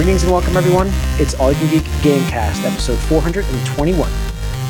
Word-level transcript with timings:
Greetings 0.00 0.22
and 0.22 0.32
welcome, 0.32 0.56
everyone. 0.56 0.88
It's 1.20 1.34
All 1.34 1.52
You 1.52 1.58
Can 1.58 1.68
Geek 1.68 1.82
Gamecast, 2.00 2.64
episode 2.64 2.98
421. 3.00 4.10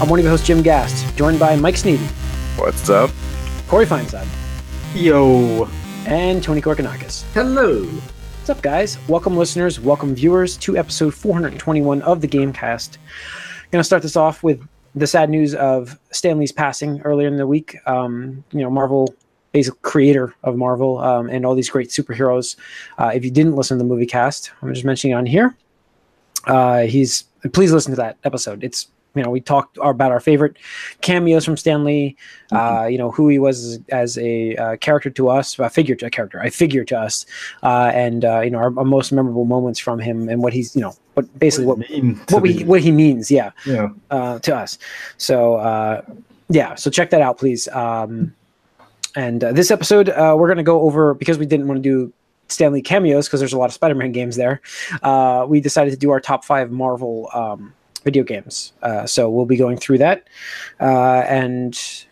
I'm 0.00 0.08
one 0.08 0.18
of 0.18 0.24
your 0.24 0.30
hosts, 0.32 0.44
Jim 0.44 0.60
Gast, 0.60 1.16
joined 1.16 1.38
by 1.38 1.54
Mike 1.54 1.76
Sneedy, 1.76 2.04
What's 2.58 2.90
up? 2.90 3.12
Corey 3.68 3.86
Feinsod, 3.86 4.26
Yo. 4.92 5.68
and 6.04 6.42
Tony 6.42 6.60
Korkanakis. 6.60 7.22
Hello. 7.32 7.84
What's 7.84 8.50
up, 8.50 8.60
guys? 8.60 8.98
Welcome, 9.06 9.36
listeners. 9.36 9.78
Welcome, 9.78 10.16
viewers, 10.16 10.56
to 10.56 10.76
episode 10.76 11.14
421 11.14 12.02
of 12.02 12.20
the 12.22 12.26
Gamecast. 12.26 12.98
Going 13.70 13.78
to 13.78 13.84
start 13.84 14.02
this 14.02 14.16
off 14.16 14.42
with 14.42 14.60
the 14.96 15.06
sad 15.06 15.30
news 15.30 15.54
of 15.54 15.96
Stan 16.10 16.40
Lee's 16.40 16.50
passing 16.50 17.02
earlier 17.02 17.28
in 17.28 17.36
the 17.36 17.46
week. 17.46 17.76
Um, 17.86 18.42
you 18.50 18.62
know, 18.62 18.70
Marvel, 18.70 19.14
basic 19.52 19.80
creator 19.82 20.34
of 20.44 20.56
Marvel, 20.56 20.98
um, 20.98 21.28
and 21.28 21.44
all 21.44 21.54
these 21.54 21.70
great 21.70 21.88
superheroes. 21.88 22.56
Uh, 22.98 23.10
if 23.14 23.24
you 23.24 23.30
didn't 23.30 23.56
listen 23.56 23.78
to 23.78 23.82
the 23.82 23.88
movie 23.88 24.06
cast, 24.06 24.52
I'm 24.62 24.72
just 24.72 24.84
mentioning 24.84 25.12
it 25.14 25.18
on 25.18 25.26
here. 25.26 25.56
Uh, 26.46 26.82
he's 26.82 27.24
please 27.52 27.72
listen 27.72 27.92
to 27.92 27.96
that 27.96 28.16
episode. 28.24 28.64
It's 28.64 28.88
you 29.14 29.22
know 29.22 29.30
we 29.30 29.40
talked 29.40 29.76
about 29.82 30.12
our 30.12 30.20
favorite 30.20 30.56
cameos 31.00 31.44
from 31.44 31.56
Stan 31.56 31.84
Lee. 31.84 32.16
Uh, 32.52 32.86
you 32.90 32.98
know 32.98 33.10
who 33.10 33.28
he 33.28 33.38
was 33.38 33.64
as, 33.64 33.80
as 33.88 34.18
a 34.18 34.56
uh, 34.56 34.76
character 34.76 35.10
to 35.10 35.28
us, 35.28 35.58
a 35.58 35.68
figure 35.68 35.94
to 35.96 36.06
a 36.06 36.10
character, 36.10 36.38
a 36.38 36.50
figure 36.50 36.84
to 36.84 36.98
us, 36.98 37.26
uh, 37.62 37.90
and 37.94 38.24
uh, 38.24 38.40
you 38.40 38.50
know 38.50 38.58
our, 38.58 38.78
our 38.78 38.84
most 38.84 39.12
memorable 39.12 39.44
moments 39.44 39.78
from 39.78 39.98
him 39.98 40.28
and 40.28 40.42
what 40.42 40.52
he's 40.52 40.74
you 40.74 40.82
know 40.82 40.94
what 41.14 41.38
basically 41.38 41.66
what 41.66 41.78
what, 42.30 42.42
we 42.42 42.64
what 42.64 42.80
he 42.80 42.92
means, 42.92 43.30
yeah, 43.30 43.50
yeah. 43.66 43.88
uh, 44.10 44.38
to 44.40 44.54
us. 44.54 44.78
So 45.18 45.56
uh, 45.56 46.02
yeah, 46.48 46.74
so 46.74 46.90
check 46.90 47.10
that 47.10 47.20
out, 47.20 47.38
please. 47.38 47.68
Um, 47.68 48.34
and 49.16 49.42
uh, 49.42 49.52
this 49.52 49.70
episode, 49.70 50.08
uh, 50.08 50.34
we're 50.38 50.48
going 50.48 50.58
to 50.58 50.62
go 50.62 50.80
over 50.82 51.14
because 51.14 51.38
we 51.38 51.46
didn't 51.46 51.68
want 51.68 51.82
to 51.82 51.82
do 51.82 52.12
Stan 52.48 52.72
Lee 52.72 52.82
cameos 52.82 53.26
because 53.26 53.40
there's 53.40 53.52
a 53.52 53.58
lot 53.58 53.66
of 53.66 53.72
Spider-Man 53.72 54.12
games 54.12 54.36
there. 54.36 54.60
Uh, 55.02 55.46
we 55.48 55.60
decided 55.60 55.90
to 55.90 55.96
do 55.96 56.10
our 56.10 56.20
top 56.20 56.44
five 56.44 56.70
Marvel 56.70 57.28
um, 57.32 57.72
video 58.04 58.24
games. 58.24 58.72
Uh, 58.82 59.06
so 59.06 59.30
we'll 59.30 59.46
be 59.46 59.56
going 59.56 59.76
through 59.76 59.98
that. 59.98 60.28
Uh, 60.80 61.22
and 61.26 62.06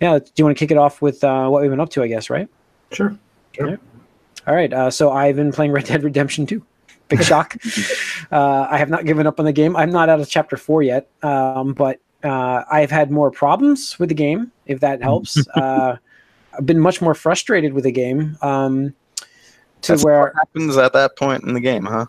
yeah, 0.00 0.18
do 0.18 0.30
you 0.36 0.44
want 0.44 0.56
to 0.56 0.58
kick 0.58 0.70
it 0.70 0.76
off 0.76 1.02
with 1.02 1.22
uh, 1.24 1.48
what 1.48 1.62
we've 1.62 1.70
been 1.70 1.80
up 1.80 1.90
to? 1.90 2.02
I 2.02 2.08
guess, 2.08 2.30
right? 2.30 2.48
Sure. 2.90 3.16
Sure. 3.52 3.70
Yeah. 3.70 3.76
All 4.46 4.54
right. 4.54 4.72
Uh, 4.72 4.90
so 4.90 5.12
I've 5.12 5.36
been 5.36 5.52
playing 5.52 5.72
Red 5.72 5.84
Dead 5.84 6.02
Redemption 6.02 6.46
2. 6.46 6.62
Big 7.08 7.22
shock. 7.22 7.56
uh, 8.32 8.66
I 8.70 8.78
have 8.78 8.88
not 8.88 9.04
given 9.04 9.26
up 9.26 9.38
on 9.38 9.44
the 9.44 9.52
game. 9.52 9.76
I'm 9.76 9.90
not 9.90 10.08
out 10.08 10.20
of 10.20 10.28
chapter 10.28 10.56
four 10.56 10.82
yet, 10.82 11.08
um, 11.22 11.74
but 11.74 12.00
uh, 12.24 12.64
I've 12.70 12.90
had 12.90 13.10
more 13.10 13.30
problems 13.30 13.98
with 13.98 14.08
the 14.08 14.14
game, 14.14 14.50
if 14.66 14.80
that 14.80 15.02
helps. 15.02 15.44
I've 16.56 16.66
been 16.66 16.80
much 16.80 17.00
more 17.00 17.14
frustrated 17.14 17.72
with 17.72 17.84
the 17.84 17.92
game 17.92 18.36
um, 18.42 18.94
to 19.82 19.92
That's 19.92 20.04
where 20.04 20.20
what 20.20 20.34
happens 20.34 20.76
at 20.76 20.92
that 20.92 21.16
point 21.16 21.44
in 21.44 21.54
the 21.54 21.60
game, 21.60 21.84
huh? 21.84 22.06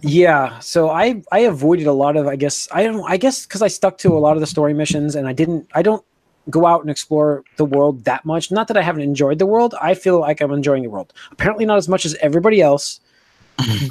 Yeah, 0.00 0.58
so 0.60 0.88
I 0.88 1.22
I 1.30 1.40
avoided 1.40 1.86
a 1.86 1.92
lot 1.92 2.16
of 2.16 2.26
I 2.26 2.36
guess 2.36 2.68
I 2.72 2.84
don't 2.84 3.04
I 3.04 3.16
guess 3.16 3.44
because 3.44 3.60
I 3.60 3.68
stuck 3.68 3.98
to 3.98 4.16
a 4.16 4.18
lot 4.18 4.36
of 4.36 4.40
the 4.40 4.46
story 4.46 4.72
missions 4.72 5.14
and 5.14 5.28
I 5.28 5.32
didn't 5.32 5.68
I 5.74 5.82
don't 5.82 6.04
go 6.50 6.66
out 6.66 6.80
and 6.80 6.90
explore 6.90 7.42
the 7.56 7.64
world 7.64 8.04
that 8.04 8.24
much. 8.24 8.50
Not 8.50 8.68
that 8.68 8.76
I 8.76 8.82
haven't 8.82 9.02
enjoyed 9.02 9.38
the 9.38 9.46
world. 9.46 9.74
I 9.80 9.94
feel 9.94 10.20
like 10.20 10.40
I'm 10.40 10.52
enjoying 10.52 10.82
the 10.82 10.90
world. 10.90 11.12
Apparently 11.30 11.64
not 11.64 11.76
as 11.76 11.88
much 11.88 12.04
as 12.04 12.14
everybody 12.16 12.60
else, 12.60 13.00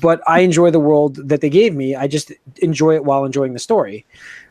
but 0.02 0.22
I 0.28 0.39
enjoy 0.39 0.72
the 0.72 0.80
world 0.80 1.16
that 1.28 1.42
they 1.42 1.50
gave 1.50 1.75
me. 1.75 1.95
I 1.95 2.08
just 2.08 2.31
enjoy 2.58 2.95
it 2.95 3.06
while 3.06 3.25
enjoying 3.25 3.53
the 3.53 3.59
story. 3.59 4.05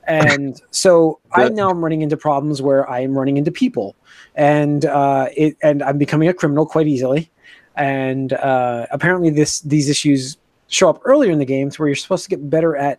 And 0.07 0.61
so 0.71 1.21
I 1.33 1.45
Good. 1.45 1.55
now 1.55 1.71
am 1.71 1.83
running 1.83 2.03
into 2.03 2.17
problems 2.17 2.61
where 2.61 2.89
I 2.91 3.01
am 3.01 3.17
running 3.17 3.37
into 3.37 3.53
people, 3.53 3.95
and 4.35 4.85
uh, 4.85 5.29
it 5.37 5.57
and 5.63 5.83
I'm 5.83 5.99
becoming 5.99 6.29
a 6.29 6.35
criminal 6.35 6.67
quite 6.67 6.89
easily. 6.89 7.31
And 7.77 8.33
uh, 8.33 8.87
apparently 8.91 9.31
this 9.31 9.61
these 9.61 9.89
issues 9.89 10.37
show 10.67 10.89
up 10.89 11.01
earlier 11.05 11.31
in 11.31 11.39
the 11.39 11.45
games 11.45 11.79
where 11.79 11.89
you're 11.89 11.97
supposed 11.97 12.25
to 12.25 12.31
get 12.31 12.51
better 12.51 12.77
at 12.77 12.99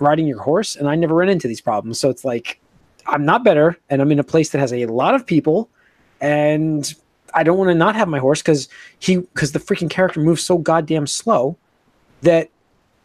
riding 0.00 0.26
your 0.26 0.42
horse, 0.42 0.76
and 0.76 0.88
I 0.88 0.96
never 0.96 1.14
ran 1.14 1.30
into 1.30 1.48
these 1.48 1.62
problems. 1.62 1.98
So 1.98 2.10
it's 2.10 2.24
like 2.24 2.60
I'm 3.06 3.24
not 3.24 3.42
better, 3.42 3.78
and 3.88 4.02
I'm 4.02 4.12
in 4.12 4.18
a 4.18 4.24
place 4.24 4.50
that 4.50 4.58
has 4.58 4.72
a 4.72 4.84
lot 4.86 5.14
of 5.14 5.24
people, 5.24 5.70
and 6.20 6.94
I 7.34 7.42
don't 7.42 7.58
want 7.58 7.68
to 7.68 7.74
not 7.74 7.96
have 7.96 8.08
my 8.08 8.18
horse 8.18 8.40
because 8.40 8.68
he 8.98 9.16
because 9.16 9.52
the 9.52 9.58
freaking 9.58 9.90
character 9.90 10.20
moves 10.20 10.42
so 10.42 10.58
goddamn 10.58 11.06
slow 11.06 11.56
that 12.22 12.50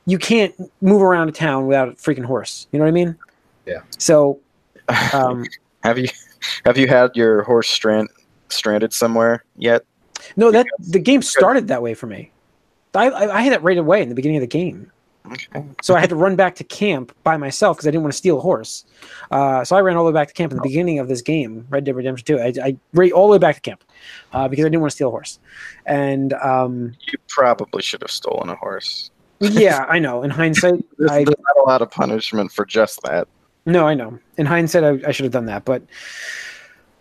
you 0.06 0.18
can't 0.18 0.54
move 0.82 1.02
around 1.02 1.30
a 1.30 1.32
town 1.32 1.68
without 1.68 1.90
a 1.90 1.92
freaking 1.92 2.26
horse. 2.26 2.68
You 2.72 2.80
know 2.80 2.86
what 2.86 2.90
I 2.90 2.94
mean? 2.94 3.16
Yeah. 3.66 3.82
So, 3.98 4.40
um, 5.14 5.46
have 5.84 5.98
you 5.98 6.08
have 6.66 6.78
you 6.78 6.88
had 6.88 7.16
your 7.16 7.44
horse 7.44 7.70
strand 7.70 8.10
stranded 8.50 8.94
somewhere 8.94 9.44
yet? 9.58 9.84
no, 10.36 10.52
that 10.52 10.66
the 10.80 11.00
game 11.00 11.22
started 11.22 11.68
that 11.68 11.82
way 11.82 11.94
for 11.94 12.08
me. 12.08 12.32
I, 12.94 13.10
I, 13.10 13.38
I 13.38 13.42
had 13.42 13.54
it 13.54 13.62
right 13.62 13.78
away 13.78 14.02
in 14.02 14.10
the 14.10 14.16
beginning 14.16 14.38
of 14.38 14.42
the 14.42 14.48
game. 14.48 14.92
Okay. 15.32 15.64
So 15.84 15.96
I 15.96 16.00
had 16.00 16.10
to 16.10 16.16
run 16.16 16.36
back 16.36 16.56
to 16.56 16.64
camp 16.64 17.16
by 17.24 17.38
myself 17.38 17.78
because 17.78 17.88
I 17.88 17.92
didn't 17.92 18.04
want 18.04 18.14
to 18.14 18.18
steal 18.18 18.38
a 18.38 18.42
horse. 18.42 18.86
Uh, 19.30 19.64
so 19.64 19.76
I 19.76 19.82
ran 19.82 19.96
all 19.96 20.04
the 20.04 20.12
way 20.12 20.14
back 20.14 20.28
to 20.30 20.34
camp 20.34 20.52
in 20.52 20.58
the 20.58 20.64
beginning 20.64 20.98
of 20.98 21.08
this 21.08 21.22
game, 21.22 21.68
Red 21.70 21.84
Dead 21.84 21.96
Redemption 21.96 22.26
2. 22.26 22.40
I, 22.40 22.54
I 22.68 22.78
ran 22.94 23.12
all 23.12 23.28
the 23.28 23.34
way 23.34 23.38
back 23.38 23.56
to 23.56 23.62
camp 23.62 23.84
uh, 24.34 24.48
because 24.48 24.66
I 24.66 24.70
didn't 24.70 24.82
want 24.82 24.92
to 24.92 24.96
steal 24.96 25.08
a 25.10 25.12
horse. 25.12 25.40
And 25.86 26.34
um, 26.34 26.96
You 27.12 27.18
probably 27.28 27.82
should 27.82 28.02
have 28.02 28.12
stolen 28.12 28.50
a 28.50 28.56
horse. 28.56 29.12
yeah, 29.40 29.86
I 29.88 30.00
know. 30.00 30.24
In 30.24 30.30
hindsight, 30.30 30.84
There's, 30.98 31.12
I 31.12 31.24
there's 31.24 31.36
not 31.56 31.64
a 31.66 31.68
lot 31.68 31.82
of 31.82 31.90
punishment 31.92 32.52
for 32.52 32.66
just 32.66 33.02
that. 33.04 33.28
no, 33.66 33.88
I 33.88 33.94
know. 33.94 34.20
In 34.38 34.46
hindsight, 34.46 34.84
I, 34.84 35.00
I 35.08 35.12
should 35.12 35.24
have 35.24 35.34
done 35.34 35.46
that. 35.46 35.66
But 35.66 35.82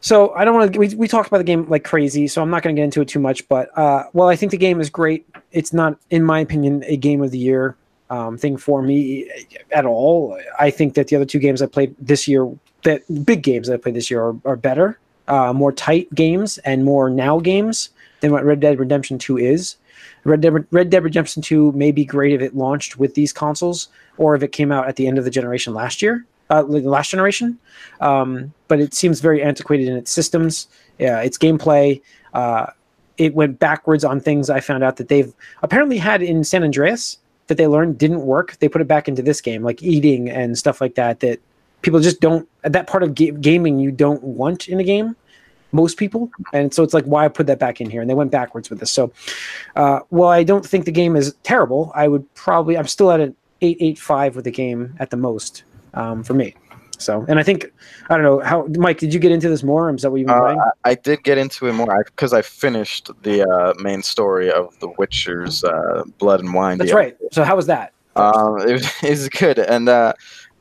so 0.00 0.32
I 0.34 0.44
don't 0.44 0.54
want 0.54 0.72
to. 0.72 0.78
We, 0.78 0.94
we 0.94 1.08
talked 1.08 1.26
about 1.26 1.38
the 1.38 1.44
game 1.44 1.68
like 1.68 1.82
crazy, 1.84 2.28
so 2.28 2.40
I'm 2.42 2.50
not 2.50 2.62
going 2.62 2.74
to 2.76 2.80
get 2.80 2.84
into 2.84 3.00
it 3.00 3.08
too 3.08 3.18
much. 3.18 3.46
But 3.48 3.76
uh, 3.76 4.04
well, 4.12 4.28
I 4.28 4.36
think 4.36 4.52
the 4.52 4.58
game 4.58 4.80
is 4.80 4.88
great. 4.90 5.26
It's 5.50 5.72
not, 5.72 5.98
in 6.10 6.22
my 6.22 6.38
opinion, 6.40 6.84
a 6.86 6.96
game 6.96 7.20
of 7.22 7.32
the 7.32 7.38
year 7.38 7.76
um, 8.10 8.38
thing 8.38 8.56
for 8.56 8.80
me 8.82 9.28
at 9.72 9.84
all. 9.84 10.38
I 10.60 10.70
think 10.70 10.94
that 10.94 11.08
the 11.08 11.16
other 11.16 11.24
two 11.24 11.40
games 11.40 11.60
I 11.60 11.66
played 11.66 11.96
this 11.98 12.28
year, 12.28 12.48
that 12.84 13.02
big 13.24 13.42
games 13.42 13.66
that 13.66 13.74
I 13.74 13.76
played 13.78 13.96
this 13.96 14.08
year, 14.10 14.22
are, 14.22 14.36
are 14.44 14.56
better, 14.56 14.98
uh, 15.28 15.52
more 15.52 15.72
tight 15.72 16.12
games 16.14 16.58
and 16.58 16.84
more 16.84 17.08
now 17.08 17.38
games 17.38 17.90
than 18.20 18.32
what 18.32 18.44
Red 18.44 18.60
Dead 18.60 18.78
Redemption 18.78 19.18
2 19.18 19.38
is. 19.38 19.76
Red 20.24 20.40
Dead, 20.40 20.66
Red 20.70 20.90
Dead 20.90 21.04
Redemption 21.04 21.42
2 21.42 21.72
may 21.72 21.92
be 21.92 22.04
great 22.04 22.34
if 22.34 22.40
it 22.40 22.56
launched 22.56 22.98
with 22.98 23.14
these 23.14 23.32
consoles 23.32 23.88
or 24.16 24.34
if 24.34 24.42
it 24.42 24.52
came 24.52 24.72
out 24.72 24.88
at 24.88 24.96
the 24.96 25.06
end 25.06 25.18
of 25.18 25.24
the 25.24 25.30
generation 25.30 25.74
last 25.74 26.02
year, 26.02 26.26
uh, 26.50 26.62
last 26.62 27.10
generation. 27.10 27.58
Um, 28.00 28.52
but 28.66 28.80
it 28.80 28.94
seems 28.94 29.20
very 29.20 29.42
antiquated 29.42 29.88
in 29.88 29.96
its 29.96 30.10
systems, 30.10 30.66
yeah, 30.98 31.20
its 31.20 31.38
gameplay. 31.38 32.02
Uh, 32.34 32.66
it 33.16 33.34
went 33.34 33.58
backwards 33.58 34.04
on 34.04 34.20
things 34.20 34.48
I 34.50 34.60
found 34.60 34.84
out 34.84 34.96
that 34.96 35.08
they've 35.08 35.32
apparently 35.62 35.98
had 35.98 36.22
in 36.22 36.44
San 36.44 36.62
Andreas 36.62 37.18
that 37.48 37.56
they 37.56 37.66
learned 37.66 37.98
didn't 37.98 38.22
work. 38.22 38.56
They 38.60 38.68
put 38.68 38.80
it 38.80 38.88
back 38.88 39.08
into 39.08 39.22
this 39.22 39.40
game, 39.40 39.62
like 39.62 39.82
eating 39.82 40.28
and 40.30 40.56
stuff 40.56 40.80
like 40.80 40.94
that. 40.94 41.20
That 41.20 41.40
people 41.82 42.00
just 42.00 42.20
don't. 42.20 42.48
That 42.62 42.86
part 42.86 43.02
of 43.02 43.14
ga- 43.14 43.32
gaming 43.32 43.78
you 43.78 43.90
don't 43.90 44.22
want 44.22 44.68
in 44.68 44.80
a 44.80 44.84
game. 44.84 45.16
Most 45.70 45.98
people, 45.98 46.30
and 46.54 46.72
so 46.72 46.82
it's 46.82 46.94
like 46.94 47.04
why 47.04 47.26
i 47.26 47.28
put 47.28 47.46
that 47.46 47.58
back 47.58 47.78
in 47.78 47.90
here, 47.90 48.00
and 48.00 48.08
they 48.08 48.14
went 48.14 48.30
backwards 48.30 48.70
with 48.70 48.80
this. 48.80 48.90
So, 48.90 49.12
uh, 49.76 50.00
well, 50.10 50.30
I 50.30 50.42
don't 50.42 50.64
think 50.64 50.86
the 50.86 50.92
game 50.92 51.14
is 51.14 51.34
terrible. 51.42 51.92
I 51.94 52.08
would 52.08 52.24
probably, 52.34 52.78
I'm 52.78 52.86
still 52.86 53.10
at 53.10 53.20
an 53.20 53.36
eight 53.60 53.76
eight 53.80 53.98
five 53.98 54.34
with 54.34 54.46
the 54.46 54.50
game 54.50 54.94
at 54.98 55.10
the 55.10 55.18
most 55.18 55.64
um, 55.92 56.22
for 56.24 56.32
me. 56.32 56.54
So, 56.96 57.24
and 57.28 57.38
I 57.38 57.42
think 57.42 57.70
I 58.08 58.14
don't 58.14 58.22
know 58.24 58.40
how 58.40 58.66
Mike. 58.78 58.98
Did 58.98 59.12
you 59.12 59.20
get 59.20 59.30
into 59.30 59.50
this 59.50 59.62
more? 59.62 59.94
Is 59.94 60.00
that 60.02 60.10
what 60.10 60.16
you've 60.16 60.26
been 60.28 60.36
Uh, 60.36 60.40
playing? 60.40 60.60
I, 60.86 60.90
I 60.90 60.94
did 60.94 61.22
get 61.22 61.36
into 61.36 61.66
it 61.66 61.74
more 61.74 62.02
because 62.04 62.32
I 62.32 62.40
finished 62.40 63.10
the 63.22 63.46
uh, 63.48 63.74
main 63.78 64.02
story 64.02 64.50
of 64.50 64.74
The 64.80 64.88
Witcher's 64.96 65.62
uh, 65.64 66.02
Blood 66.16 66.40
and 66.40 66.54
Wine. 66.54 66.78
That's 66.78 66.94
right. 66.94 67.14
So 67.30 67.44
how 67.44 67.56
was 67.56 67.66
that? 67.66 67.92
Um, 68.16 68.58
it, 68.66 68.72
was- 68.72 68.92
it 69.02 69.10
was 69.10 69.28
good, 69.28 69.58
and 69.58 69.88
uh, 69.88 70.14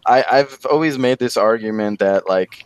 I, 0.07 0.23
I've 0.31 0.65
always 0.71 0.97
made 0.97 1.19
this 1.19 1.37
argument 1.37 1.99
that 1.99 2.27
like 2.27 2.65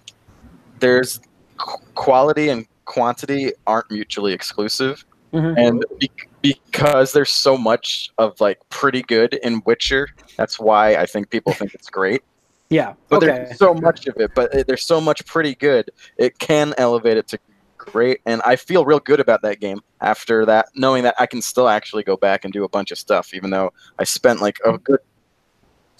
there's 0.79 1.19
qu- 1.57 1.79
quality 1.95 2.49
and 2.49 2.65
quantity 2.85 3.51
aren't 3.67 3.89
mutually 3.91 4.33
exclusive, 4.33 5.05
Mhm. 5.33 5.55
and 5.57 5.85
be- 5.99 6.11
because 6.41 7.13
there's 7.13 7.29
so 7.31 7.57
much 7.57 8.11
of 8.17 8.39
like 8.41 8.59
pretty 8.69 9.01
good 9.03 9.35
in 9.43 9.61
Witcher, 9.65 10.09
that's 10.37 10.59
why 10.59 10.95
I 10.95 11.05
think 11.05 11.29
people 11.29 11.53
think 11.53 11.73
it's 11.73 11.89
great. 11.89 12.21
Yeah. 12.69 12.93
But 13.09 13.17
okay. 13.17 13.25
there's 13.27 13.57
so 13.57 13.73
much 13.73 14.07
of 14.07 14.15
it, 14.15 14.31
but 14.33 14.65
there's 14.65 14.85
so 14.85 15.01
much 15.01 15.25
pretty 15.25 15.55
good, 15.55 15.91
it 16.17 16.39
can 16.39 16.73
elevate 16.77 17.17
it 17.17 17.27
to 17.27 17.39
great, 17.77 18.21
and 18.25 18.41
I 18.43 18.55
feel 18.55 18.85
real 18.85 18.99
good 19.01 19.19
about 19.19 19.41
that 19.41 19.59
game 19.59 19.81
after 19.99 20.45
that, 20.45 20.67
knowing 20.73 21.03
that 21.03 21.15
I 21.19 21.25
can 21.25 21.41
still 21.41 21.67
actually 21.67 22.03
go 22.03 22.15
back 22.15 22.45
and 22.45 22.53
do 22.53 22.63
a 22.63 22.69
bunch 22.69 22.91
of 22.91 22.97
stuff, 22.97 23.33
even 23.33 23.49
though 23.49 23.73
I 23.99 24.05
spent 24.05 24.39
like 24.41 24.57
a 24.63 24.77
good 24.77 24.99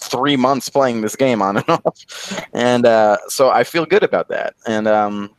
three 0.08 0.36
months 0.36 0.68
playing 0.68 1.00
this 1.00 1.16
game 1.16 1.42
on 1.42 1.56
and 1.58 1.68
off, 1.68 2.44
and 2.52 2.86
uh, 2.86 3.16
so 3.28 3.50
I 3.50 3.64
feel 3.64 3.84
good 3.86 4.02
about 4.02 4.28
that. 4.28 4.54
And 4.66 4.86
um, 4.88 5.30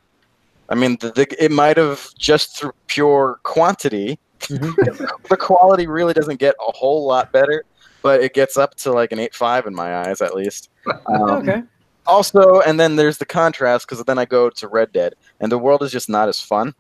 I 0.70 0.76
mean, 0.76 0.98
the, 1.02 1.12
the, 1.12 1.44
it 1.44 1.52
might 1.52 1.78
have 1.78 2.14
just 2.18 2.58
through 2.58 2.74
pure 2.88 3.40
quantity, 3.44 4.20
Mhm. 4.40 4.76
the 5.30 5.38
quality 5.38 5.88
really 5.88 6.14
doesn't 6.14 6.38
get 6.40 6.54
a 6.68 6.72
whole 6.74 7.06
lot 7.08 7.32
better, 7.32 7.64
but 8.02 8.22
it 8.22 8.34
gets 8.34 8.58
up 8.58 8.76
to 8.76 8.92
like 8.92 9.12
an 9.14 9.20
eight 9.20 9.34
five 9.34 9.66
in 9.66 9.74
my 9.74 9.98
eyes 10.06 10.22
at 10.22 10.36
least. 10.36 10.70
Um, 11.08 11.30
okay. 11.32 11.64
Also, 12.06 12.60
and 12.60 12.78
then 12.78 12.98
there's 12.98 13.18
the 13.18 13.26
contrast 13.26 13.88
because 13.88 14.04
then 14.04 14.18
I 14.18 14.26
go 14.26 14.50
to 14.50 14.68
Red 14.68 14.92
Dead, 14.92 15.14
and 15.40 15.50
the 15.50 15.58
world 15.58 15.82
is 15.82 15.92
just 15.94 16.10
not 16.10 16.28
as 16.28 16.42
fun. 16.42 16.74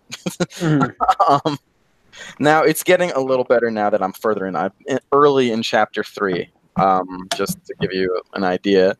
Mhm. 0.59 0.93
um, 1.45 1.57
Now 2.39 2.63
it's 2.63 2.83
getting 2.83 3.11
a 3.11 3.21
little 3.21 3.45
better 3.45 3.71
now 3.71 3.89
that 3.89 4.03
I'm 4.03 4.11
further 4.11 4.45
in. 4.45 4.55
I'm 4.57 4.71
in- 4.85 4.99
early 5.13 5.51
in 5.51 5.63
chapter 5.63 6.03
three. 6.03 6.49
Um, 6.75 7.27
just 7.35 7.63
to 7.65 7.75
give 7.79 7.93
you 7.93 8.21
an 8.33 8.43
idea, 8.43 8.97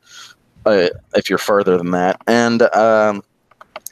uh, 0.66 0.90
if 1.16 1.30
you're 1.30 1.40
further 1.40 1.78
than 1.78 1.92
that, 1.92 2.22
and 2.28 2.62
um, 2.76 3.24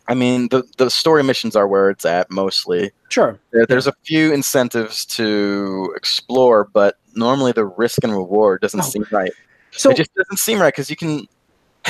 I 0.07 0.13
mean 0.13 0.49
the 0.49 0.63
the 0.77 0.89
story 0.89 1.23
missions 1.23 1.55
are 1.55 1.67
where 1.67 1.89
it's 1.89 2.05
at 2.05 2.29
mostly. 2.29 2.91
Sure. 3.09 3.39
There, 3.51 3.65
there's 3.65 3.87
a 3.87 3.93
few 4.03 4.31
incentives 4.33 5.03
to 5.05 5.91
explore, 5.95 6.65
but 6.73 6.97
normally 7.15 7.51
the 7.51 7.65
risk 7.65 8.03
and 8.03 8.13
reward 8.13 8.61
doesn't 8.61 8.79
Oh. 8.81 8.83
seem 8.83 9.05
right. 9.11 9.31
So 9.71 9.89
it 9.89 9.97
just 9.97 10.13
doesn't 10.15 10.37
seem 10.37 10.59
right 10.61 10.73
because 10.73 10.89
you 10.89 10.95
can 10.95 11.27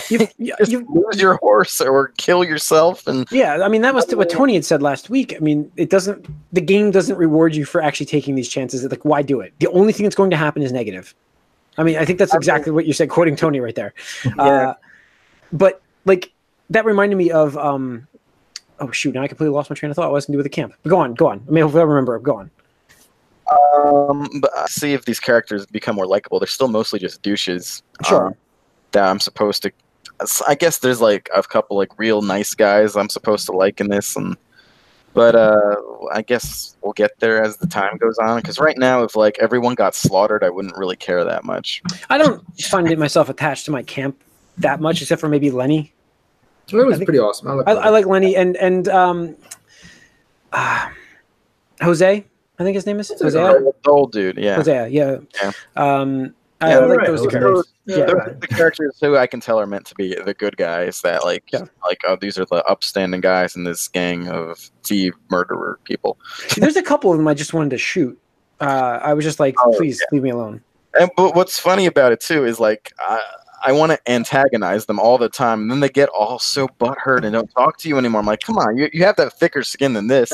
you, 0.10 0.28
you, 0.38 0.54
just 0.60 0.72
you, 0.72 0.86
lose 0.90 1.20
your 1.22 1.36
horse 1.36 1.82
or 1.82 2.10
kill 2.18 2.44
yourself, 2.44 3.06
and 3.08 3.28
yeah, 3.32 3.64
I 3.64 3.68
mean 3.68 3.82
that 3.82 3.94
was 3.94 4.06
what 4.16 4.30
Tony 4.30 4.54
had 4.54 4.64
said 4.64 4.82
last 4.82 5.10
week. 5.10 5.36
I 5.36 5.40
mean, 5.40 5.70
it 5.76 5.90
doesn't. 5.90 6.26
The 6.54 6.62
game 6.62 6.92
doesn't 6.92 7.18
reward 7.18 7.54
you 7.56 7.66
for 7.66 7.82
actually 7.82 8.06
taking 8.06 8.36
these 8.36 8.48
chances. 8.48 8.84
Like, 8.86 9.04
why 9.04 9.22
do 9.22 9.42
it? 9.42 9.54
The 9.60 9.68
only 9.72 9.92
thing 9.92 10.06
that's 10.06 10.16
going 10.16 10.30
to 10.30 10.38
happen 10.38 10.62
is 10.62 10.72
negative. 10.72 11.14
I 11.78 11.84
mean, 11.84 11.98
I 11.98 12.06
think 12.06 12.20
that's 12.20 12.34
I 12.34 12.36
mean- 12.36 12.42
exactly 12.42 12.72
what 12.72 12.86
you 12.86 12.94
said, 12.94 13.10
quoting 13.10 13.36
Tony 13.36 13.60
right 13.60 13.76
there. 13.76 13.94
Yeah. 14.26 14.44
Uh, 14.44 14.74
but 15.54 15.82
like 16.06 16.32
that 16.70 16.86
reminded 16.86 17.18
me 17.18 17.32
of 17.32 17.58
um, 17.58 18.08
oh 18.80 18.92
shoot, 18.92 19.14
now 19.14 19.22
I 19.24 19.28
completely 19.28 19.54
lost 19.54 19.70
my 19.70 19.76
train 19.76 19.90
of 19.90 19.96
thought. 19.96 20.06
I 20.06 20.10
was 20.10 20.26
going 20.26 20.34
to 20.34 20.36
do 20.36 20.38
with 20.38 20.46
the 20.46 20.50
camp. 20.50 20.74
Go 20.88 20.98
on, 20.98 21.14
go 21.14 21.28
on. 21.28 21.44
I 21.48 21.52
mean, 21.52 21.64
hopefully 21.64 21.82
I 21.82 21.86
remember. 21.86 22.18
Go 22.20 22.38
on. 22.38 22.52
Um, 23.52 24.30
but 24.40 24.52
I 24.56 24.66
see 24.68 24.94
if 24.94 25.06
these 25.06 25.20
characters 25.20 25.66
become 25.66 25.96
more 25.96 26.06
likable. 26.06 26.40
They're 26.40 26.48
still 26.48 26.70
mostly 26.70 27.00
just 27.00 27.22
douches. 27.22 27.84
Sure. 28.08 28.28
um, 28.28 28.36
that 28.94 29.04
I'm 29.10 29.20
supposed 29.20 29.64
to. 29.64 29.72
I 30.48 30.56
guess 30.56 30.80
there's 30.80 31.02
like 31.02 31.30
a 31.36 31.42
couple 31.44 31.76
like 31.78 31.98
real 31.98 32.22
nice 32.22 32.54
guys 32.54 32.96
I'm 32.96 33.10
supposed 33.10 33.46
to 33.48 33.52
like 33.54 33.82
in 33.82 33.90
this, 33.90 34.16
and 34.16 34.38
but 35.14 35.36
uh, 35.36 35.76
I 36.12 36.22
guess 36.22 36.76
we'll 36.82 36.94
get 36.94 37.20
there 37.20 37.44
as 37.44 37.58
the 37.58 37.68
time 37.68 37.98
goes 37.98 38.18
on. 38.18 38.38
Because 38.38 38.60
right 38.60 38.78
now, 38.78 39.04
if 39.04 39.16
like 39.16 39.38
everyone 39.40 39.76
got 39.76 39.96
slaughtered, 39.96 40.44
I 40.44 40.50
wouldn't 40.50 40.78
really 40.78 40.96
care 40.96 41.24
that 41.24 41.44
much. 41.44 41.82
I 42.10 42.18
don't 42.18 42.44
find 42.62 42.90
it 42.90 42.98
myself 43.00 43.30
attached 43.30 43.66
to 43.66 43.72
my 43.72 43.84
camp 43.84 44.22
that 44.58 44.80
much, 44.80 45.02
except 45.02 45.22
for 45.22 45.30
maybe 45.30 45.52
Lenny. 45.52 45.94
It 46.72 46.76
was 46.76 46.98
think- 46.98 47.08
pretty 47.08 47.20
awesome. 47.20 47.48
I, 47.50 47.54
like 47.54 47.68
I, 47.68 47.72
I 47.72 47.90
like 47.90 48.06
Lenny 48.06 48.36
and 48.36 48.56
and 48.58 48.88
um, 48.88 49.36
uh, 50.54 50.90
Jose. 51.82 52.26
I 52.60 52.64
think 52.64 52.76
his 52.76 52.86
name 52.86 53.00
is 53.00 53.10
Jose. 53.10 53.32
The 53.32 53.74
old 53.88 54.12
dude, 54.12 54.38
yeah. 54.38 54.56
Jose, 54.56 54.90
yeah. 54.90 55.18
Yeah. 55.42 55.52
Um, 55.76 56.36
I 56.62 56.70
Yeah, 56.70 56.78
like 56.80 56.98
right, 57.00 57.08
those 57.08 57.22
two 57.24 57.30
characters. 57.30 57.74
Yeah. 57.86 57.98
Yeah. 57.98 58.06
Those 58.06 58.40
the 58.40 58.48
characters 58.48 58.98
who 59.02 59.18
I 59.18 59.28
can 59.28 59.40
tell 59.40 59.60
are 59.60 59.66
meant 59.66 59.86
to 59.88 59.96
be 59.96 60.16
the 60.16 60.34
good 60.34 60.56
guys 60.58 61.02
that 61.02 61.24
like 61.24 61.44
Yeah. 61.52 61.66
like 61.86 62.00
oh 62.06 62.16
these 62.16 62.38
are 62.38 62.46
the 62.46 62.64
upstanding 62.66 63.22
guys 63.22 63.56
in 63.56 63.64
this 63.64 63.88
gang 63.88 64.28
of 64.30 64.58
thief 64.84 65.14
murderer 65.30 65.80
people. 65.84 66.18
There's 66.58 66.76
a 66.78 66.84
couple 66.84 67.12
of 67.12 67.18
them 67.18 67.28
I 67.28 67.34
just 67.34 67.54
wanted 67.54 67.72
to 67.72 67.78
shoot. 67.78 68.18
Uh, 68.60 69.00
I 69.02 69.14
was 69.14 69.26
just 69.26 69.40
like, 69.40 69.56
Oh, 69.64 69.74
please 69.76 70.02
leave 70.12 70.22
me 70.22 70.30
alone. 70.30 70.62
And 71.00 71.10
but 71.18 71.36
what's 71.36 71.58
funny 71.60 71.88
about 71.88 72.12
it 72.12 72.20
too 72.20 72.46
is 72.46 72.60
like 72.60 72.94
I 73.00 73.22
I 73.64 73.72
want 73.74 73.92
to 73.92 74.12
antagonize 74.12 74.88
them 74.88 75.00
all 75.00 75.20
the 75.20 75.30
time, 75.30 75.62
and 75.62 75.70
then 75.72 75.82
they 75.82 75.90
get 75.90 76.10
all 76.10 76.40
so 76.40 76.68
butthurt 76.80 77.24
and 77.24 77.34
don't 77.34 77.52
talk 77.52 77.78
to 77.80 77.90
you 77.90 77.98
anymore. 78.00 78.20
I'm 78.20 78.26
like, 78.26 78.42
come 78.42 78.58
on, 78.58 78.76
you 78.76 78.90
you 78.92 79.04
have 79.04 79.16
that 79.18 79.34
thicker 79.34 79.64
skin 79.64 79.94
than 79.94 80.08
this, 80.08 80.34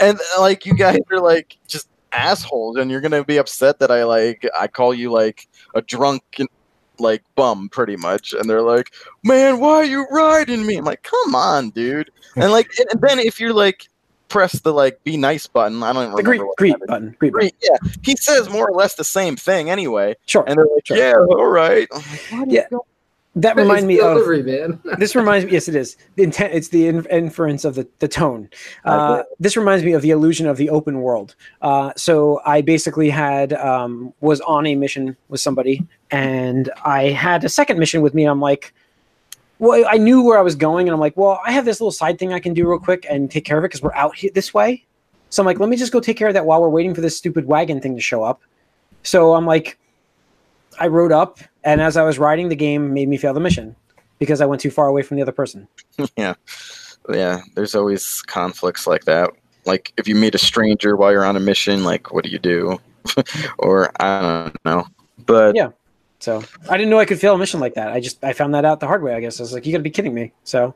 and 0.00 0.18
like 0.38 0.64
you 0.66 0.74
guys 0.74 0.98
are 1.10 1.20
like 1.20 1.58
just 1.68 1.88
assholes, 2.12 2.76
and 2.76 2.90
you're 2.90 3.00
gonna 3.00 3.24
be 3.24 3.38
upset 3.38 3.78
that 3.80 3.90
I 3.90 4.04
like 4.04 4.48
I 4.58 4.66
call 4.68 4.94
you 4.94 5.10
like 5.10 5.48
a 5.74 5.82
drunk 5.82 6.22
like 6.98 7.22
bum 7.34 7.68
pretty 7.68 7.96
much, 7.96 8.32
and 8.32 8.48
they're 8.48 8.62
like, 8.62 8.92
man, 9.24 9.58
why 9.58 9.74
are 9.76 9.84
you 9.84 10.06
riding 10.10 10.66
me? 10.66 10.76
I'm 10.76 10.84
like, 10.84 11.02
come 11.02 11.34
on, 11.34 11.70
dude, 11.70 12.10
and 12.36 12.52
like 12.52 12.70
and, 12.78 13.00
then 13.00 13.18
if 13.18 13.40
you're 13.40 13.52
like 13.54 13.88
press 14.28 14.60
the 14.60 14.72
like 14.72 15.02
be 15.04 15.16
nice 15.16 15.46
button, 15.46 15.82
I 15.82 15.92
don't 15.92 16.04
even 16.04 16.16
The 16.16 16.22
remember 16.22 16.52
greet, 16.56 16.74
button, 16.86 17.14
greet 17.18 17.32
button. 17.32 17.50
Greet, 17.50 17.54
yeah, 17.62 17.90
he 18.02 18.16
says 18.16 18.48
more 18.48 18.68
or 18.68 18.72
less 18.74 18.94
the 18.94 19.04
same 19.04 19.36
thing 19.36 19.68
anyway. 19.68 20.16
Sure. 20.26 20.44
And 20.46 20.58
they're 20.58 20.66
like, 20.74 20.86
Sure. 20.86 20.96
yeah, 20.96 21.14
all 21.14 21.48
right. 21.50 21.86
Like, 21.92 22.46
Yeah. 22.48 22.66
That 23.34 23.56
reminds 23.62 23.86
me 23.86 23.98
of 23.98 24.26
man. 24.44 24.80
this 24.98 25.14
reminds 25.16 25.46
me 25.46 25.52
yes 25.52 25.68
it 25.68 25.74
is. 25.74 25.96
The 26.16 26.22
intent 26.22 26.52
it's 26.52 26.68
the 26.68 26.86
in, 26.86 27.06
inference 27.06 27.64
of 27.64 27.74
the, 27.74 27.88
the 27.98 28.08
tone. 28.08 28.50
Uh, 28.84 29.22
this 29.40 29.56
reminds 29.56 29.84
me 29.84 29.92
of 29.92 30.02
the 30.02 30.10
illusion 30.10 30.46
of 30.46 30.56
the 30.56 30.68
open 30.70 31.00
world. 31.00 31.34
Uh, 31.62 31.92
so 31.96 32.40
i 32.44 32.60
basically 32.60 33.08
had 33.08 33.52
um, 33.54 34.12
was 34.20 34.40
on 34.42 34.66
a 34.66 34.74
mission 34.74 35.16
with 35.28 35.40
somebody 35.40 35.86
and 36.10 36.70
i 36.84 37.04
had 37.04 37.44
a 37.44 37.48
second 37.48 37.78
mission 37.78 38.02
with 38.02 38.14
me. 38.14 38.24
I'm 38.24 38.40
like 38.40 38.74
well 39.58 39.84
i 39.88 39.96
knew 39.96 40.22
where 40.22 40.38
i 40.38 40.42
was 40.42 40.56
going 40.56 40.88
and 40.88 40.94
i'm 40.94 41.00
like 41.00 41.16
well 41.16 41.40
i 41.46 41.52
have 41.52 41.64
this 41.64 41.80
little 41.80 41.92
side 41.92 42.18
thing 42.18 42.32
i 42.32 42.40
can 42.40 42.52
do 42.52 42.68
real 42.68 42.80
quick 42.80 43.06
and 43.08 43.30
take 43.30 43.44
care 43.44 43.58
of 43.58 43.64
it 43.64 43.68
because 43.68 43.80
we're 43.82 43.94
out 43.94 44.14
here 44.16 44.30
this 44.34 44.52
way. 44.52 44.84
So 45.30 45.42
i'm 45.42 45.46
like 45.46 45.58
let 45.58 45.68
me 45.68 45.76
just 45.76 45.92
go 45.92 46.00
take 46.00 46.16
care 46.16 46.28
of 46.28 46.34
that 46.34 46.44
while 46.44 46.60
we're 46.60 46.68
waiting 46.68 46.94
for 46.94 47.00
this 47.00 47.16
stupid 47.16 47.46
wagon 47.46 47.80
thing 47.80 47.94
to 47.94 48.02
show 48.02 48.22
up. 48.22 48.42
So 49.02 49.34
i'm 49.34 49.46
like 49.46 49.78
i 50.80 50.86
rode 50.86 51.12
up 51.12 51.38
and 51.64 51.80
as 51.80 51.96
i 51.96 52.02
was 52.02 52.18
riding 52.18 52.48
the 52.48 52.56
game 52.56 52.92
made 52.92 53.08
me 53.08 53.16
fail 53.16 53.34
the 53.34 53.40
mission 53.40 53.74
because 54.22 54.40
I 54.40 54.46
went 54.46 54.60
too 54.60 54.70
far 54.70 54.86
away 54.86 55.02
from 55.02 55.16
the 55.16 55.22
other 55.22 55.32
person. 55.32 55.66
yeah. 56.16 56.34
Yeah. 57.08 57.40
There's 57.56 57.74
always 57.74 58.22
conflicts 58.22 58.86
like 58.86 59.04
that. 59.06 59.30
Like 59.64 59.92
if 59.96 60.06
you 60.06 60.14
meet 60.14 60.36
a 60.36 60.38
stranger 60.38 60.96
while 60.96 61.10
you're 61.10 61.24
on 61.24 61.36
a 61.36 61.40
mission, 61.40 61.82
like 61.82 62.12
what 62.12 62.22
do 62.22 62.30
you 62.30 62.38
do? 62.38 62.80
or 63.58 63.90
I 64.00 64.20
don't 64.20 64.64
know. 64.64 64.86
But 65.26 65.56
Yeah. 65.56 65.70
So 66.20 66.40
I 66.70 66.76
didn't 66.76 66.90
know 66.90 67.00
I 67.00 67.04
could 67.04 67.18
fail 67.18 67.34
a 67.34 67.38
mission 67.38 67.58
like 67.58 67.74
that. 67.74 67.88
I 67.88 67.98
just 67.98 68.22
I 68.22 68.32
found 68.32 68.54
that 68.54 68.64
out 68.64 68.78
the 68.78 68.86
hard 68.86 69.02
way. 69.02 69.12
I 69.12 69.18
guess 69.18 69.40
I 69.40 69.42
was 69.42 69.52
like, 69.52 69.66
you 69.66 69.72
got 69.72 69.78
to 69.78 69.82
be 69.82 69.90
kidding 69.90 70.14
me. 70.14 70.30
So 70.44 70.72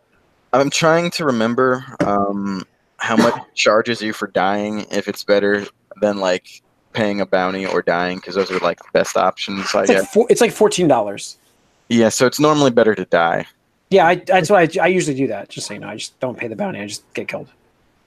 I'm 0.52 0.68
trying 0.68 1.12
to 1.12 1.24
remember 1.24 1.84
um, 2.04 2.64
how 2.96 3.16
much 3.16 3.40
charges 3.54 4.02
you 4.02 4.12
for 4.12 4.26
dying 4.26 4.86
if 4.90 5.06
it's 5.06 5.22
better 5.22 5.64
than 6.00 6.18
like 6.18 6.62
paying 6.96 7.20
a 7.20 7.26
bounty 7.26 7.66
or 7.66 7.82
dying 7.82 8.16
because 8.18 8.34
those 8.34 8.50
are 8.50 8.58
like 8.60 8.78
the 8.78 8.88
best 8.92 9.16
options 9.16 9.60
I 9.60 9.62
it's 9.62 9.74
like 9.74 9.86
guess. 9.88 10.12
four, 10.14 10.26
it's 10.30 10.40
like 10.40 10.52
fourteen 10.52 10.88
dollars. 10.88 11.36
Yeah, 11.88 12.08
so 12.08 12.26
it's 12.26 12.40
normally 12.40 12.70
better 12.70 12.94
to 12.94 13.04
die. 13.04 13.46
Yeah, 13.90 14.06
I, 14.08 14.16
that's 14.16 14.50
why 14.50 14.62
I, 14.62 14.68
I 14.82 14.86
usually 14.88 15.16
do 15.16 15.28
that. 15.28 15.48
Just 15.48 15.68
so 15.68 15.74
you 15.74 15.80
know, 15.80 15.88
I 15.88 15.96
just 15.96 16.18
don't 16.18 16.36
pay 16.36 16.48
the 16.48 16.56
bounty. 16.56 16.80
I 16.80 16.86
just 16.86 17.04
get 17.14 17.28
killed. 17.28 17.48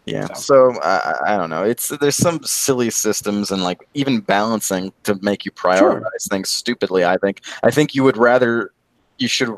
Yeah. 0.05 0.25
So- 0.33 0.73
So 0.73 0.79
I, 0.83 1.37
don't 1.37 1.49
know. 1.51 1.63
It's 1.63 1.89
there's 2.01 2.17
some 2.17 2.41
silly 2.43 2.89
systems 2.89 3.51
and 3.51 3.63
like 3.63 3.79
even 3.93 4.19
balancing 4.21 4.91
to 5.03 5.17
make 5.21 5.45
you 5.45 5.51
prioritize 5.51 6.27
things 6.29 6.49
stupidly. 6.49 7.05
I 7.05 7.17
think 7.17 7.41
I 7.63 7.71
think 7.71 7.93
you 7.95 8.03
would 8.03 8.17
rather 8.17 8.71
you 9.19 9.27
should 9.27 9.55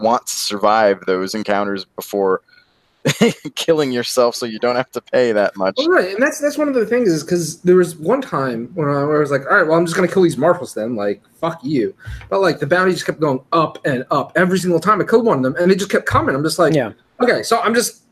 want 0.00 0.26
to 0.26 0.32
survive 0.34 1.04
those 1.06 1.34
encounters 1.34 1.84
before 1.84 2.40
killing 3.54 3.92
yourself 3.92 4.34
so 4.34 4.44
you 4.46 4.58
don't 4.58 4.76
have 4.76 4.90
to 4.90 5.00
pay 5.00 5.32
that 5.32 5.56
much. 5.56 5.74
Well, 5.78 5.88
right, 5.88 6.12
and 6.14 6.22
that's 6.22 6.38
that's 6.38 6.58
one 6.58 6.68
of 6.68 6.74
the 6.74 6.84
things 6.86 7.08
is 7.08 7.22
because 7.24 7.60
there 7.62 7.76
was 7.76 7.96
one 7.96 8.20
time 8.20 8.70
when 8.74 8.88
I, 8.88 9.04
where 9.04 9.16
I 9.16 9.20
was 9.20 9.30
like, 9.30 9.42
all 9.50 9.56
right, 9.56 9.66
well, 9.66 9.76
I'm 9.78 9.86
just 9.86 9.96
gonna 9.96 10.08
kill 10.08 10.22
these 10.22 10.36
marshals 10.36 10.74
then, 10.74 10.96
like 10.96 11.22
fuck 11.40 11.60
you. 11.64 11.94
But 12.28 12.40
like 12.40 12.58
the 12.58 12.66
bounty 12.66 12.92
just 12.92 13.06
kept 13.06 13.20
going 13.20 13.40
up 13.52 13.78
and 13.86 14.04
up 14.10 14.32
every 14.36 14.58
single 14.58 14.80
time 14.80 15.00
I 15.00 15.04
killed 15.04 15.24
one 15.24 15.38
of 15.38 15.42
them, 15.44 15.56
and 15.56 15.72
it 15.72 15.76
just 15.78 15.90
kept 15.90 16.06
coming. 16.06 16.34
I'm 16.34 16.42
just 16.42 16.58
like, 16.58 16.74
Yeah. 16.74 16.92
okay, 17.20 17.42
so 17.42 17.60
I'm 17.60 17.74
just, 17.74 18.02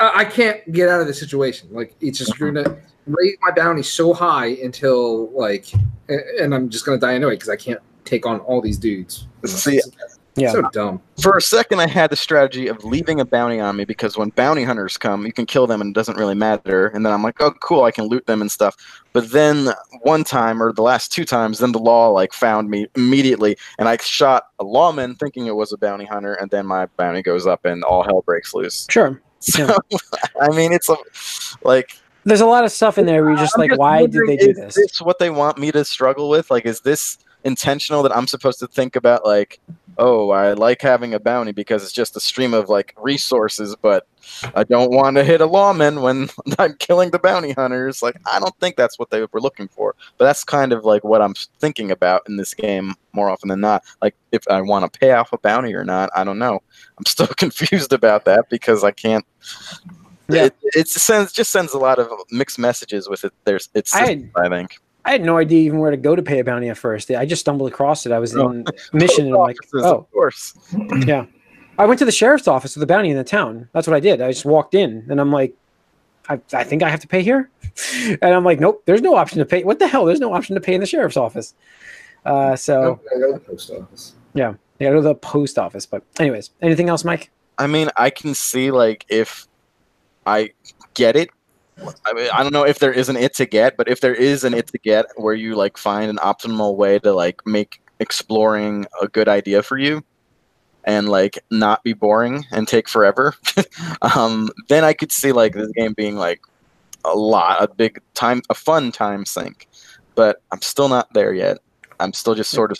I, 0.00 0.20
I 0.20 0.24
can't 0.24 0.70
get 0.72 0.88
out 0.88 1.00
of 1.00 1.06
this 1.06 1.18
situation. 1.18 1.68
Like 1.70 1.94
it's 2.00 2.18
just 2.18 2.38
gonna 2.38 2.78
raise 3.06 3.36
my 3.42 3.50
bounty 3.50 3.82
so 3.82 4.14
high 4.14 4.48
until 4.62 5.30
like, 5.32 5.66
a- 6.08 6.42
and 6.42 6.54
I'm 6.54 6.70
just 6.70 6.86
gonna 6.86 6.98
die 6.98 7.14
anyway 7.14 7.32
because 7.34 7.48
I 7.50 7.56
can't 7.56 7.80
take 8.06 8.24
on 8.26 8.40
all 8.40 8.60
these 8.62 8.78
dudes. 8.78 9.26
See, 9.44 9.76
It's 9.76 10.18
Yeah. 10.36 10.52
so 10.52 10.62
dumb. 10.72 11.02
For 11.20 11.36
a 11.36 11.42
second, 11.42 11.80
I 11.80 11.86
had 11.86 12.10
the 12.10 12.16
strategy 12.16 12.68
of 12.68 12.84
leaving 12.84 13.20
a 13.20 13.24
bounty 13.24 13.60
on 13.60 13.76
me 13.76 13.84
because 13.84 14.16
when 14.16 14.30
bounty 14.30 14.64
hunters 14.64 14.96
come, 14.96 15.26
you 15.26 15.32
can 15.32 15.44
kill 15.44 15.66
them 15.66 15.80
and 15.80 15.90
it 15.90 15.94
doesn't 15.94 16.16
really 16.16 16.34
matter. 16.34 16.86
And 16.88 17.04
then 17.04 17.12
I'm 17.12 17.22
like, 17.22 17.40
oh, 17.40 17.52
cool, 17.60 17.84
I 17.84 17.90
can 17.90 18.04
loot 18.04 18.26
them 18.26 18.40
and 18.40 18.50
stuff. 18.50 18.76
But 19.12 19.30
then 19.30 19.70
one 20.02 20.24
time, 20.24 20.62
or 20.62 20.72
the 20.72 20.82
last 20.82 21.12
two 21.12 21.24
times, 21.24 21.58
then 21.58 21.72
the 21.72 21.78
law 21.78 22.08
like 22.08 22.32
found 22.32 22.70
me 22.70 22.86
immediately, 22.94 23.56
and 23.78 23.88
I 23.88 23.96
shot 23.98 24.44
a 24.58 24.64
lawman 24.64 25.16
thinking 25.16 25.46
it 25.46 25.56
was 25.56 25.72
a 25.72 25.78
bounty 25.78 26.04
hunter, 26.04 26.34
and 26.34 26.50
then 26.50 26.66
my 26.66 26.86
bounty 26.96 27.22
goes 27.22 27.46
up 27.46 27.64
and 27.64 27.82
all 27.84 28.02
hell 28.02 28.22
breaks 28.22 28.54
loose. 28.54 28.86
Sure. 28.90 29.20
So, 29.42 29.74
I 30.38 30.50
mean, 30.50 30.70
it's 30.70 30.90
a 30.90 30.96
like 31.62 31.92
There's 32.24 32.42
a 32.42 32.46
lot 32.46 32.64
of 32.64 32.72
stuff 32.72 32.98
in 32.98 33.06
there 33.06 33.22
where 33.22 33.30
you're 33.30 33.40
just 33.40 33.54
I'm 33.56 33.60
like, 33.60 33.70
just 33.70 33.78
why 33.78 34.04
did 34.04 34.26
they 34.26 34.36
do 34.36 34.52
this? 34.52 34.76
is 34.76 34.90
this? 34.90 35.00
what 35.00 35.18
they 35.18 35.30
want 35.30 35.56
me 35.56 35.72
to 35.72 35.82
struggle 35.82 36.28
with? 36.28 36.50
Like, 36.50 36.66
is 36.66 36.82
this 36.82 37.16
intentional 37.44 38.02
that 38.02 38.14
I'm 38.14 38.26
supposed 38.26 38.58
to 38.58 38.66
think 38.66 38.96
about? 38.96 39.24
Like, 39.24 39.58
oh, 40.00 40.30
I 40.30 40.54
like 40.54 40.80
having 40.80 41.12
a 41.12 41.20
bounty 41.20 41.52
because 41.52 41.82
it's 41.82 41.92
just 41.92 42.16
a 42.16 42.20
stream 42.20 42.54
of 42.54 42.70
like 42.70 42.94
resources, 42.96 43.76
but 43.76 44.06
I 44.54 44.64
don't 44.64 44.90
want 44.90 45.16
to 45.18 45.24
hit 45.24 45.42
a 45.42 45.46
lawman 45.46 46.00
when 46.00 46.30
I'm 46.58 46.74
killing 46.78 47.10
the 47.10 47.18
bounty 47.18 47.52
hunters. 47.52 48.02
Like, 48.02 48.16
I 48.26 48.40
don't 48.40 48.58
think 48.58 48.76
that's 48.76 48.98
what 48.98 49.10
they 49.10 49.20
were 49.20 49.40
looking 49.40 49.68
for. 49.68 49.94
But 50.16 50.24
that's 50.24 50.42
kind 50.42 50.72
of 50.72 50.84
like 50.84 51.04
what 51.04 51.20
I'm 51.20 51.34
thinking 51.60 51.90
about 51.90 52.22
in 52.28 52.38
this 52.38 52.54
game 52.54 52.94
more 53.12 53.28
often 53.28 53.50
than 53.50 53.60
not. 53.60 53.84
Like, 54.00 54.16
if 54.32 54.42
I 54.48 54.62
want 54.62 54.90
to 54.90 54.98
pay 54.98 55.12
off 55.12 55.32
a 55.34 55.38
bounty 55.38 55.74
or 55.74 55.84
not, 55.84 56.10
I 56.16 56.24
don't 56.24 56.38
know. 56.38 56.62
I'm 56.98 57.06
still 57.06 57.26
confused 57.36 57.92
about 57.92 58.24
that 58.24 58.48
because 58.48 58.82
I 58.82 58.92
can't. 58.92 59.26
Yeah. 60.30 60.44
It, 60.44 60.56
it 60.62 60.88
sends 60.88 61.32
just 61.32 61.50
sends 61.50 61.74
a 61.74 61.78
lot 61.78 61.98
of 61.98 62.08
mixed 62.30 62.58
messages 62.58 63.08
with 63.08 63.24
it. 63.24 63.34
There's 63.44 63.68
it's 63.74 63.94
I 63.94 64.24
I 64.36 64.48
think. 64.48 64.78
I 65.04 65.12
had 65.12 65.24
no 65.24 65.38
idea 65.38 65.60
even 65.60 65.78
where 65.78 65.90
to 65.90 65.96
go 65.96 66.14
to 66.14 66.22
pay 66.22 66.38
a 66.40 66.44
bounty 66.44 66.68
at 66.68 66.76
first. 66.78 67.10
I 67.10 67.24
just 67.24 67.40
stumbled 67.40 67.70
across 67.70 68.04
it. 68.06 68.12
I 68.12 68.18
was 68.18 68.36
Oh. 68.36 68.50
in 68.50 68.64
mission 68.92 69.26
and 69.26 69.34
I'm 69.34 69.40
like, 69.40 69.56
oh, 69.74 69.98
of 69.98 70.10
course. 70.12 70.54
yeah. 71.06 71.26
I 71.78 71.86
went 71.86 71.98
to 72.00 72.04
the 72.04 72.12
sheriff's 72.12 72.46
office 72.46 72.76
with 72.76 72.82
a 72.82 72.86
bounty 72.86 73.10
in 73.10 73.16
the 73.16 73.24
town. 73.24 73.68
That's 73.72 73.86
what 73.86 73.94
I 73.96 74.00
did. 74.00 74.20
I 74.20 74.30
just 74.30 74.44
walked 74.44 74.74
in 74.74 75.06
and 75.08 75.20
I'm 75.20 75.32
like, 75.32 75.54
I, 76.28 76.38
I 76.52 76.64
think 76.64 76.82
I 76.82 76.90
have 76.90 77.00
to 77.00 77.08
pay 77.08 77.22
here. 77.22 77.50
And 78.22 78.34
I'm 78.34 78.44
like, 78.44 78.60
nope, 78.60 78.82
there's 78.84 79.00
no 79.00 79.14
option 79.14 79.38
to 79.38 79.44
pay. 79.46 79.62
What 79.64 79.78
the 79.78 79.88
hell? 79.88 80.04
There's 80.04 80.20
no 80.20 80.34
option 80.34 80.54
to 80.54 80.60
pay 80.60 80.74
in 80.74 80.80
the 80.80 80.86
sheriff's 80.86 81.16
office. 81.16 81.54
Uh, 82.26 82.54
so 82.56 83.00
I 83.14 83.18
go 83.18 83.28
to 83.32 83.38
the 83.38 83.40
post 83.40 83.70
office. 83.70 84.14
yeah, 84.34 84.54
they 84.78 84.84
go 84.86 84.96
to 84.96 85.00
the 85.00 85.14
post 85.14 85.58
office. 85.58 85.86
But 85.86 86.02
anyways, 86.18 86.50
anything 86.60 86.88
else, 86.90 87.04
Mike? 87.04 87.30
I 87.58 87.66
mean, 87.66 87.88
I 87.96 88.10
can 88.10 88.34
see 88.34 88.70
like 88.70 89.06
if 89.08 89.46
I 90.26 90.50
get 90.94 91.16
it. 91.16 91.30
I 92.06 92.12
mean, 92.12 92.28
I 92.32 92.42
don't 92.42 92.52
know 92.52 92.66
if 92.66 92.78
there 92.78 92.92
is 92.92 93.08
an 93.08 93.16
it 93.16 93.34
to 93.34 93.46
get, 93.46 93.76
but 93.76 93.88
if 93.88 94.00
there 94.00 94.14
is 94.14 94.44
an 94.44 94.54
it 94.54 94.66
to 94.68 94.78
get 94.78 95.06
where 95.16 95.34
you 95.34 95.54
like 95.54 95.76
find 95.76 96.10
an 96.10 96.16
optimal 96.16 96.76
way 96.76 96.98
to 96.98 97.12
like 97.12 97.46
make 97.46 97.82
exploring 97.98 98.86
a 99.00 99.08
good 99.08 99.28
idea 99.28 99.62
for 99.62 99.78
you 99.78 100.02
and 100.84 101.08
like 101.08 101.38
not 101.50 101.82
be 101.84 101.92
boring 101.92 102.44
and 102.50 102.68
take 102.68 102.88
forever, 102.88 103.34
um, 104.02 104.50
then 104.68 104.84
I 104.84 104.92
could 104.92 105.12
see 105.12 105.32
like 105.32 105.54
this 105.54 105.70
game 105.72 105.94
being 105.94 106.16
like 106.16 106.40
a 107.04 107.14
lot, 107.14 107.62
a 107.62 107.68
big 107.68 108.00
time, 108.14 108.42
a 108.50 108.54
fun 108.54 108.92
time 108.92 109.24
sink. 109.24 109.68
But 110.14 110.42
I'm 110.52 110.62
still 110.62 110.88
not 110.88 111.12
there 111.14 111.32
yet. 111.32 111.58
I'm 111.98 112.12
still 112.12 112.34
just 112.34 112.50
sort 112.50 112.72
of 112.72 112.78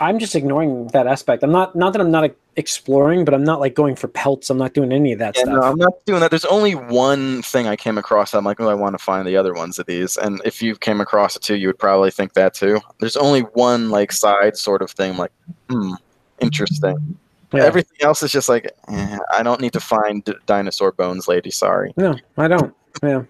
I'm 0.00 0.18
just 0.18 0.34
ignoring 0.34 0.88
that 0.88 1.06
aspect. 1.06 1.42
I'm 1.42 1.52
not 1.52 1.74
not 1.74 1.92
that 1.92 2.00
I'm 2.00 2.10
not 2.10 2.30
exploring, 2.56 3.24
but 3.24 3.32
I'm 3.34 3.44
not 3.44 3.60
like 3.60 3.74
going 3.74 3.96
for 3.96 4.08
pelts. 4.08 4.50
I'm 4.50 4.58
not 4.58 4.74
doing 4.74 4.92
any 4.92 5.12
of 5.12 5.18
that 5.20 5.36
Yeah, 5.36 5.42
stuff. 5.44 5.54
no, 5.54 5.62
I'm 5.62 5.76
not 5.76 5.92
doing 6.04 6.20
that. 6.20 6.30
There's 6.30 6.44
only 6.44 6.74
one 6.74 7.42
thing 7.42 7.66
I 7.66 7.76
came 7.76 7.96
across. 7.98 8.34
I'm 8.34 8.44
like, 8.44 8.60
oh, 8.60 8.68
I 8.68 8.74
want 8.74 8.94
to 8.98 9.02
find 9.02 9.26
the 9.26 9.36
other 9.36 9.54
ones 9.54 9.78
of 9.78 9.86
these. 9.86 10.16
And 10.16 10.40
if 10.44 10.62
you 10.62 10.76
came 10.76 11.00
across 11.00 11.36
it 11.36 11.42
too, 11.42 11.56
you 11.56 11.68
would 11.68 11.78
probably 11.78 12.10
think 12.10 12.34
that 12.34 12.54
too. 12.54 12.80
There's 13.00 13.16
only 13.16 13.40
one 13.40 13.90
like 13.90 14.12
side 14.12 14.56
sort 14.56 14.82
of 14.82 14.90
thing. 14.90 15.16
like, 15.16 15.32
hmm, 15.70 15.94
interesting. 16.40 17.16
Yeah. 17.52 17.64
Everything 17.64 17.96
else 18.00 18.22
is 18.22 18.32
just 18.32 18.48
like, 18.48 18.70
eh, 18.88 19.18
I 19.32 19.42
don't 19.42 19.60
need 19.60 19.72
to 19.74 19.80
find 19.80 20.22
d- 20.24 20.34
dinosaur 20.46 20.92
bones, 20.92 21.28
lady. 21.28 21.50
Sorry. 21.50 21.94
No, 21.96 22.16
I 22.36 22.48
don't. 22.48 22.74
Yeah. 23.02 23.22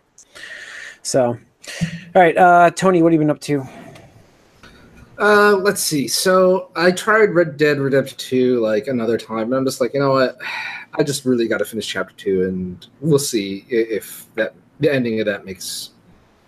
So, 1.02 1.26
all 1.26 1.38
right, 2.14 2.36
uh, 2.36 2.70
Tony, 2.70 3.02
what 3.02 3.12
have 3.12 3.20
you 3.20 3.26
been 3.26 3.30
up 3.30 3.40
to? 3.42 3.64
Uh, 5.18 5.56
let's 5.56 5.80
see. 5.80 6.08
So 6.08 6.70
I 6.76 6.90
tried 6.90 7.30
Red 7.30 7.56
Dead 7.56 7.78
Redemption 7.78 8.18
2 8.18 8.60
like 8.60 8.86
another 8.86 9.16
time, 9.16 9.44
and 9.44 9.54
I'm 9.54 9.64
just 9.64 9.80
like, 9.80 9.94
you 9.94 10.00
know 10.00 10.12
what? 10.12 10.38
I 10.98 11.02
just 11.02 11.26
really 11.26 11.46
got 11.46 11.58
to 11.58 11.66
finish 11.66 11.86
chapter 11.86 12.14
two, 12.14 12.44
and 12.44 12.86
we'll 13.00 13.18
see 13.18 13.66
if 13.68 14.26
that 14.34 14.54
the 14.80 14.90
ending 14.90 15.20
of 15.20 15.26
that 15.26 15.44
makes 15.44 15.90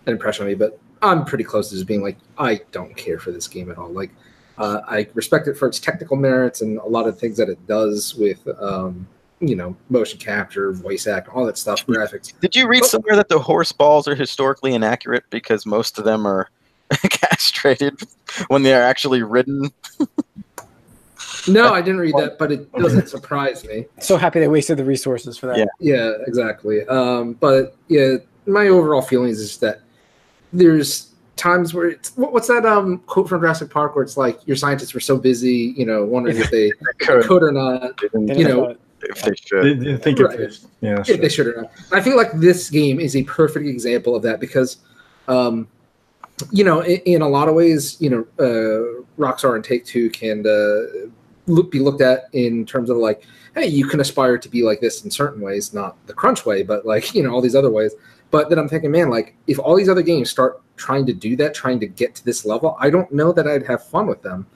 an 0.06 0.12
impression 0.12 0.44
on 0.44 0.48
me. 0.48 0.54
But 0.54 0.80
I'm 1.02 1.26
pretty 1.26 1.44
close 1.44 1.68
to 1.68 1.74
just 1.74 1.86
being 1.86 2.02
like, 2.02 2.16
I 2.38 2.62
don't 2.72 2.96
care 2.96 3.18
for 3.18 3.30
this 3.30 3.46
game 3.46 3.70
at 3.70 3.76
all. 3.76 3.90
Like, 3.90 4.10
uh, 4.56 4.80
I 4.86 5.06
respect 5.12 5.48
it 5.48 5.56
for 5.58 5.68
its 5.68 5.78
technical 5.78 6.16
merits 6.16 6.62
and 6.62 6.78
a 6.78 6.86
lot 6.86 7.06
of 7.06 7.18
things 7.18 7.36
that 7.36 7.50
it 7.50 7.64
does 7.66 8.14
with, 8.14 8.46
um, 8.58 9.06
you 9.40 9.54
know, 9.54 9.76
motion 9.90 10.18
capture, 10.18 10.72
voice 10.72 11.06
act, 11.06 11.28
all 11.28 11.44
that 11.44 11.58
stuff, 11.58 11.86
graphics. 11.86 12.32
Did 12.40 12.56
you 12.56 12.66
read 12.68 12.84
somewhere 12.86 13.16
that 13.16 13.28
the 13.28 13.38
horse 13.38 13.70
balls 13.70 14.08
are 14.08 14.14
historically 14.14 14.72
inaccurate 14.72 15.24
because 15.28 15.66
most 15.66 15.98
of 15.98 16.04
them 16.04 16.26
are 16.26 16.48
castrated 17.74 18.08
when 18.48 18.62
they 18.62 18.74
are 18.74 18.82
actually 18.82 19.22
written. 19.22 19.70
No, 21.48 21.72
I 21.72 21.80
didn't 21.80 22.00
read 22.00 22.14
that, 22.16 22.38
but 22.38 22.52
it 22.52 22.70
doesn't 22.72 23.08
surprise 23.08 23.64
me. 23.64 23.86
So 24.00 24.16
happy 24.16 24.40
they 24.40 24.48
wasted 24.48 24.76
the 24.76 24.84
resources 24.84 25.38
for 25.38 25.46
that. 25.46 25.58
Yeah. 25.58 25.66
Yeah, 25.80 26.12
exactly. 26.26 26.86
Um, 26.86 27.34
but 27.34 27.76
yeah, 27.88 28.16
my 28.46 28.68
overall 28.68 29.02
feelings 29.02 29.38
is 29.38 29.58
that 29.58 29.80
there's 30.52 31.14
times 31.36 31.72
where 31.72 31.88
it's 31.88 32.10
what's 32.16 32.48
that 32.48 32.66
um 32.66 32.98
quote 33.06 33.28
from 33.28 33.40
Jurassic 33.40 33.70
Park 33.70 33.94
where 33.94 34.02
it's 34.02 34.16
like 34.16 34.40
your 34.46 34.56
scientists 34.56 34.92
were 34.92 35.00
so 35.00 35.16
busy, 35.16 35.72
you 35.76 35.86
know, 35.86 36.04
wondering 36.04 36.36
if 36.36 36.50
they 36.50 36.72
Could, 36.98 37.24
could 37.24 37.42
or 37.42 37.52
not, 37.52 38.00
You 38.12 38.48
know, 38.48 38.76
if 39.02 39.22
they 39.22 39.34
should. 39.36 39.62
Did 39.62 39.82
you 39.84 39.98
think 39.98 40.18
Right. 40.18 40.40
it? 40.40 40.58
Yeah, 40.80 41.00
if 41.00 41.06
sure. 41.06 41.16
they 41.16 41.28
should 41.28 41.46
or 41.46 41.62
not. 41.62 41.70
I 41.92 42.00
feel 42.00 42.16
like 42.16 42.32
this 42.32 42.68
game 42.68 42.98
is 43.00 43.14
a 43.14 43.22
perfect 43.24 43.66
example 43.66 44.16
of 44.16 44.22
that 44.22 44.40
because, 44.40 44.78
um, 45.28 45.68
you 46.50 46.64
know, 46.64 46.80
in, 46.80 47.00
in 47.00 47.22
a 47.22 47.28
lot 47.28 47.48
of 47.48 47.54
ways, 47.54 48.00
you 48.00 48.10
know, 48.10 48.26
uh, 48.38 49.02
Rockstar 49.18 49.56
and 49.56 49.64
Take 49.64 49.84
Two 49.84 50.10
can 50.10 50.46
uh, 50.46 51.08
look, 51.46 51.70
be 51.70 51.80
looked 51.80 52.00
at 52.00 52.28
in 52.32 52.64
terms 52.64 52.90
of 52.90 52.96
like, 52.96 53.24
hey, 53.54 53.66
you 53.66 53.86
can 53.86 54.00
aspire 54.00 54.38
to 54.38 54.48
be 54.48 54.62
like 54.62 54.80
this 54.80 55.04
in 55.04 55.10
certain 55.10 55.40
ways, 55.40 55.74
not 55.74 55.96
the 56.06 56.14
crunch 56.14 56.46
way, 56.46 56.62
but 56.62 56.86
like 56.86 57.14
you 57.14 57.22
know 57.22 57.32
all 57.32 57.40
these 57.40 57.56
other 57.56 57.70
ways. 57.70 57.94
But 58.30 58.50
then 58.50 58.58
I'm 58.58 58.68
thinking, 58.68 58.90
man, 58.90 59.08
like 59.08 59.34
if 59.46 59.58
all 59.58 59.74
these 59.74 59.88
other 59.88 60.02
games 60.02 60.30
start 60.30 60.60
trying 60.76 61.06
to 61.06 61.12
do 61.12 61.34
that, 61.36 61.54
trying 61.54 61.80
to 61.80 61.86
get 61.86 62.14
to 62.16 62.24
this 62.24 62.44
level, 62.44 62.76
I 62.78 62.90
don't 62.90 63.10
know 63.10 63.32
that 63.32 63.48
I'd 63.48 63.66
have 63.66 63.86
fun 63.86 64.06
with 64.06 64.22
them. 64.22 64.46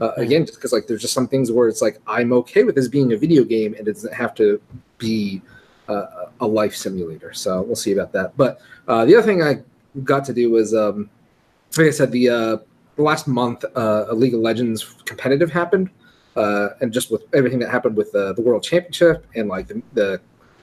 Uh, 0.00 0.12
again, 0.16 0.44
just 0.44 0.58
because 0.58 0.72
like 0.72 0.86
there's 0.86 1.00
just 1.00 1.14
some 1.14 1.28
things 1.28 1.50
where 1.50 1.68
it's 1.68 1.80
like 1.80 1.98
I'm 2.06 2.32
okay 2.32 2.64
with 2.64 2.74
this 2.74 2.88
being 2.88 3.12
a 3.12 3.16
video 3.16 3.44
game 3.44 3.74
and 3.74 3.86
it 3.86 3.92
doesn't 3.92 4.12
have 4.12 4.34
to 4.34 4.60
be 4.98 5.40
uh, 5.88 6.26
a 6.40 6.46
life 6.46 6.74
simulator. 6.74 7.32
So 7.32 7.62
we'll 7.62 7.76
see 7.76 7.92
about 7.92 8.12
that. 8.12 8.36
But 8.36 8.60
uh, 8.88 9.04
the 9.04 9.14
other 9.16 9.26
thing 9.26 9.42
I 9.42 9.62
got 10.04 10.24
to 10.26 10.34
do 10.34 10.50
was, 10.50 10.74
um, 10.74 11.08
like 11.76 11.86
I 11.86 11.90
said, 11.90 12.12
the 12.12 12.28
uh, 12.28 12.56
last 12.96 13.26
month, 13.26 13.64
uh, 13.76 14.06
a 14.08 14.14
League 14.14 14.34
of 14.34 14.40
Legends 14.40 14.94
competitive 15.04 15.50
happened, 15.50 15.90
uh, 16.36 16.70
and 16.80 16.92
just 16.92 17.10
with 17.10 17.24
everything 17.34 17.58
that 17.60 17.70
happened 17.70 17.96
with 17.96 18.14
uh, 18.14 18.32
the 18.34 18.42
World 18.42 18.62
Championship 18.62 19.26
and 19.34 19.48
like 19.48 19.68
the, 19.68 19.82
the 19.94 20.20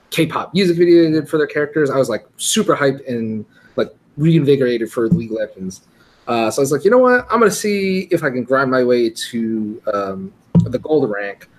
K-pop 0.10 0.54
music 0.54 0.78
video 0.78 1.04
they 1.04 1.12
did 1.12 1.30
for 1.30 1.38
their 1.38 1.48
characters, 1.48 1.89
I 1.89 1.98
was 1.98 2.10
like 2.10 2.28
super 2.38 2.75
hyped 2.75 3.08
and 3.08 3.46
like 3.75 3.94
reinvigorated 4.18 4.92
for 4.92 5.08
League 5.10 5.32
of 5.32 5.38
Legends. 5.38 5.82
Uh, 6.28 6.51
so 6.51 6.62
I 6.62 6.63
was 6.63 6.72
like, 6.72 6.84
you 6.84 6.92
know 6.92 7.00
what? 7.00 7.25
I'm 7.32 7.39
gonna 7.39 7.51
see 7.51 8.08
if 8.12 8.24
I 8.24 8.30
can 8.30 8.44
grind 8.44 8.70
my 8.70 8.84
way 8.84 9.10
to 9.10 9.82
um, 9.92 10.34
the 10.63 10.80
gold 10.80 11.10
rank, 11.10 11.50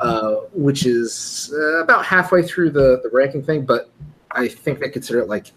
uh, 0.00 0.34
which 0.52 0.86
is 0.86 1.54
uh, 1.56 1.82
about 1.82 2.04
halfway 2.04 2.42
through 2.42 2.70
the, 2.70 3.00
the 3.02 3.10
ranking 3.12 3.42
thing. 3.42 3.64
But 3.64 3.90
I 4.32 4.48
think 4.48 4.80
they 4.80 4.88
consider 4.88 5.20
it 5.20 5.28
like 5.28 5.52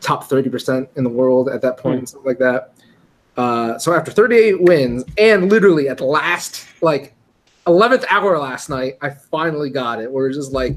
top 0.00 0.28
30% 0.28 0.88
in 0.96 1.04
the 1.04 1.10
world 1.10 1.48
at 1.48 1.62
that 1.62 1.76
point, 1.76 1.98
and 1.98 2.08
stuff 2.08 2.24
like 2.24 2.38
that. 2.38 2.74
Uh, 3.36 3.78
so 3.78 3.94
after 3.94 4.10
38 4.10 4.62
wins, 4.62 5.04
and 5.18 5.50
literally 5.50 5.88
at 5.88 5.98
the 5.98 6.04
last, 6.04 6.66
like 6.82 7.14
11th 7.66 8.04
hour 8.10 8.38
last 8.38 8.68
night, 8.68 8.98
I 9.00 9.10
finally 9.10 9.70
got 9.70 10.00
it. 10.00 10.10
Where 10.10 10.26
it's 10.26 10.36
just 10.36 10.52
like, 10.52 10.76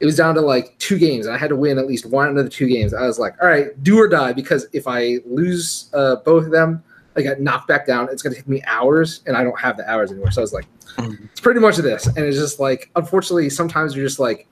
it 0.00 0.04
was 0.04 0.16
down 0.16 0.34
to 0.34 0.40
like 0.40 0.76
two 0.78 0.98
games, 0.98 1.26
and 1.26 1.34
I 1.34 1.38
had 1.38 1.48
to 1.48 1.56
win 1.56 1.78
at 1.78 1.86
least 1.86 2.06
one 2.06 2.28
out 2.28 2.36
of 2.36 2.44
the 2.44 2.50
two 2.50 2.68
games. 2.68 2.92
I 2.92 3.06
was 3.06 3.18
like, 3.18 3.34
all 3.40 3.48
right, 3.48 3.82
do 3.82 3.98
or 3.98 4.08
die, 4.08 4.32
because 4.32 4.66
if 4.72 4.86
I 4.86 5.18
lose 5.24 5.90
uh, 5.94 6.16
both 6.16 6.44
of 6.44 6.50
them, 6.50 6.82
I 7.16 7.22
got 7.22 7.40
knocked 7.40 7.66
back 7.66 7.86
down. 7.86 8.08
It's 8.10 8.22
going 8.22 8.34
to 8.34 8.40
take 8.40 8.48
me 8.48 8.62
hours, 8.66 9.22
and 9.26 9.36
I 9.36 9.42
don't 9.42 9.58
have 9.58 9.76
the 9.76 9.90
hours 9.90 10.10
anymore. 10.10 10.30
So 10.30 10.42
I 10.42 10.44
was 10.44 10.52
like, 10.52 10.66
it's 10.98 11.40
pretty 11.40 11.60
much 11.60 11.76
this. 11.76 12.06
And 12.06 12.18
it's 12.18 12.36
just 12.36 12.60
like, 12.60 12.90
unfortunately, 12.96 13.48
sometimes 13.48 13.96
you're 13.96 14.04
just 14.04 14.18
like, 14.18 14.46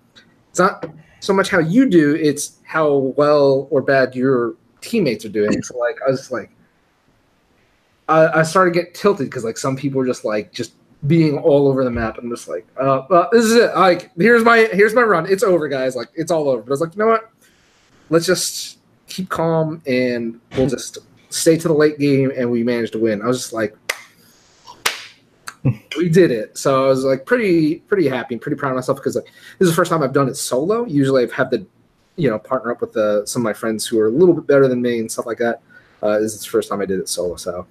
it's 0.49 0.59
not 0.59 0.87
so 1.25 1.33
much 1.33 1.49
how 1.51 1.59
you 1.59 1.89
do, 1.89 2.15
it's 2.15 2.59
how 2.65 3.15
well 3.17 3.69
or 3.71 3.83
bad 3.83 4.15
your 4.15 4.55
teammates 4.81 5.25
are 5.25 5.31
doing. 5.31 5.63
So 5.63 5.79
like, 5.79 5.99
I 6.07 6.11
was 6.11 6.31
like, 6.31 6.51
I, 8.09 8.41
I 8.41 8.43
started 8.43 8.75
to 8.75 8.81
get 8.81 8.95
tilted 8.95 9.27
because 9.27 9.45
like 9.45 9.57
some 9.57 9.77
people 9.77 9.99
were 9.99 10.07
just 10.07 10.25
like 10.25 10.53
just 10.53 10.75
being 11.07 11.39
all 11.39 11.69
over 11.69 11.85
the 11.85 11.91
map. 11.91 12.19
I'm 12.19 12.31
just 12.31 12.49
like, 12.49 12.67
uh, 12.79 13.03
well, 13.09 13.29
this 13.33 13.45
is 13.45 13.55
it. 13.55 13.75
Like, 13.75 14.11
here's 14.17 14.45
my 14.45 14.69
here's 14.73 14.95
my 14.95 15.03
run. 15.03 15.27
It's 15.31 15.43
over, 15.43 15.69
guys. 15.69 15.97
Like, 15.97 16.09
it's 16.15 16.31
all 16.31 16.49
over. 16.49 16.63
But 16.63 16.69
I 16.69 16.71
was 16.71 16.81
like, 16.81 16.95
you 16.95 16.99
know 16.99 17.09
what? 17.09 17.31
Let's 18.11 18.27
just 18.27 18.79
keep 19.07 19.29
calm 19.29 19.83
and 19.87 20.41
we'll 20.57 20.69
just 20.69 20.99
stay 21.31 21.57
to 21.57 21.69
the 21.69 21.75
late 21.75 21.99
game. 21.99 22.33
And 22.37 22.51
we 22.51 22.63
managed 22.63 22.93
to 22.93 22.99
win. 22.99 23.23
I 23.23 23.27
was 23.27 23.39
just 23.39 23.53
like, 23.53 23.77
we 25.97 26.09
did 26.09 26.31
it. 26.31 26.57
So 26.57 26.85
I 26.85 26.89
was 26.89 27.05
like 27.05 27.27
pretty 27.27 27.77
pretty 27.77 28.09
happy 28.09 28.35
and 28.35 28.43
pretty 28.43 28.57
proud 28.57 28.71
of 28.71 28.77
myself 28.77 28.99
because 28.99 29.17
like, 29.17 29.27
this 29.59 29.67
is 29.67 29.71
the 29.71 29.75
first 29.75 29.91
time 29.91 30.03
I've 30.03 30.13
done 30.13 30.29
it 30.29 30.37
solo. 30.37 30.85
Usually 30.85 31.23
I've 31.23 31.33
had 31.33 31.51
to, 31.53 31.67
you 32.17 32.31
know, 32.31 32.39
partner 32.39 32.73
up 32.73 32.81
with 32.81 32.97
uh, 32.97 33.25
some 33.27 33.43
of 33.43 33.45
my 33.45 33.53
friends 33.53 33.87
who 33.87 33.99
are 33.99 34.07
a 34.07 34.11
little 34.11 34.35
bit 34.35 34.47
better 34.47 34.69
than 34.69 34.83
me 34.83 34.99
and 34.99 35.11
stuff 35.11 35.27
like 35.27 35.39
that. 35.39 35.61
Uh, 36.03 36.19
this 36.19 36.35
is 36.35 36.43
the 36.43 36.51
first 36.51 36.69
time 36.69 36.81
I 36.81 36.87
did 36.87 37.01
it 37.01 37.09
solo. 37.09 37.37
So 37.37 37.67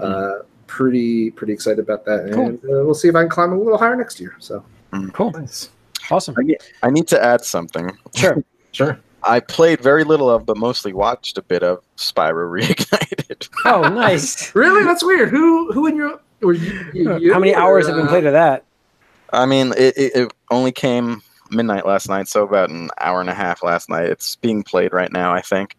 uh, 0.00 0.40
pretty 0.66 1.30
pretty 1.30 1.52
excited 1.52 1.78
about 1.78 2.04
that. 2.04 2.30
Cool. 2.32 2.46
And 2.46 2.58
uh, 2.64 2.84
we'll 2.84 2.94
see 2.94 3.08
if 3.08 3.14
I 3.14 3.22
can 3.22 3.30
climb 3.30 3.52
a 3.52 3.58
little 3.58 3.78
higher 3.78 3.96
next 3.96 4.20
year. 4.20 4.36
So 4.38 4.64
Cool. 5.12 5.32
Nice. 5.32 5.70
Awesome. 6.10 6.34
I 6.38 6.42
need, 6.42 6.58
I 6.82 6.90
need 6.90 7.06
to 7.08 7.22
add 7.22 7.44
something. 7.44 7.96
Sure. 8.14 8.42
Sure. 8.70 9.00
I 9.22 9.40
played 9.40 9.80
very 9.80 10.04
little 10.04 10.28
of, 10.28 10.44
but 10.44 10.58
mostly 10.58 10.92
watched 10.92 11.38
a 11.38 11.42
bit 11.42 11.62
of 11.62 11.82
Spyro 11.96 12.48
Reignited. 12.62 13.48
Oh, 13.64 13.80
nice. 13.80 14.54
really, 14.54 14.84
that's 14.84 15.02
weird. 15.02 15.30
Who 15.30 15.72
who 15.72 15.86
in 15.86 15.96
your 15.96 16.10
or 16.10 16.20
you, 16.40 16.50
you- 16.92 17.18
you 17.18 17.32
How 17.32 17.38
many 17.38 17.54
or, 17.54 17.58
hours 17.60 17.86
have 17.86 17.96
been 17.96 18.06
uh, 18.06 18.10
played 18.10 18.26
of 18.26 18.32
that? 18.32 18.64
I 19.32 19.46
mean, 19.46 19.72
it, 19.76 19.96
it, 19.96 20.16
it 20.16 20.32
only 20.50 20.72
came 20.72 21.20
midnight 21.50 21.86
last 21.86 22.08
night, 22.08 22.28
so 22.28 22.44
about 22.44 22.70
an 22.70 22.90
hour 23.00 23.20
and 23.20 23.28
a 23.30 23.34
half 23.34 23.62
last 23.62 23.88
night. 23.88 24.06
It's 24.06 24.36
being 24.36 24.62
played 24.62 24.92
right 24.92 25.12
now, 25.12 25.32
I 25.32 25.40
think. 25.42 25.76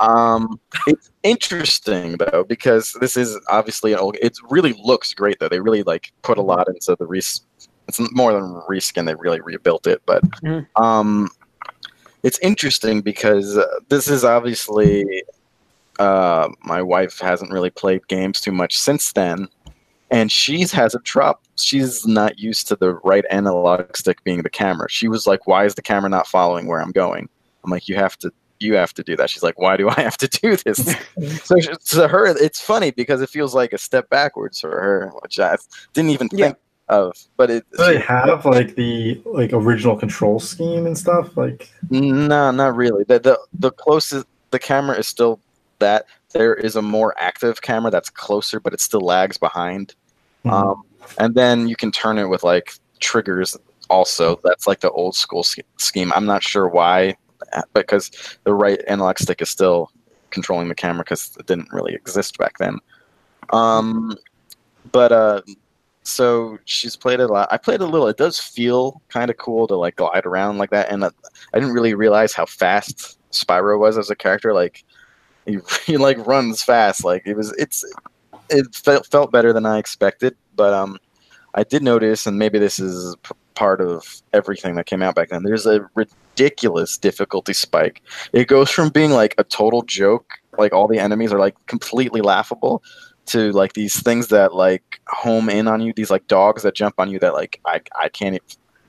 um, 0.00 0.60
it's 0.86 1.10
interesting 1.22 2.16
though 2.18 2.44
because 2.46 2.92
this 3.00 3.16
is 3.16 3.38
obviously 3.48 3.92
an 3.92 3.98
old. 3.98 4.16
It 4.20 4.36
really 4.50 4.74
looks 4.82 5.14
great 5.14 5.38
though. 5.38 5.48
They 5.48 5.60
really 5.60 5.82
like 5.84 6.12
put 6.22 6.36
a 6.38 6.42
lot 6.42 6.68
into 6.68 6.96
the 6.98 7.06
res. 7.06 7.40
It's 7.88 8.00
more 8.12 8.32
than 8.32 8.42
reskin. 8.68 9.06
They 9.06 9.14
really 9.14 9.40
rebuilt 9.40 9.86
it, 9.86 10.02
but 10.06 10.22
Mhm. 10.42 10.66
um, 10.76 11.28
it's 12.22 12.38
interesting 12.40 13.00
because 13.00 13.56
uh, 13.56 13.64
this 13.88 14.08
is 14.08 14.24
obviously 14.24 15.22
uh, 15.98 16.48
my 16.62 16.82
wife 16.82 17.18
hasn't 17.20 17.50
really 17.52 17.70
played 17.70 18.06
games 18.08 18.40
too 18.40 18.52
much 18.52 18.76
since 18.78 19.12
then, 19.12 19.48
and 20.10 20.30
she's 20.30 20.72
has 20.72 20.94
a 20.94 21.00
drop. 21.00 21.42
She's 21.56 22.06
not 22.06 22.38
used 22.38 22.68
to 22.68 22.76
the 22.76 22.94
right 23.04 23.24
analog 23.30 23.96
stick 23.96 24.22
being 24.24 24.42
the 24.42 24.50
camera. 24.50 24.88
She 24.90 25.08
was 25.08 25.26
like, 25.26 25.46
"Why 25.46 25.64
is 25.64 25.74
the 25.74 25.82
camera 25.82 26.08
not 26.10 26.26
following 26.26 26.66
where 26.66 26.80
I'm 26.80 26.92
going?" 26.92 27.28
I'm 27.64 27.70
like, 27.70 27.88
you 27.88 27.96
have 27.96 28.16
to 28.18 28.32
you 28.60 28.74
have 28.74 28.94
to 28.94 29.02
do 29.02 29.16
that. 29.16 29.28
She's 29.28 29.42
like, 29.42 29.58
why 29.58 29.76
do 29.76 29.88
I 29.90 30.00
have 30.00 30.16
to 30.16 30.28
do 30.28 30.56
this? 30.56 30.78
so 31.44 31.60
she- 31.60 31.68
to 31.96 32.08
her, 32.08 32.26
it's 32.26 32.58
funny 32.60 32.90
because 32.90 33.20
it 33.20 33.28
feels 33.28 33.54
like 33.54 33.74
a 33.74 33.78
step 33.78 34.08
backwards 34.08 34.60
for 34.60 34.70
her, 34.70 35.12
which 35.20 35.38
I 35.38 35.56
didn't 35.92 36.10
even 36.10 36.30
Yeah. 36.32 36.46
think 36.46 36.58
of. 36.88 37.12
But 37.36 37.50
it, 37.50 37.66
Do 37.76 37.84
they 37.84 37.98
have 37.98 38.46
like 38.46 38.74
the 38.76 39.20
like 39.26 39.52
original 39.52 39.94
control 39.96 40.40
scheme 40.40 40.86
and 40.86 40.96
stuff? 40.96 41.36
Like 41.36 41.70
No, 41.90 42.50
not 42.50 42.76
really. 42.76 43.04
The, 43.04 43.18
the 43.18 43.38
the 43.52 43.72
closest 43.72 44.26
the 44.52 44.58
camera 44.58 44.96
is 44.96 45.06
still 45.08 45.38
that. 45.80 46.06
There 46.36 46.54
is 46.54 46.76
a 46.76 46.82
more 46.82 47.14
active 47.18 47.62
camera 47.62 47.90
that's 47.90 48.10
closer, 48.10 48.60
but 48.60 48.74
it 48.74 48.80
still 48.80 49.00
lags 49.00 49.38
behind. 49.38 49.94
Mhm. 50.44 50.52
Um, 50.52 50.82
and 51.18 51.34
then 51.34 51.68
you 51.68 51.76
can 51.76 51.90
turn 51.90 52.18
it 52.18 52.26
with 52.26 52.44
like 52.44 52.74
triggers. 53.00 53.56
Also, 53.88 54.38
that's 54.44 54.66
like 54.66 54.80
the 54.80 54.90
old 54.90 55.14
school 55.14 55.42
sch- 55.42 55.60
scheme. 55.78 56.12
I'm 56.14 56.26
not 56.26 56.42
sure 56.42 56.68
why, 56.68 57.16
uh, 57.52 57.62
because 57.72 58.10
the 58.44 58.52
right 58.52 58.80
analog 58.86 59.18
stick 59.18 59.40
is 59.40 59.48
still 59.48 59.90
controlling 60.30 60.68
the 60.68 60.74
camera 60.74 61.04
because 61.04 61.36
it 61.38 61.46
didn't 61.46 61.72
really 61.72 61.94
exist 61.94 62.36
back 62.36 62.58
then. 62.58 62.78
Um, 63.50 64.16
but 64.92 65.12
uh, 65.12 65.42
so 66.02 66.58
she's 66.64 66.96
played 66.96 67.20
it 67.20 67.30
a 67.30 67.32
lot. 67.32 67.48
I 67.50 67.56
played 67.56 67.80
a 67.80 67.86
little. 67.86 68.08
It 68.08 68.16
does 68.16 68.38
feel 68.38 69.00
kind 69.08 69.30
of 69.30 69.36
cool 69.38 69.66
to 69.68 69.76
like 69.76 69.96
glide 69.96 70.26
around 70.26 70.58
like 70.58 70.70
that, 70.70 70.90
and 70.90 71.04
uh, 71.04 71.10
I 71.54 71.60
didn't 71.60 71.74
really 71.74 71.94
realize 71.94 72.32
how 72.34 72.46
fast 72.46 73.18
Spyro 73.32 73.78
was 73.78 73.96
as 73.98 74.10
a 74.10 74.16
character. 74.16 74.52
Like 74.52 74.84
he, 75.46 75.58
he 75.84 75.96
like 75.96 76.24
runs 76.26 76.62
fast. 76.62 77.04
Like 77.04 77.22
it 77.26 77.36
was. 77.36 77.52
It's 77.58 77.84
it 78.50 78.74
felt 78.74 79.06
felt 79.06 79.32
better 79.32 79.52
than 79.52 79.66
I 79.66 79.78
expected. 79.78 80.36
But 80.54 80.72
um, 80.72 80.98
I 81.54 81.64
did 81.64 81.82
notice, 81.82 82.26
and 82.26 82.38
maybe 82.38 82.58
this 82.58 82.78
is 82.78 83.16
p- 83.22 83.34
part 83.54 83.80
of 83.80 84.22
everything 84.32 84.74
that 84.76 84.86
came 84.86 85.02
out 85.02 85.14
back 85.14 85.30
then. 85.30 85.42
There's 85.42 85.66
a 85.66 85.88
ridiculous 85.94 86.98
difficulty 86.98 87.52
spike. 87.52 88.02
It 88.32 88.48
goes 88.48 88.70
from 88.70 88.90
being 88.90 89.10
like 89.10 89.34
a 89.38 89.44
total 89.44 89.82
joke, 89.82 90.34
like 90.58 90.72
all 90.72 90.88
the 90.88 90.98
enemies 90.98 91.32
are 91.32 91.38
like 91.38 91.54
completely 91.66 92.20
laughable, 92.20 92.82
to 93.26 93.52
like 93.52 93.72
these 93.72 94.00
things 94.00 94.28
that 94.28 94.54
like 94.54 95.00
home 95.08 95.48
in 95.48 95.68
on 95.68 95.80
you. 95.80 95.92
These 95.92 96.10
like 96.10 96.26
dogs 96.26 96.62
that 96.62 96.74
jump 96.74 96.96
on 96.98 97.10
you 97.10 97.18
that 97.20 97.34
like 97.34 97.60
I 97.66 97.80
I 98.00 98.08
can't. 98.08 98.40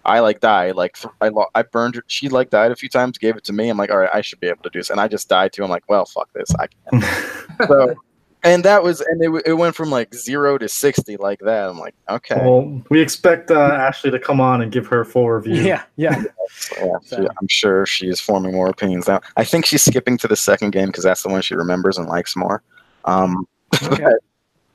Even, 0.07 0.15
I 0.17 0.19
like 0.21 0.39
died 0.39 0.75
like 0.75 0.97
I 1.21 1.29
lo- 1.29 1.47
I 1.55 1.63
burned 1.63 1.95
her. 1.95 2.03
She 2.07 2.29
like 2.29 2.49
died 2.49 2.71
a 2.71 2.75
few 2.75 2.89
times. 2.89 3.17
Gave 3.17 3.35
it 3.37 3.43
to 3.45 3.53
me. 3.53 3.69
I'm 3.69 3.77
like, 3.77 3.91
all 3.91 3.97
right, 3.97 4.09
I 4.13 4.21
should 4.21 4.39
be 4.39 4.47
able 4.47 4.63
to 4.63 4.69
do 4.69 4.79
this, 4.79 4.89
and 4.89 4.99
I 4.99 5.07
just 5.07 5.27
died 5.29 5.53
too. 5.53 5.63
I'm 5.63 5.69
like, 5.69 5.83
well, 5.89 6.05
fuck 6.05 6.29
this. 6.33 6.49
I 6.59 6.67
can't. 6.67 7.03
so, 7.67 7.95
and 8.43 8.63
that 8.65 8.83
was 8.83 9.01
and 9.01 9.21
it, 9.21 9.43
it 9.47 9.53
went 9.53 9.75
from 9.75 9.89
like 9.89 10.13
zero 10.13 10.57
to 10.57 10.69
sixty 10.69 11.17
like 11.17 11.39
that. 11.39 11.69
I'm 11.69 11.77
like, 11.79 11.95
okay, 12.09 12.35
well, 12.39 12.81
we 12.89 13.01
expect 13.01 13.51
uh, 13.51 13.59
Ashley 13.59 14.11
to 14.11 14.19
come 14.19 14.39
on 14.39 14.61
and 14.61 14.71
give 14.71 14.87
her 14.87 15.03
full 15.03 15.29
review. 15.29 15.61
Yeah, 15.63 15.83
yeah. 15.97 16.23
So, 16.49 16.75
yeah, 16.85 16.97
she- 17.17 17.27
I'm 17.41 17.47
sure 17.49 17.85
she 17.85 18.07
is 18.07 18.19
forming 18.21 18.53
more 18.53 18.69
opinions 18.69 19.07
now. 19.07 19.19
I 19.35 19.43
think 19.43 19.65
she's 19.65 19.83
skipping 19.83 20.17
to 20.19 20.27
the 20.27 20.35
second 20.37 20.71
game 20.71 20.87
because 20.87 21.03
that's 21.03 21.23
the 21.23 21.29
one 21.29 21.41
she 21.41 21.55
remembers 21.55 21.97
and 21.97 22.07
likes 22.07 22.35
more. 22.35 22.63
Um, 23.05 23.45
Okay. 23.83 24.05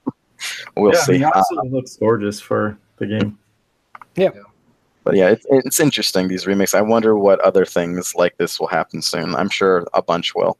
but 0.04 0.14
we'll 0.76 0.92
Yeah, 0.92 0.98
I 0.98 1.02
see. 1.04 1.12
mean, 1.12 1.24
Uh, 1.24 1.42
looks 1.70 1.96
gorgeous 1.96 2.40
for 2.40 2.76
the 2.98 3.06
game. 3.06 3.38
But 5.04 5.16
yeah, 5.16 5.30
it's 5.30 5.46
it's 5.50 5.80
interesting 5.80 6.28
these 6.28 6.46
remakes. 6.46 6.74
I 6.74 6.80
wonder 6.80 7.16
what 7.16 7.40
other 7.40 7.64
things 7.64 8.14
like 8.14 8.36
this 8.38 8.60
will 8.60 8.68
happen 8.68 9.02
soon. 9.02 9.34
I'm 9.34 9.48
sure 9.48 9.86
a 9.94 10.02
bunch 10.02 10.34
will. 10.34 10.56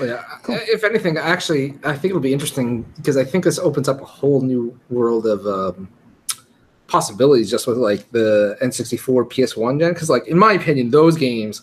Yeah. 0.00 0.22
If 0.48 0.84
anything, 0.84 1.16
actually, 1.16 1.74
I 1.84 1.92
think 1.92 2.10
it'll 2.10 2.20
be 2.20 2.32
interesting 2.32 2.82
because 2.96 3.16
I 3.16 3.24
think 3.24 3.44
this 3.44 3.58
opens 3.58 3.88
up 3.88 4.00
a 4.00 4.04
whole 4.04 4.40
new 4.40 4.78
world 4.90 5.26
of 5.26 5.46
um, 5.46 5.88
possibilities 6.86 7.50
just 7.50 7.66
with 7.66 7.78
like 7.78 8.10
the 8.12 8.56
N64 8.62 9.28
PS1 9.28 9.80
gen. 9.80 9.92
Because, 9.92 10.10
like, 10.10 10.26
in 10.28 10.38
my 10.38 10.52
opinion, 10.52 10.90
those 10.90 11.16
games 11.16 11.62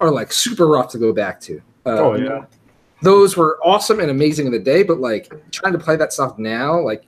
are 0.00 0.10
like 0.10 0.32
super 0.32 0.66
rough 0.66 0.90
to 0.92 0.98
go 0.98 1.12
back 1.12 1.40
to. 1.42 1.60
Uh, 1.86 1.98
Oh 1.98 2.14
yeah, 2.14 2.44
Those 3.04 3.36
were 3.36 3.58
awesome 3.62 4.00
and 4.00 4.10
amazing 4.10 4.46
in 4.46 4.52
the 4.52 4.58
day, 4.58 4.82
but 4.82 4.98
like 4.98 5.32
trying 5.50 5.74
to 5.74 5.78
play 5.78 5.96
that 5.96 6.12
stuff 6.12 6.38
now, 6.38 6.80
like, 6.80 7.04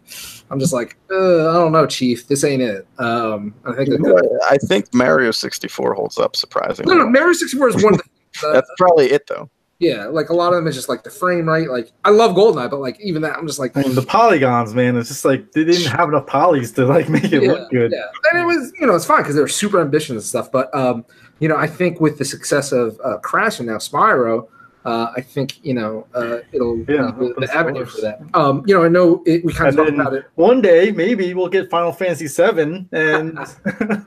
I'm 0.51 0.61
just 0.61 0.73
like, 0.73 0.97
uh, 1.11 1.51
I 1.51 1.55
don't 1.55 1.73
know, 1.73 1.87
Chief. 1.87 2.29
This 2.29 2.45
ain't 2.45 2.63
it. 2.63 2.87
Um, 2.99 3.55
I 3.65 3.73
think 3.73 3.89
that, 3.89 4.41
I 4.49 4.59
think 4.59 4.93
Mario 4.95 5.31
64 5.31 5.95
holds 5.95 6.19
up 6.19 6.37
surprisingly. 6.37 6.95
no, 6.95 7.03
no, 7.03 7.11
Mario 7.11 7.33
64 7.33 7.69
is 7.69 7.83
one 7.83 7.95
of 7.95 8.01
the. 8.01 8.05
That's 8.53 8.71
probably 8.77 9.07
it 9.07 9.27
though. 9.27 9.49
yeah, 9.79 10.05
like 10.07 10.29
a 10.29 10.35
lot 10.35 10.53
of 10.53 10.57
them 10.57 10.67
is 10.67 10.75
just 10.75 10.89
like 10.89 11.03
the 11.03 11.11
frame 11.11 11.49
rate. 11.49 11.71
Like 11.71 11.93
I 12.05 12.11
love 12.11 12.37
Goldeneye, 12.37 12.71
but 12.71 12.81
like 12.81 13.01
even 13.01 13.23
that, 13.23 13.37
I'm 13.37 13.47
just 13.47 13.59
like 13.59 13.77
I 13.77 13.83
mean 13.83 13.95
the 13.95 14.03
polygons, 14.03 14.75
man. 14.75 14.97
It's 14.97 15.09
just 15.09 15.25
like 15.25 15.53
they 15.53 15.65
didn't 15.65 15.91
have 15.91 16.09
enough 16.09 16.27
polys 16.27 16.75
to 16.75 16.87
like 16.87 17.09
make 17.09 17.33
it 17.33 17.43
yeah, 17.43 17.53
look 17.53 17.71
good. 17.71 17.93
Yeah, 17.93 18.07
and 18.31 18.43
it 18.43 18.45
was 18.45 18.73
you 18.79 18.87
know 18.87 18.95
it's 18.95 19.07
fine 19.07 19.23
because 19.23 19.35
they 19.35 19.41
were 19.41 19.49
super 19.49 19.81
ambitious 19.81 20.11
and 20.11 20.23
stuff. 20.23 20.53
But 20.53 20.75
um, 20.75 21.05
you 21.41 21.49
know 21.49 21.57
I 21.57 21.67
think 21.67 22.01
with 22.01 22.19
the 22.19 22.25
success 22.25 22.73
of 22.73 23.01
uh, 23.03 23.19
Crash 23.19 23.59
and 23.59 23.69
now 23.69 23.77
Spyro, 23.77 24.49
uh, 24.87 25.13
I 25.17 25.21
think 25.21 25.65
you 25.65 25.75
know 25.75 26.07
uh, 26.15 26.39
it'll 26.53 26.79
Yeah, 26.79 27.11
be 27.11 27.29
the, 27.29 27.35
the 27.39 27.55
avenue 27.55 27.85
for 27.85 28.01
that. 28.03 28.21
Um, 28.35 28.63
you 28.67 28.75
know 28.75 28.85
I 28.85 28.89
know 28.89 29.23
it, 29.27 29.45
we 29.45 29.53
kind 29.53 29.69
of 29.69 29.77
talked 29.77 29.91
about 29.91 30.15
it. 30.15 30.27
One 30.37 30.61
day, 30.61 30.91
maybe 30.91 31.35
we'll 31.35 31.49
get 31.49 31.71
Final 31.71 31.93
Fantasy 31.93 32.29
Seven, 32.29 32.89
and 32.93 33.39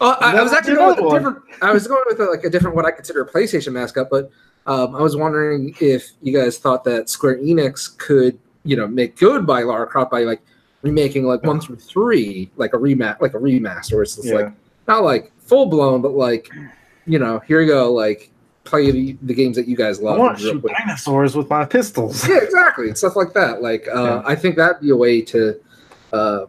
Uh, 0.00 0.16
I, 0.20 0.38
I 0.38 0.42
was 0.42 0.52
actually 0.52 0.76
going 0.76 0.96
with 0.96 1.12
a 1.12 1.18
different. 1.18 1.38
I 1.60 1.72
was 1.72 1.86
going 1.86 2.02
with 2.06 2.18
a, 2.20 2.24
like 2.24 2.42
a 2.42 2.50
different 2.50 2.74
what 2.74 2.86
I 2.86 2.90
consider 2.90 3.22
a 3.22 3.28
PlayStation 3.28 3.72
mascot, 3.72 4.08
but 4.10 4.30
um, 4.66 4.96
I 4.96 5.02
was 5.02 5.14
wondering 5.14 5.74
if 5.78 6.10
you 6.22 6.32
guys 6.32 6.58
thought 6.58 6.84
that 6.84 7.08
Square 7.08 7.38
Enix 7.38 7.96
could 7.98 8.38
you 8.64 8.76
know 8.76 8.86
make 8.86 9.16
good 9.16 9.46
by 9.46 9.62
Lara 9.62 9.86
Croft 9.86 10.10
by 10.10 10.22
like 10.22 10.40
remaking 10.82 11.24
like 11.24 11.42
one 11.42 11.60
through 11.60 11.76
three 11.76 12.50
like 12.56 12.72
a 12.72 12.76
remat 12.76 13.20
like 13.20 13.34
a 13.34 13.38
remaster 13.38 13.94
where 13.94 14.02
it's 14.02 14.16
just 14.16 14.28
yeah. 14.28 14.34
like 14.34 14.52
not 14.88 15.04
like 15.04 15.32
full 15.38 15.66
blown, 15.66 16.02
but 16.02 16.12
like, 16.12 16.48
you 17.06 17.18
know, 17.18 17.38
here 17.40 17.60
you 17.60 17.68
go, 17.68 17.92
like 17.92 18.30
play 18.68 18.90
the, 18.90 19.16
the 19.22 19.34
games 19.34 19.56
that 19.56 19.66
you 19.66 19.76
guys 19.76 19.98
I 19.98 20.02
love. 20.02 20.18
want 20.18 20.38
to 20.38 20.44
shoot 20.44 20.62
with. 20.62 20.72
dinosaurs 20.72 21.34
with 21.36 21.48
my 21.50 21.64
pistols. 21.64 22.28
Yeah, 22.28 22.38
exactly, 22.42 22.88
and 22.88 22.96
stuff 22.98 23.16
like 23.16 23.32
that. 23.34 23.62
Like, 23.62 23.88
uh, 23.88 24.02
Yeah. 24.04 24.22
I 24.26 24.34
think 24.34 24.56
that'd 24.56 24.80
be 24.80 24.90
a 24.90 24.96
way 24.96 25.22
to, 25.22 25.58
uh, 26.12 26.46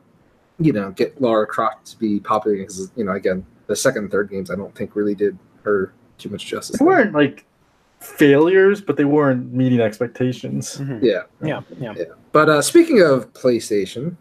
you 0.60 0.74
know, 0.74 0.92
get 0.92 1.20
Lara 1.22 1.48
Croft 1.48 1.86
to 1.92 1.98
be 2.00 2.20
popular 2.20 2.58
because 2.58 2.92
you 2.96 3.04
know, 3.06 3.14
again, 3.14 3.46
the 3.68 3.76
second 3.76 4.04
and 4.04 4.12
third 4.12 4.30
games 4.30 4.52
I 4.52 4.56
don't 4.56 4.76
think 4.76 4.96
really 4.96 5.16
did 5.16 5.38
her 5.64 5.94
too 6.18 6.30
much 6.30 6.46
justice. 6.46 6.78
They 6.80 6.86
weren't 6.86 7.14
like 7.14 7.46
failures, 8.00 8.82
but 8.82 8.98
they 8.98 9.06
weren't 9.06 9.54
meeting 9.54 9.80
expectations. 9.80 10.78
Mhm. 10.78 11.02
Yeah, 11.04 11.24
Yeah, 11.42 11.62
yeah. 11.80 11.94
but 12.32 12.50
uh, 12.50 12.62
speaking 12.62 13.02
of 13.02 13.32
PlayStation, 13.34 14.16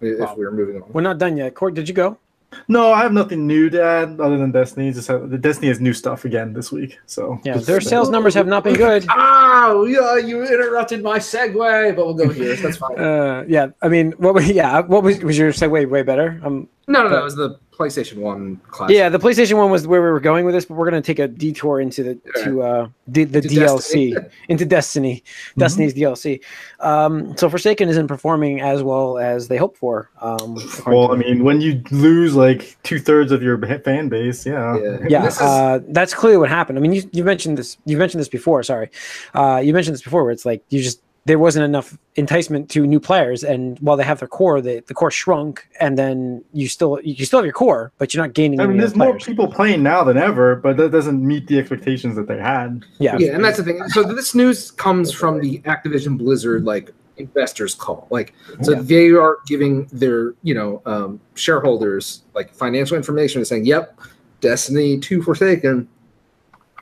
if 0.00 0.18
Wow. 0.20 0.34
we 0.36 0.44
were 0.44 0.52
moving 0.52 0.80
on, 0.82 0.88
We're 0.92 1.00
not 1.02 1.18
done 1.18 1.36
yet. 1.36 1.54
Court, 1.54 1.74
did 1.74 1.88
you 1.88 1.94
go? 1.94 2.18
No, 2.66 2.92
I 2.92 3.02
have 3.02 3.12
nothing 3.12 3.46
new 3.46 3.68
to 3.70 3.82
add 3.82 4.20
other 4.20 4.38
than 4.38 4.52
Destiny. 4.52 4.92
Just 4.92 5.08
have, 5.08 5.30
the 5.30 5.38
Destiny 5.38 5.68
has 5.68 5.80
new 5.80 5.92
stuff 5.92 6.24
again 6.24 6.52
this 6.52 6.72
week. 6.72 6.98
So 7.06 7.40
Yeah, 7.44 7.58
their 7.58 7.80
sales 7.80 8.10
numbers 8.10 8.34
have 8.34 8.46
not 8.46 8.64
been 8.64 8.74
good. 8.74 9.04
oh 9.10 9.84
yeah, 9.84 10.16
you 10.16 10.42
interrupted 10.42 11.02
my 11.02 11.18
segue, 11.18 11.96
but 11.96 12.04
we'll 12.06 12.14
go 12.14 12.28
here. 12.28 12.56
That's 12.56 12.76
fine. 12.76 12.98
Uh, 12.98 13.44
yeah, 13.46 13.68
I 13.82 13.88
mean, 13.88 14.12
what 14.12 14.34
was 14.34 14.48
yeah? 14.50 14.80
What 14.80 15.02
was 15.02 15.18
was 15.20 15.36
your 15.36 15.52
segue 15.52 15.88
way 15.88 16.02
better? 16.02 16.40
Um, 16.42 16.68
No, 16.86 17.02
no, 17.02 17.10
no. 17.10 17.18
It 17.18 17.24
was 17.24 17.36
the 17.36 17.58
PlayStation 17.78 18.16
One 18.16 18.56
class. 18.70 18.90
yeah, 18.90 19.08
the 19.08 19.18
PlayStation 19.18 19.56
one 19.56 19.70
was 19.70 19.86
where 19.86 20.02
we 20.02 20.08
were 20.10 20.20
going 20.20 20.44
with 20.44 20.54
this, 20.54 20.64
but 20.64 20.74
we're 20.74 20.84
gonna 20.90 21.00
take 21.00 21.18
a 21.20 21.28
detour 21.28 21.80
into 21.80 22.02
the 22.02 22.42
to 22.42 22.62
uh 22.62 22.88
the, 23.06 23.24
the 23.24 23.40
To 23.40 23.48
DLC 23.48 24.14
Destiny. 24.14 24.14
into 24.48 24.64
Destiny, 24.66 25.24
Destiny's 25.56 25.94
DLC. 25.94 26.40
Um, 26.80 27.36
so 27.36 27.48
Forsaken 27.48 27.88
isn't 27.88 28.06
performing 28.08 28.60
as 28.60 28.82
well 28.82 29.18
as 29.18 29.48
they 29.48 29.56
hoped 29.56 29.78
for. 29.78 30.10
Um, 30.20 30.58
well, 30.86 31.12
I 31.12 31.16
mean, 31.16 31.44
when 31.44 31.60
you 31.60 31.82
lose 31.90 32.34
like 32.34 32.76
two 32.82 32.98
thirds 32.98 33.32
of 33.32 33.42
your 33.42 33.56
fan 33.80 34.08
base, 34.08 34.44
yeah, 34.44 34.76
Yeah. 34.78 34.98
yeah, 35.08 35.26
is- 35.26 35.40
uh, 35.40 35.80
that's 35.88 36.12
clearly 36.14 36.38
what 36.38 36.48
happened. 36.50 36.78
I 36.78 36.82
mean, 36.82 36.92
you, 36.92 37.08
you 37.12 37.24
mentioned 37.24 37.56
this. 37.58 37.78
You 37.84 37.96
mentioned 37.96 38.20
this 38.20 38.28
before. 38.28 38.62
Sorry, 38.62 38.90
uh, 39.34 39.62
you 39.64 39.72
mentioned 39.72 39.94
this 39.94 40.02
before, 40.02 40.22
where 40.24 40.32
it's 40.32 40.44
like 40.44 40.62
you 40.68 40.82
just 40.82 41.00
there 41.28 41.38
wasn't 41.38 41.62
enough 41.62 41.96
enticement 42.16 42.70
to 42.70 42.86
new 42.86 42.98
players, 42.98 43.44
and 43.44 43.78
while 43.80 43.98
they 43.98 44.02
have 44.02 44.18
their 44.18 44.28
core, 44.28 44.62
the, 44.62 44.82
the 44.86 44.94
core 44.94 45.10
shrunk, 45.10 45.68
and 45.78 45.98
then 45.98 46.42
you 46.54 46.68
still 46.68 46.98
you 47.04 47.26
still 47.26 47.38
have 47.40 47.44
your 47.44 47.52
core, 47.52 47.92
but 47.98 48.14
you're 48.14 48.24
not 48.24 48.32
gaining. 48.32 48.60
I 48.60 48.62
mean, 48.62 48.72
any 48.72 48.80
there's 48.80 48.96
more 48.96 49.08
players. 49.10 49.24
people 49.24 49.46
playing 49.46 49.82
now 49.82 50.02
than 50.04 50.16
ever, 50.16 50.56
but 50.56 50.78
that 50.78 50.90
doesn't 50.90 51.24
meet 51.24 51.46
the 51.46 51.58
expectations 51.58 52.16
that 52.16 52.28
they 52.28 52.38
had. 52.38 52.82
Yeah, 52.98 53.16
yeah, 53.18 53.34
and 53.34 53.44
that's 53.44 53.58
the 53.58 53.62
thing. 53.62 53.86
So 53.90 54.02
this 54.02 54.34
news 54.34 54.70
comes 54.70 55.12
from 55.12 55.40
the 55.40 55.58
Activision 55.60 56.16
Blizzard 56.16 56.64
like 56.64 56.92
investors 57.18 57.74
call. 57.74 58.06
Like, 58.10 58.32
so 58.62 58.72
Yeah. 58.72 58.80
they 58.80 59.10
are 59.10 59.36
giving 59.46 59.84
their 59.92 60.32
you 60.42 60.54
know 60.54 60.80
um, 60.86 61.20
shareholders 61.34 62.22
like 62.34 62.54
financial 62.54 62.96
information 62.96 63.40
and 63.40 63.46
saying, 63.46 63.66
"Yep, 63.66 64.00
Destiny 64.40 64.98
Two 64.98 65.22
Forsaken 65.22 65.86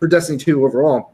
or 0.00 0.06
Destiny 0.06 0.38
Two 0.38 0.64
overall 0.64 1.10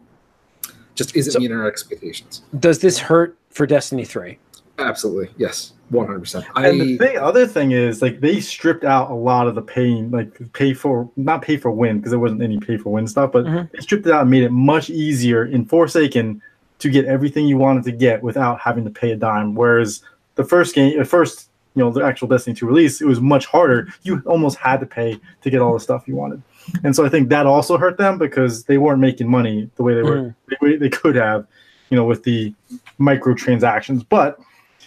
just 0.94 1.16
isn't 1.16 1.32
So- 1.32 1.38
meeting 1.40 1.56
our 1.56 1.66
expectations." 1.66 2.42
Does 2.58 2.78
this 2.80 2.98
hurt 2.98 3.36
for 3.50 3.66
Destiny 3.66 4.04
Three? 4.04 4.38
Absolutely, 4.78 5.28
yes, 5.36 5.74
one 5.90 6.06
hundred 6.06 6.20
percent. 6.20 6.44
And 6.56 6.80
the 6.80 6.96
thing, 6.96 7.18
other 7.18 7.46
thing 7.46 7.72
is, 7.72 8.00
like 8.02 8.20
they 8.20 8.40
stripped 8.40 8.84
out 8.84 9.10
a 9.10 9.14
lot 9.14 9.46
of 9.46 9.54
the 9.54 9.62
paying, 9.62 10.10
like 10.10 10.32
pay 10.54 10.72
for 10.72 11.08
not 11.16 11.42
pay 11.42 11.56
for 11.56 11.70
win 11.70 11.98
because 11.98 12.10
there 12.10 12.18
wasn't 12.18 12.42
any 12.42 12.58
pay 12.58 12.76
for 12.78 12.90
win 12.90 13.06
stuff, 13.06 13.32
but 13.32 13.44
Mhm. 13.44 13.70
they 13.70 13.78
stripped 13.80 14.06
it 14.06 14.12
out 14.12 14.22
and 14.22 14.30
made 14.30 14.42
it 14.42 14.50
much 14.50 14.88
easier 14.90 15.44
in 15.44 15.64
Forsaken 15.66 16.40
to 16.78 16.88
get 16.90 17.04
everything 17.04 17.46
you 17.46 17.58
wanted 17.58 17.84
to 17.84 17.92
get 17.92 18.22
without 18.22 18.58
having 18.60 18.84
to 18.84 18.90
pay 18.90 19.12
a 19.12 19.16
dime. 19.16 19.54
Whereas 19.54 20.02
the 20.34 20.42
first 20.44 20.74
game, 20.74 20.98
the 20.98 21.04
first 21.04 21.48
you 21.74 21.82
know 21.82 21.90
the 21.90 22.02
actual 22.04 22.26
Destiny 22.28 22.54
2 22.56 22.66
release, 22.66 23.00
it 23.00 23.06
was 23.06 23.20
much 23.20 23.46
harder. 23.46 23.88
You 24.02 24.22
almost 24.26 24.56
had 24.58 24.80
to 24.80 24.86
pay 24.86 25.20
to 25.42 25.50
get 25.50 25.60
all 25.60 25.74
the 25.74 25.80
stuff 25.80 26.04
you 26.06 26.16
wanted. 26.16 26.42
And 26.84 26.94
so 26.94 27.04
I 27.04 27.08
think 27.08 27.28
that 27.30 27.46
also 27.46 27.76
hurt 27.76 27.98
them 27.98 28.18
because 28.18 28.64
they 28.64 28.78
weren't 28.78 29.00
making 29.00 29.28
money 29.30 29.68
the 29.76 29.82
way 29.82 29.94
they 29.94 30.02
were 30.02 30.16
Mhm. 30.16 30.34
the 30.48 30.56
way 30.62 30.76
they 30.76 30.88
could 30.90 31.14
have, 31.16 31.46
you 31.90 31.96
know, 31.96 32.04
with 32.04 32.22
the 32.24 32.54
microtransactions. 33.00 34.04
But 34.08 34.38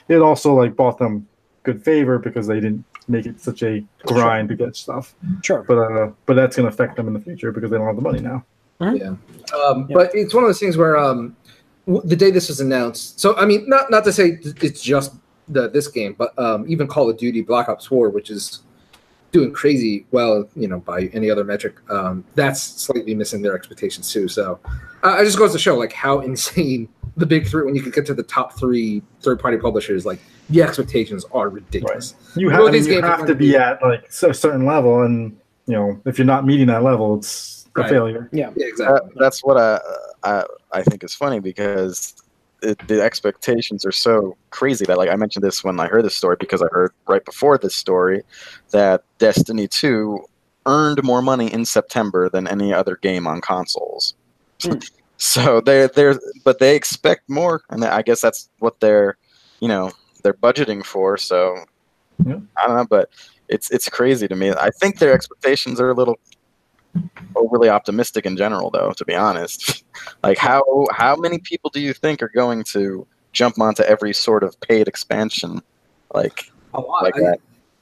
it 0.07 0.17
also 0.21 0.53
like 0.53 0.75
bought 0.75 0.97
them 0.97 1.27
good 1.63 1.83
favor 1.83 2.19
because 2.19 2.47
they 2.47 2.55
didn't 2.59 2.83
make 3.07 3.25
it 3.25 3.39
such 3.39 3.61
a 3.63 3.83
grind 4.05 4.49
to 4.49 4.55
get 4.55 4.75
stuff. 4.75 5.13
Sure. 5.43 5.63
But 5.67 5.77
uh, 5.77 6.11
but 6.25 6.35
that's 6.35 6.55
going 6.55 6.67
to 6.67 6.73
affect 6.73 6.95
them 6.95 7.07
in 7.07 7.13
the 7.13 7.19
future 7.19 7.51
because 7.51 7.71
they 7.71 7.77
don't 7.77 7.87
have 7.87 7.95
the 7.95 8.01
money 8.01 8.19
now. 8.19 8.43
Yeah. 8.79 9.15
Um, 9.65 9.85
Yeah. 9.89 9.93
But 9.93 10.11
it's 10.13 10.33
one 10.33 10.43
of 10.43 10.47
those 10.49 10.59
things 10.59 10.75
where 10.77 10.97
um, 10.97 11.35
w- 11.87 12.05
the 12.07 12.15
day 12.15 12.31
this 12.31 12.49
was 12.49 12.59
announced. 12.59 13.19
So 13.19 13.35
I 13.37 13.45
mean, 13.45 13.67
not 13.69 13.89
not 13.91 14.03
to 14.05 14.11
say 14.11 14.37
th- 14.37 14.55
it's 14.63 14.81
just 14.81 15.13
the 15.47 15.69
this 15.69 15.87
game, 15.87 16.15
but 16.17 16.37
um, 16.39 16.65
even 16.67 16.87
Call 16.87 17.09
of 17.09 17.17
Duty 17.17 17.41
Black 17.41 17.69
Ops 17.69 17.85
Four, 17.85 18.09
which 18.09 18.29
is 18.29 18.61
doing 19.35 19.51
crazy 19.51 20.05
well, 20.11 20.47
you 20.55 20.67
know, 20.67 20.79
by 20.79 21.03
any 21.13 21.29
other 21.29 21.43
metric, 21.43 21.75
um, 21.91 22.23
that's 22.35 22.61
slightly 22.61 23.13
missing 23.13 23.41
their 23.41 23.53
expectations 23.53 24.09
too. 24.11 24.29
So 24.29 24.59
uh, 25.03 25.17
it 25.19 25.25
just 25.25 25.37
goes 25.37 25.51
to 25.51 25.59
show 25.59 25.75
like 25.75 25.91
how 25.91 26.21
insane 26.21 26.87
the 27.17 27.25
big 27.25 27.45
three 27.47 27.65
when 27.65 27.75
you 27.75 27.81
can 27.81 27.91
get 27.91 28.05
to 28.05 28.13
the 28.13 28.23
top 28.23 28.57
three 28.57 29.01
third 29.21 29.39
party 29.41 29.57
publishers, 29.57 30.05
like 30.05 30.19
the 30.49 30.61
expectations 30.61 31.25
are 31.33 31.49
ridiculous. 31.49 32.15
You 32.37 32.47
Well, 32.47 32.55
have, 32.55 32.61
I 32.61 32.65
mean, 32.65 32.73
these 32.73 32.87
you 32.87 32.93
games 32.93 33.05
have 33.07 33.19
to 33.21 33.27
to 33.27 33.35
be 33.35 33.49
be- 33.51 33.57
at 33.57 33.81
like 33.83 34.05
a 34.07 34.33
certain 34.33 34.65
level, 34.65 35.01
and 35.03 35.37
you 35.67 35.73
know 35.73 35.99
if 36.05 36.17
you're 36.17 36.25
not 36.25 36.45
meeting 36.45 36.67
that 36.67 36.83
level, 36.83 37.17
it's 37.17 37.67
a 37.75 37.81
Right. 37.81 37.89
failure. 37.89 38.29
Yeah. 38.31 38.51
Yeah, 38.55 38.67
exactly. 38.67 39.09
That, 39.09 39.19
that's 39.19 39.43
what 39.43 39.57
I, 39.57 39.79
I 40.23 40.45
I 40.71 40.81
think 40.83 41.03
is 41.03 41.13
funny 41.13 41.41
because 41.41 42.15
it, 42.65 42.87
the 42.87 43.01
expectations 43.01 43.85
are 43.85 43.91
so 43.91 44.37
crazy 44.49 44.85
that 44.85 44.97
like 44.97 45.09
I 45.09 45.15
mentioned 45.15 45.43
this 45.43 45.63
when 45.63 45.79
I 45.79 45.87
heard 45.87 46.03
this 46.05 46.15
story 46.15 46.35
because 46.39 46.61
I 46.61 46.67
heard 46.71 46.91
right 47.07 47.23
before 47.23 47.57
this 47.57 47.75
story 47.75 48.23
that 48.71 49.03
Destiny 49.17 49.67
2 49.67 50.19
earned 50.65 51.03
more 51.03 51.21
money 51.21 51.51
in 51.51 51.65
September 51.65 52.29
than 52.29 52.47
any 52.47 52.73
other 52.73 52.97
game 52.97 53.27
on 53.27 53.41
consoles. 53.41 54.15
Hmm. 54.61 54.73
so 55.17 55.61
they're 55.61 55.87
they're 55.87 56.19
but 56.43 56.59
they 56.59 56.75
expect 56.75 57.29
more 57.29 57.61
and 57.69 57.85
I 57.85 58.01
guess 58.01 58.19
that's 58.19 58.49
what 58.59 58.81
they're 58.81 59.17
you 59.61 59.69
know 59.69 59.91
they're 60.23 60.33
budgeting 60.33 60.85
for 60.85 61.17
so 61.17 61.55
Yeah. 62.25 62.39
I 62.57 62.67
don't 62.67 62.75
know 62.75 62.85
but 62.89 63.09
it's 63.47 63.69
it's 63.71 63.89
crazy 63.89 64.27
to 64.27 64.35
me. 64.35 64.51
I 64.51 64.71
think 64.71 64.99
their 64.99 65.13
expectations 65.13 65.79
are 65.79 65.89
a 65.89 65.93
little 65.93 66.19
overly 67.35 67.69
optimistic 67.69 68.25
in 68.25 68.37
general 68.37 68.69
though 68.71 68.91
to 68.95 69.03
be 69.05 69.13
honest 69.15 69.83
like 70.23 70.37
how 70.37 70.63
how 70.91 71.15
many 71.15 71.37
people 71.39 71.69
do 71.69 71.79
you 71.81 71.93
think 71.93 72.21
are 72.23 72.31
going 72.33 72.63
to 72.63 73.05
jump 73.33 73.59
onto 73.59 73.83
every 73.83 74.13
sort 74.13 74.43
of 74.43 74.59
paid 74.61 74.87
expansion 74.87 75.61
like 76.13 76.49
a 76.73 76.79
lot. 76.79 77.03
like 77.03 77.15
I- 77.17 77.19
that 77.21 77.39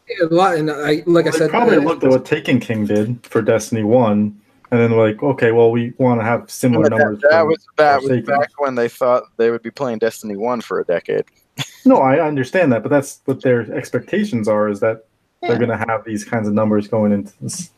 yeah, 0.09 0.25
a 0.25 0.33
lot. 0.33 0.57
And 0.57 0.69
I, 0.69 1.01
like 1.05 1.27
I 1.27 1.29
Well, 1.29 1.31
they 1.31 1.31
said, 1.31 1.49
probably 1.49 1.77
uh, 1.77 1.81
looked 1.81 2.03
at 2.03 2.09
what 2.09 2.25
Taken 2.25 2.59
King 2.59 2.85
did 2.85 3.25
for 3.25 3.41
Destiny 3.41 3.83
One, 3.83 4.37
and 4.71 4.79
then 4.81 4.91
like, 4.91 5.23
okay, 5.23 5.51
well, 5.51 5.71
we 5.71 5.93
want 5.97 6.19
to 6.19 6.25
have 6.25 6.51
similar 6.51 6.89
But 6.89 6.97
numbers. 6.97 7.21
that, 7.21 7.29
that 7.31 7.47
was 7.47 7.65
that 7.77 7.95
was 8.01 8.07
Forsaken. 8.09 8.25
back 8.25 8.49
when 8.57 8.75
they 8.75 8.89
thought 8.89 9.23
they 9.37 9.49
would 9.49 9.61
be 9.61 9.71
playing 9.71 9.99
destiny 9.99 10.35
1 10.35 10.61
for 10.61 10.81
a 10.81 10.85
decade 10.85 11.23
No, 11.85 11.97
I 11.97 12.19
understand 12.25 12.71
that, 12.73 12.83
but 12.83 12.89
that's 12.89 13.21
what 13.25 13.41
their 13.41 13.61
expectations 13.73 14.47
are: 14.47 14.67
is 14.67 14.79
that 14.81 15.05
they're 15.41 15.57
going 15.57 15.69
to 15.69 15.77
have 15.77 16.03
these 16.05 16.25
kinds 16.25 16.47
of 16.47 16.53
numbers 16.53 16.87
going 16.87 17.11
into 17.11 17.33
this 17.41 17.71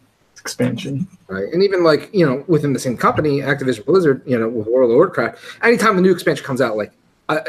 expansion. 0.45 1.07
right? 1.27 1.51
And 1.51 1.63
even 1.63 1.83
like 1.83 2.09
you 2.13 2.25
know, 2.25 2.43
within 2.47 2.71
the 2.73 2.79
same 2.79 2.95
company, 2.95 3.39
Activision 3.39 3.83
Blizzard, 3.85 4.21
you 4.25 4.37
know, 4.37 4.47
with 4.47 4.67
World 4.67 4.91
of 4.91 4.95
Warcraft, 4.95 5.39
anytime 5.63 5.97
a 5.97 6.01
new 6.01 6.11
expansion 6.11 6.45
comes 6.45 6.61
out, 6.61 6.77
like 6.77 6.91
a, 7.29 7.39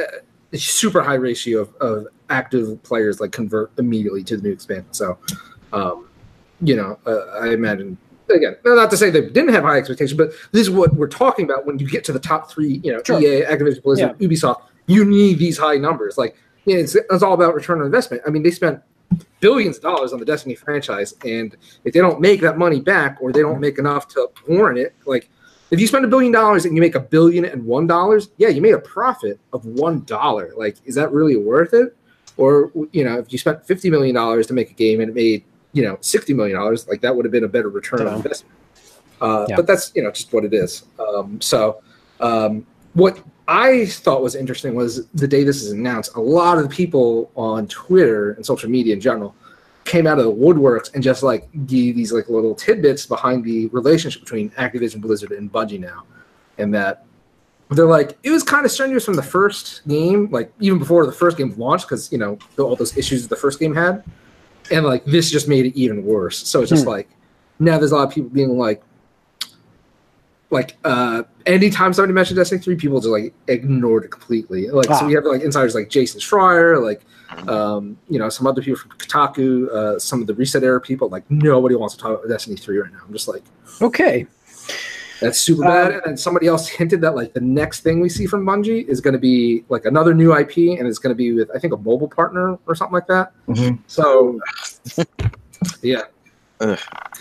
a 0.53 0.59
super 0.59 1.03
high 1.03 1.15
ratio 1.15 1.61
of, 1.61 1.75
of 1.77 2.07
active 2.31 2.83
players 2.83 3.21
like 3.21 3.33
convert 3.33 3.71
immediately 3.79 4.25
to 4.25 4.37
the 4.39 4.43
new 4.43 4.53
expansion. 4.53 4.93
So, 4.93 5.19
um, 5.75 6.09
you 6.63 6.75
know, 6.75 6.99
uh, 7.07 7.27
I 7.43 7.51
imagine 7.51 7.99
again, 8.31 8.57
not 8.65 8.91
to 8.91 8.97
say 8.97 9.11
they 9.11 9.21
didn't 9.21 9.51
have 9.53 9.63
high 9.63 9.77
expectations, 9.77 10.17
but 10.17 10.31
this 10.53 10.63
is 10.63 10.71
what 10.71 10.95
we're 10.95 11.07
talking 11.07 11.45
about 11.45 11.67
when 11.67 11.79
you 11.79 11.87
get 11.87 12.03
to 12.05 12.13
the 12.13 12.19
top 12.19 12.51
three. 12.51 12.81
You 12.83 12.95
know, 12.95 13.03
Sure. 13.05 13.21
EA, 13.21 13.43
Activision 13.45 13.83
Blizzard, 13.83 14.19
Ubisoft. 14.19 14.63
You 14.87 15.05
need 15.05 15.39
these 15.39 15.59
high 15.59 15.77
numbers. 15.77 16.17
Like, 16.17 16.35
you 16.65 16.75
know, 16.75 16.81
it's, 16.81 16.95
it's 16.95 17.23
all 17.23 17.35
about 17.35 17.55
return 17.55 17.81
on 17.81 17.87
investment. 17.87 18.23
I 18.27 18.31
mean, 18.31 18.43
they 18.43 18.51
spent 18.51 18.81
billions 19.41 19.77
of 19.77 19.83
dollars 19.83 20.13
on 20.13 20.19
the 20.19 20.25
Destiny 20.25 20.55
franchise, 20.55 21.15
and 21.25 21.57
if 21.85 21.93
they 21.95 22.01
don't 22.01 22.21
make 22.21 22.41
that 22.41 22.59
money 22.59 22.81
back 22.81 23.19
or 23.21 23.33
they 23.33 23.43
don't 23.43 23.61
make 23.61 23.79
enough 23.79 24.09
to 24.09 24.29
warrant 24.49 24.79
it, 24.79 24.95
like 25.05 25.29
if 25.71 25.81
you 25.81 25.87
spend 25.87 26.05
a 26.05 26.09
billion 26.09 26.33
dollars 26.33 26.65
and 26.65 26.77
you 26.77 26.81
make 26.81 26.95
a 26.95 27.01
billion 27.01 27.45
and 27.45 27.65
one 27.65 27.87
dollars, 27.87 28.31
yeah, 28.37 28.49
you 28.49 28.61
made 28.61 28.75
a 28.75 28.79
profit 28.79 29.41
of 29.53 29.65
one 29.65 30.05
dollar. 30.05 30.53
Like, 30.57 30.77
is 30.85 30.95
that 30.95 31.13
really 31.13 31.37
worth 31.37 31.75
it? 31.75 31.97
Or 32.37 32.71
you 32.93 33.05
know, 33.05 33.19
if 33.19 33.33
you 33.33 33.39
spent 33.39 33.67
fifty 33.67 33.91
million 33.91 34.15
dollars 34.15 34.47
to 34.49 34.55
make 34.55 34.71
a 34.71 34.75
game 34.75 35.01
and 35.01 35.11
it 35.11 35.15
made 35.15 35.45
you 35.73 35.83
know 35.83 35.99
sixty 36.01 36.35
million 36.35 36.57
dollars, 36.57 36.87
like 36.89 37.01
that 37.01 37.15
would 37.15 37.25
have 37.25 37.33
been 37.33 37.45
a 37.45 37.49
better 37.49 37.69
return 37.69 38.07
on 38.07 38.15
investment. 38.17 38.55
Uh, 39.21 39.47
Yeah. 39.49 39.57
But 39.57 39.67
that's 39.67 39.93
you 39.95 40.03
know 40.03 40.11
just 40.11 40.33
what 40.33 40.45
it 40.45 40.55
is. 40.55 40.85
Um, 40.99 41.41
so 41.41 41.83
um, 42.21 42.67
what 42.97 43.23
I 43.47 43.85
thought 43.87 44.23
was 44.23 44.35
interesting 44.35 44.75
was 44.75 45.07
the 45.09 45.29
day 45.29 45.45
this 45.45 45.63
is 45.63 45.71
announced, 45.71 46.17
a 46.17 46.21
lot 46.21 46.57
of 46.57 46.65
the 46.65 46.75
people 46.75 47.31
on 47.37 47.69
Twitter 47.69 48.33
and 48.33 48.45
social 48.45 48.71
media 48.71 48.95
in 48.95 49.01
general 49.01 49.35
came 49.85 50.07
out 50.07 50.19
of 50.19 50.25
the 50.25 50.33
woodworks 50.33 50.93
and 50.95 51.03
just 51.03 51.23
like 51.23 51.47
gave 51.67 51.95
these 51.95 52.11
like 52.11 52.29
little 52.29 52.55
tidbits 52.55 53.05
behind 53.07 53.45
the 53.45 53.67
relationship 53.67 54.23
between 54.23 54.49
Activision 54.53 55.01
Blizzard 55.03 55.31
and 55.33 55.53
Bungie 55.53 55.79
now. 55.79 56.05
And 56.57 56.75
that 56.75 57.05
they're 57.69 57.85
like, 57.85 58.17
it 58.23 58.31
was 58.31 58.43
kind 58.43 58.65
of 58.65 58.73
strenuous 58.73 59.05
from 59.05 59.15
the 59.15 59.23
first 59.23 59.87
game, 59.87 60.29
like 60.31 60.51
even 60.59 60.79
before 60.79 61.05
the 61.05 61.13
first 61.13 61.37
game 61.37 61.55
launched, 61.59 61.87
because 61.87 62.11
you 62.11 62.19
know, 62.19 62.39
all 62.59 62.77
those 62.77 62.97
issues 62.97 63.23
that 63.23 63.29
the 63.29 63.41
first 63.41 63.61
game 63.61 63.75
had. 63.75 64.03
And 64.71 64.87
like 64.87 65.05
this 65.05 65.31
just 65.31 65.49
made 65.49 65.67
it 65.67 65.77
even 65.79 66.03
worse. 66.03 66.49
So 66.49 66.63
it's 66.63 66.71
just 66.71 66.85
Hmm. 66.85 66.91
like 66.91 67.11
now 67.61 67.79
there's 67.79 67.93
a 67.93 67.97
lot 67.97 68.09
of 68.09 68.15
people 68.15 68.31
being 68.31 68.57
like, 68.57 68.83
like 70.51 70.79
uh 70.83 71.25
anytime 71.47 71.93
somebody 71.93 72.13
mentioned 72.13 72.37
Destiny 72.37 72.61
3, 72.61 72.77
people 72.77 72.99
just 73.01 73.09
like 73.11 73.33
ignored 73.49 74.05
it 74.05 74.11
completely. 74.11 74.69
Like 74.69 74.91
Ah. 74.91 74.99
so 75.01 75.07
we 75.07 75.15
have 75.15 75.25
like 75.25 75.43
insiders 75.43 75.75
like 75.75 75.89
Jason 75.89 76.21
Schreier, 76.21 76.83
like 76.83 77.03
um, 77.49 77.97
you 78.09 78.19
know, 78.19 78.29
some 78.29 78.47
other 78.47 78.63
people 78.63 78.79
from 78.79 78.91
Kotaku, 78.93 79.69
uh, 79.71 79.99
some 79.99 80.21
of 80.21 80.27
the 80.27 80.35
ResetEra 80.35 80.83
people, 80.83 81.09
like 81.09 81.29
nobody 81.31 81.75
wants 81.75 81.95
to 81.95 82.01
talk 82.01 82.19
about 82.19 82.29
Destiny 82.29 82.57
3 82.57 82.79
right 82.79 82.93
now. 82.93 82.99
I'm 83.07 83.13
just 83.13 83.27
like, 83.29 83.43
Okay. 83.83 84.27
that's 85.21 85.41
super 85.41 85.65
Um, 85.65 85.71
bad. 85.71 86.03
And 86.07 86.19
somebody 86.19 86.47
else 86.47 86.69
hinted 86.69 87.01
that 87.01 87.15
like 87.17 87.33
the 87.33 87.41
next 87.41 87.81
thing 87.81 88.01
we 88.01 88.09
see 88.09 88.27
from 88.27 88.45
Bungie 88.45 88.87
is 88.87 89.01
gonna 89.01 89.19
be 89.19 89.65
like 89.69 89.85
another 89.87 90.15
new 90.15 90.33
IP 90.37 90.79
and 90.79 90.87
it's 90.87 90.99
gonna 90.99 91.15
be 91.15 91.33
with 91.33 91.51
I 91.55 91.59
think 91.59 91.73
a 91.73 91.77
mobile 91.77 92.09
partner 92.09 92.59
or 92.67 92.75
something 92.75 92.95
like 92.95 93.07
that. 93.09 93.33
Mhm. 93.49 93.79
So 93.87 94.39
yeah. 95.83 96.03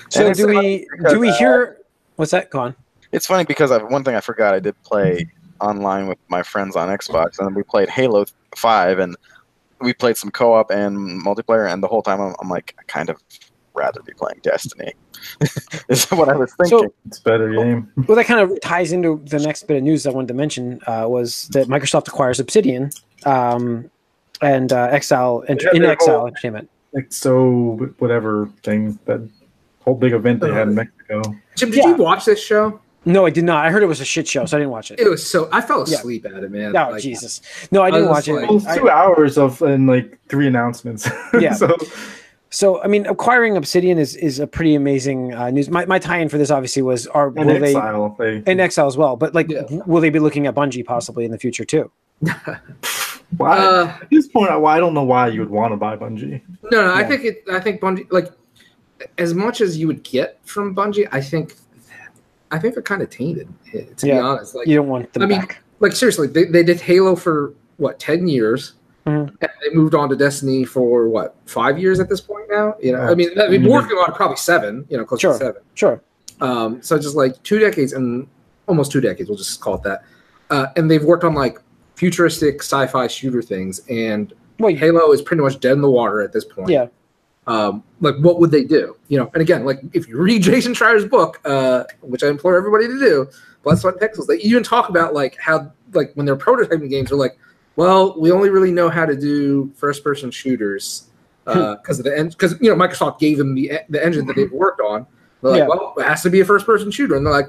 So 0.09 0.33
do 0.33 0.47
we 0.47 0.87
do 1.09 1.19
we 1.19 1.29
uh, 1.29 1.35
hear? 1.37 1.77
What's 2.15 2.31
that? 2.31 2.49
Go 2.49 2.59
on. 2.59 2.75
It's 3.15 3.25
funny 3.27 3.45
because 3.45 3.71
I, 3.71 3.81
one 3.83 4.03
thing 4.03 4.15
I 4.15 4.21
forgot 4.21 4.53
I 4.53 4.59
did 4.59 4.75
play 4.83 5.25
online 5.61 6.07
with 6.07 6.17
my 6.27 6.43
friends 6.43 6.75
on 6.75 6.89
Xbox, 6.89 7.39
and 7.39 7.55
we 7.55 7.63
played 7.63 7.89
Halo 7.89 8.25
Five, 8.55 8.99
and 8.99 9.15
we 9.81 9.93
played 9.93 10.17
some 10.17 10.31
co-op 10.31 10.69
and 10.71 10.97
multiplayer, 11.23 11.71
and 11.71 11.81
the 11.81 11.87
whole 11.87 12.01
time 12.01 12.19
I'm, 12.21 12.35
I'm 12.41 12.49
like, 12.49 12.75
I 12.79 12.83
kind 12.83 13.09
of 13.09 13.17
rather 13.73 14.01
be 14.03 14.13
playing 14.13 14.39
Destiny. 14.41 14.93
is 15.89 16.05
what 16.11 16.29
I 16.29 16.35
was 16.35 16.53
thinking. 16.55 16.79
So 16.79 16.93
It's 17.07 17.19
a 17.19 17.23
better 17.23 17.53
game. 17.53 17.91
well, 18.07 18.15
that 18.15 18.25
kind 18.25 18.39
of 18.39 18.59
ties 18.61 18.91
into 18.91 19.21
the 19.25 19.39
next 19.39 19.63
bit 19.67 19.77
of 19.77 19.83
news 19.83 20.05
I 20.05 20.11
wanted 20.11 20.27
to 20.29 20.33
mention 20.33 20.79
uh, 20.87 21.05
was 21.07 21.47
that 21.49 21.67
Microsoft 21.67 22.07
acquires 22.07 22.39
Obsidian 22.39 22.89
um, 23.25 23.89
and 24.41 24.71
uh, 24.71 24.87
Exile 24.91 25.43
and 25.47 25.61
Yeah, 25.61 25.71
inXile 25.71 26.07
all- 26.19 26.27
Entertainment. 26.27 26.69
So, 27.09 27.91
whatever 27.99 28.49
thing 28.63 28.97
that 29.05 29.27
whole 29.81 29.95
big 29.95 30.13
event 30.13 30.39
they 30.39 30.51
had 30.53 30.69
in 30.69 30.75
Mexico. 30.75 31.21
Jim, 31.55 31.69
did 31.71 31.83
Yeah. 31.83 31.89
you 31.89 31.95
watch 31.95 32.23
this 32.23 32.41
show? 32.41 32.79
No, 33.05 33.25
I 33.25 33.29
did 33.29 33.43
not. 33.43 33.65
I 33.65 33.69
heard 33.69 33.83
it 33.83 33.87
was 33.87 34.01
a 34.01 34.05
shit 34.05 34.27
show, 34.27 34.45
so 34.45 34.57
I 34.57 34.59
didn't 34.59 34.71
watch 34.71 34.89
it. 34.91 34.99
It 34.99 35.07
was 35.09 35.25
so 35.29 35.47
I 35.51 35.61
fell 35.61 35.85
Yeah. 35.87 35.97
asleep 35.97 36.25
at 36.25 36.43
it, 36.43 36.51
man. 36.51 36.71
No, 36.71 36.89
Like, 36.91 37.01
Jesus. 37.03 37.41
No, 37.71 37.81
I 37.81 37.87
I 37.87 37.91
didn't 37.91 38.07
was 38.09 38.15
watch 38.15 38.27
it. 38.27 38.33
like- 38.33 38.49
It 38.49 38.53
was 38.53 38.65
I- 38.65 38.77
two 38.77 38.89
hours 38.89 39.37
of 39.37 39.61
and 39.61 39.87
like 39.87 40.17
three 40.29 40.47
announcements. 40.47 41.07
Yeah. 41.39 41.53
so 41.53 41.77
So, 42.49 42.81
I 42.81 42.87
mean, 42.87 43.05
acquiring 43.05 43.57
Obsidian 43.57 43.97
is 43.99 44.15
is 44.15 44.39
a 44.39 44.47
pretty 44.47 44.75
amazing 44.75 45.33
uh, 45.33 45.49
news. 45.51 45.69
My, 45.69 45.85
my 45.85 45.99
tie-in 45.99 46.29
for 46.29 46.37
this 46.37 46.49
obviously 46.51 46.81
was 46.81 47.05
are 47.07 47.27
and 47.27 47.45
will 47.47 47.59
they 47.59 47.67
Exile, 47.75 48.15
they, 48.17 48.43
and 48.47 48.61
Exile 48.61 48.87
as 48.87 48.95
well, 48.97 49.15
but 49.17 49.35
like, 49.35 49.49
Yeah. 49.51 49.63
will 49.85 50.01
they 50.01 50.09
be 50.09 50.19
looking 50.19 50.47
at 50.47 50.55
Bungie 50.55 50.85
possibly 50.85 51.25
in 51.25 51.31
the 51.31 51.37
future 51.37 51.65
too? 51.65 51.91
why, 53.37 53.57
Uh, 53.57 53.97
at 54.01 54.09
this 54.09 54.27
point, 54.27 54.51
I, 54.51 54.57
I 54.63 54.79
don't 54.79 54.93
know 54.93 55.03
why 55.03 55.27
you 55.27 55.41
would 55.41 55.49
want 55.49 55.73
to 55.73 55.77
buy 55.77 55.97
Bungie. 55.97 56.41
No, 56.71 56.81
no, 56.87 56.93
I 56.93 57.03
think 57.03 57.23
it. 57.25 57.43
I 57.51 57.59
think 57.59 57.81
Bungie, 57.81 58.07
like, 58.11 58.31
as 59.17 59.33
much 59.33 59.59
as 59.61 59.77
you 59.77 59.87
would 59.87 60.03
get 60.03 60.39
from 60.45 60.73
Bungie, 60.75 61.07
I 61.11 61.21
think, 61.21 61.55
I 62.51 62.59
think 62.59 62.73
they're 62.75 62.83
kind 62.83 63.01
of 63.01 63.09
tainted. 63.09 63.47
eh, 63.73 63.85
To 63.97 64.05
be 64.05 64.11
honest, 64.11 64.55
like, 64.55 64.67
You 64.67 64.75
don't 64.75 64.87
want 64.87 65.11
them 65.13 65.23
I 65.23 65.25
mean, 65.25 65.39
back. 65.39 65.61
like 65.79 65.93
seriously, 65.93 66.27
they, 66.27 66.45
they 66.45 66.63
did 66.63 66.79
Halo 66.79 67.15
for 67.15 67.53
what 67.77 67.99
ten 67.99 68.27
years, 68.27 68.73
Mhm. 69.05 69.29
and 69.41 69.49
they 69.61 69.73
moved 69.75 69.93
on 69.95 70.09
to 70.09 70.15
Destiny 70.15 70.63
for 70.65 71.07
what 71.09 71.35
five 71.45 71.77
years 71.77 71.99
at 71.99 72.09
this 72.09 72.21
point 72.21 72.45
now. 72.49 72.75
You 72.81 72.93
know, 72.93 73.01
I 73.01 73.15
mean, 73.15 73.29
I 73.39 73.47
mean, 73.49 73.63
Mhm. 73.63 73.69
working 73.71 73.97
on 73.97 74.13
probably 74.13 74.37
seven. 74.37 74.85
You 74.89 74.97
know, 74.97 75.05
close 75.05 75.19
Sure. 75.21 75.33
to 75.33 75.37
seven. 75.37 75.61
Sure. 75.73 76.01
Um, 76.41 76.81
so 76.81 76.97
just 76.97 77.15
like 77.15 77.41
two 77.43 77.59
decades 77.59 77.93
and 77.93 78.27
almost 78.67 78.91
two 78.91 79.01
decades, 79.01 79.29
we'll 79.29 79.37
just 79.37 79.59
call 79.61 79.75
it 79.75 79.83
that. 79.83 80.03
Uh, 80.49 80.67
and 80.75 80.89
they've 80.89 81.03
worked 81.03 81.23
on 81.23 81.33
like 81.33 81.59
futuristic 81.95 82.61
sci-fi 82.61 83.07
shooter 83.07 83.41
things, 83.41 83.81
and 83.89 84.33
Wait. 84.59 84.77
Halo 84.77 85.11
is 85.11 85.21
pretty 85.21 85.41
much 85.41 85.59
dead 85.59 85.73
in 85.73 85.81
the 85.81 85.89
water 85.89 86.21
at 86.21 86.31
this 86.33 86.45
point. 86.45 86.69
yeah. 86.69 86.87
Um, 87.47 87.83
like, 88.01 88.15
what 88.17 88.39
would 88.39 88.51
they 88.51 88.63
do? 88.63 88.95
You 89.07 89.19
know, 89.19 89.29
and 89.33 89.41
again, 89.41 89.65
like 89.65 89.79
if 89.93 90.07
you 90.07 90.17
read 90.17 90.41
Jason 90.49 90.73
Schreier's 90.73 91.05
book, 91.05 91.39
uh, 91.45 91.83
which 92.01 92.23
I 92.23 92.27
implore 92.27 92.57
everybody 92.57 92.87
to 92.87 92.99
do, 92.99 93.27
Blood, 93.63 93.79
Sweat, 93.79 93.95
Pixels, 93.95 94.27
they 94.27 94.37
even 94.37 94.63
talk 94.63 94.89
about 94.89 95.13
like 95.13 95.37
how 95.39 95.71
like 95.93 96.11
when 96.13 96.25
they're 96.25 96.35
prototyping 96.35 96.89
games, 96.89 97.09
they're 97.09 97.17
like, 97.17 97.37
well, 97.75 98.19
we 98.19 98.31
only 98.31 98.49
really 98.49 98.71
know 98.71 98.89
how 98.89 99.05
to 99.05 99.15
do 99.15 99.71
first-person 99.75 100.31
shooters 100.31 101.09
because 101.45 101.99
of 101.99 102.05
the 102.05 102.17
end 102.17 102.31
because 102.31 102.59
you 102.61 102.73
know 102.73 102.75
Microsoft 102.75 103.19
gave 103.19 103.37
them 103.37 103.53
the 103.53 103.71
the 103.89 104.03
engine 104.03 104.25
that 104.27 104.35
they've 104.35 104.51
worked 104.51 104.81
on. 104.81 105.05
They're 105.41 105.51
like, 105.51 105.59
Yeah. 105.59 105.67
well, 105.67 105.93
it 105.97 106.03
has 106.03 106.23
to 106.23 106.29
be 106.29 106.39
a 106.39 106.45
first-person 106.45 106.89
shooter, 106.91 107.15
and 107.15 107.25
they're 107.25 107.33
like, 107.33 107.47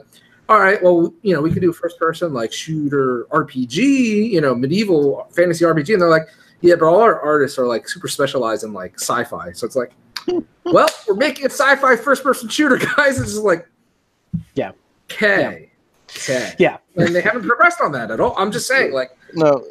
all 0.48 0.60
right, 0.60 0.82
well, 0.82 1.12
you 1.22 1.34
know, 1.34 1.40
we 1.40 1.50
could 1.50 1.62
do 1.62 1.70
a 1.70 1.72
first-person 1.72 2.32
like 2.32 2.52
shooter 2.52 3.26
RPG, 3.30 4.30
you 4.30 4.40
know, 4.40 4.54
medieval 4.54 5.26
fantasy 5.34 5.64
RPG, 5.64 5.94
and 5.94 6.02
they're 6.02 6.10
like, 6.10 6.28
yeah, 6.60 6.74
but 6.76 6.86
all 6.86 7.00
our 7.00 7.20
artists 7.20 7.58
are 7.58 7.66
like 7.66 7.88
super 7.88 8.08
specialized 8.08 8.64
in 8.64 8.72
like 8.72 8.94
sci-fi, 8.98 9.52
so 9.52 9.66
it's 9.66 9.76
like, 9.76 9.92
well, 10.64 10.88
we're 11.06 11.14
making 11.14 11.46
a 11.46 11.50
sci-fi 11.50 11.96
first-person 11.96 12.48
shooter, 12.48 12.76
guys. 12.96 13.20
It's 13.20 13.32
just 13.32 13.44
like, 13.44 13.68
Yeah. 14.54 14.72
okay, 15.12 15.70
okay, 16.10 16.54
Yeah. 16.58 16.78
and 16.96 17.14
they 17.14 17.20
haven't 17.20 17.46
progressed 17.46 17.80
on 17.80 17.92
that 17.92 18.10
at 18.10 18.20
all. 18.20 18.34
I'm 18.36 18.50
just 18.50 18.66
saying, 18.66 18.92
like, 18.92 19.10
No, 19.34 19.64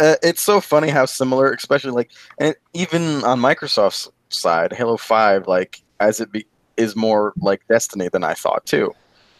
uh, 0.00 0.16
it's 0.22 0.40
so 0.42 0.60
funny 0.60 0.88
how 0.88 1.04
similar, 1.04 1.52
especially 1.52 1.92
like, 1.92 2.10
and 2.40 2.54
even 2.72 3.22
on 3.24 3.40
Microsoft's 3.40 4.10
side, 4.30 4.72
Halo 4.72 4.96
Five, 4.96 5.46
like 5.46 5.82
as 6.00 6.18
it 6.20 6.32
be, 6.32 6.46
is 6.76 6.96
more 6.96 7.32
like 7.40 7.60
Destiny 7.68 8.08
than 8.08 8.24
I 8.24 8.34
thought 8.34 8.64
too. 8.66 8.94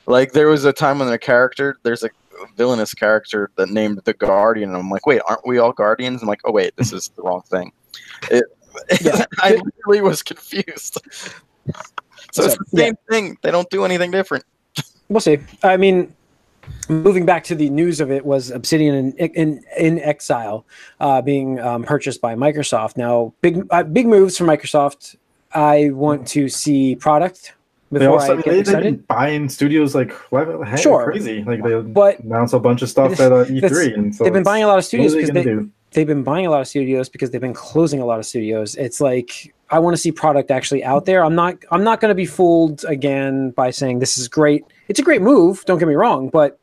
Like 0.07 0.33
there 0.33 0.49
was 0.49 0.65
a 0.65 0.73
time 0.73 0.99
when 0.99 1.09
a 1.09 1.19
character, 1.19 1.77
there's 1.83 2.03
a 2.03 2.11
villainous 2.57 2.95
character 2.95 3.51
that 3.57 3.71
named 3.71 4.01
the 4.05 4.13
Guardian, 4.15 4.71
and 4.71 4.79
I'm 4.79 4.91
like, 4.91 5.07
wait, 5.07 5.21
aren't 5.29 5.47
we 5.47 5.59
all 5.59 5.73
Guardians? 5.73 6.23
I'm 6.23 6.29
like, 6.29 6.41
oh 6.45 6.53
wait, 6.53 6.75
this 6.77 6.93
is 6.99 7.09
the 7.17 7.23
wrong 7.23 7.43
thing. 7.43 7.73
It, 8.31 8.45
Yeah. 9.03 9.27
I 9.39 9.57
literally 9.57 10.01
was 10.01 10.23
confused. 10.23 10.99
So 12.33 12.45
it's 12.45 12.57
the 12.57 12.65
Yeah. 12.73 12.85
same 12.87 12.95
thing. 13.11 13.37
They 13.43 13.51
don't 13.51 13.69
do 13.69 13.85
anything 13.85 14.11
different. 14.11 14.45
We'll 15.09 15.21
see. 15.21 15.39
I 15.63 15.77
mean, 15.77 16.15
moving 16.89 17.27
back 17.27 17.45
to 17.45 17.55
the 17.55 17.69
news 17.69 18.01
of 18.01 18.11
it 18.11 18.25
was 18.25 18.51
Obsidian 18.51 19.13
in 19.19 19.31
in, 19.35 19.65
inXile 19.79 20.65
uh, 21.01 21.21
being 21.21 21.61
um, 21.61 21.83
purchased 21.85 22.21
by 22.23 22.35
Microsoft. 22.35 22.97
Now, 22.97 23.35
big 23.43 23.67
uh, 23.71 23.83
big 23.83 24.07
moves 24.07 24.39
from 24.39 24.47
Microsoft. 24.47 25.17
I 25.53 25.91
want 25.91 26.27
to 26.29 26.49
see 26.49 26.97
product 26.97 27.53
before 28.01 28.21
also 28.21 28.39
I 28.39 28.43
get 28.43 28.45
they, 28.45 28.63
they've 28.73 28.83
been 28.83 28.97
buying 29.09 29.49
studios 29.49 29.95
like 29.95 30.13
like, 30.33 30.49
heck, 30.67 30.79
Sure. 30.81 31.05
crazy. 31.05 31.45
Like 31.45 31.63
they 31.63 31.81
but, 31.81 32.21
announce 32.21 32.53
a 32.53 32.59
bunch 32.59 32.83
of 32.83 32.89
stuff 32.89 33.19
at 33.21 33.33
uh, 33.33 33.45
E3, 33.45 33.95
and 33.95 34.15
so 34.15 34.25
they've 34.25 34.33
been 34.33 34.43
buying 34.43 34.65
a 34.65 34.67
lot 34.67 34.79
of 34.79 34.85
studios 34.85 35.13
they 35.13 35.19
because 35.21 35.31
gonna 35.31 35.45
they, 35.45 35.51
do? 35.51 35.71
they've 35.93 36.07
been 36.07 36.23
buying 36.23 36.47
a 36.47 36.51
lot 36.51 36.61
of 36.61 36.69
studios 36.69 37.09
because 37.09 37.31
they've 37.31 37.41
been 37.41 37.55
closing 37.55 38.01
a 38.01 38.05
lot 38.07 38.19
of 38.19 38.27
studios. 38.27 38.75
It's 38.77 39.01
like 39.01 39.55
I 39.71 39.79
want 39.79 39.95
to 39.95 40.01
see 40.01 40.13
product 40.13 40.51
actually 40.51 40.85
out 40.85 41.05
there. 41.05 41.25
I'm 41.25 41.35
not 41.35 41.57
I'm 41.71 41.85
not 41.85 42.01
going 42.01 42.11
to 42.11 42.15
be 42.15 42.27
fooled 42.27 42.85
again 42.87 43.51
by 43.51 43.71
saying 43.71 43.99
this 44.01 44.19
is 44.19 44.29
great. 44.29 44.65
It's 44.89 44.99
a 44.99 45.03
great 45.03 45.23
move. 45.23 45.65
Don't 45.67 45.79
get 45.79 45.89
me 45.89 45.95
wrong, 45.95 46.29
but 46.29 46.59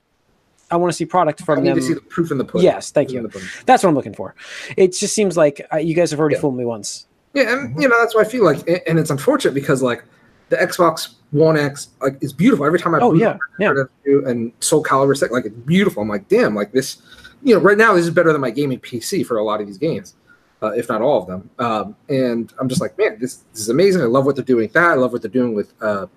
I 0.71 0.75
want 0.75 0.91
to 0.91 0.95
see 0.95 1.05
product 1.05 1.41
I 1.41 1.45
from 1.45 1.63
need 1.63 1.69
them. 1.71 1.77
to 1.77 1.81
see 1.83 1.93
the 1.95 2.01
proof 2.01 2.29
in 2.31 2.37
the 2.37 2.43
pudding. 2.45 2.63
Yes, 2.65 2.91
thank 2.91 3.09
Proof 3.09 3.33
you. 3.33 3.41
That's 3.65 3.81
what 3.83 3.89
I'm 3.89 3.95
looking 3.95 4.13
for. 4.13 4.35
It 4.77 4.93
just 4.93 5.15
seems 5.15 5.35
like 5.35 5.65
uh, 5.73 5.77
you 5.77 5.95
guys 5.95 6.11
have 6.11 6.19
already 6.19 6.35
Yeah. 6.35 6.41
fooled 6.41 6.57
me 6.57 6.65
once. 6.65 7.07
Yeah, 7.33 7.51
and 7.53 7.81
you 7.81 7.87
know 7.87 7.99
that's 7.99 8.13
why 8.15 8.21
I 8.21 8.25
feel 8.25 8.43
like, 8.43 8.67
and- 8.67 8.81
and 8.87 8.99
it's 8.99 9.09
unfortunate 9.09 9.53
because 9.55 9.81
like 9.81 10.03
the 10.49 10.57
Xbox 10.57 11.09
One 11.31 11.57
X 11.57 11.89
like 12.01 12.17
is 12.21 12.33
beautiful. 12.33 12.65
Every 12.65 12.79
time 12.79 12.95
I 12.95 12.99
Oh 12.99 13.13
yeah, 13.13 13.37
yeah. 13.59 13.73
and 14.05 14.51
Soul 14.59 14.83
Calibur 14.83 15.15
Six, 15.15 15.31
like 15.31 15.45
it's 15.45 15.55
beautiful. 15.55 16.01
I'm 16.01 16.09
like, 16.09 16.27
damn, 16.27 16.55
like 16.55 16.71
this. 16.71 17.01
You 17.43 17.55
know, 17.55 17.61
right 17.61 17.77
now 17.77 17.93
this 17.93 18.05
is 18.05 18.11
better 18.11 18.31
than 18.31 18.41
my 18.41 18.51
gaming 18.51 18.79
PC 18.79 19.25
for 19.25 19.37
a 19.37 19.43
lot 19.43 19.61
of 19.61 19.67
these 19.67 19.77
games, 19.77 20.15
uh, 20.61 20.71
if 20.71 20.89
not 20.89 21.01
all 21.01 21.21
of 21.21 21.27
them. 21.27 21.49
Um, 21.59 21.95
and 22.09 22.51
I'm 22.59 22.67
just 22.67 22.81
like, 22.81 22.97
man, 22.97 23.17
this, 23.19 23.37
this 23.53 23.61
is 23.61 23.69
amazing. 23.69 24.01
I 24.01 24.05
love 24.05 24.25
what 24.25 24.35
they're 24.35 24.43
doing 24.43 24.63
with 24.63 24.73
that. 24.73 24.91
I 24.91 24.95
love 24.95 25.13
what 25.13 25.21
they're 25.21 25.31
doing 25.31 25.53
with 25.53 25.71
uh, 25.81 26.07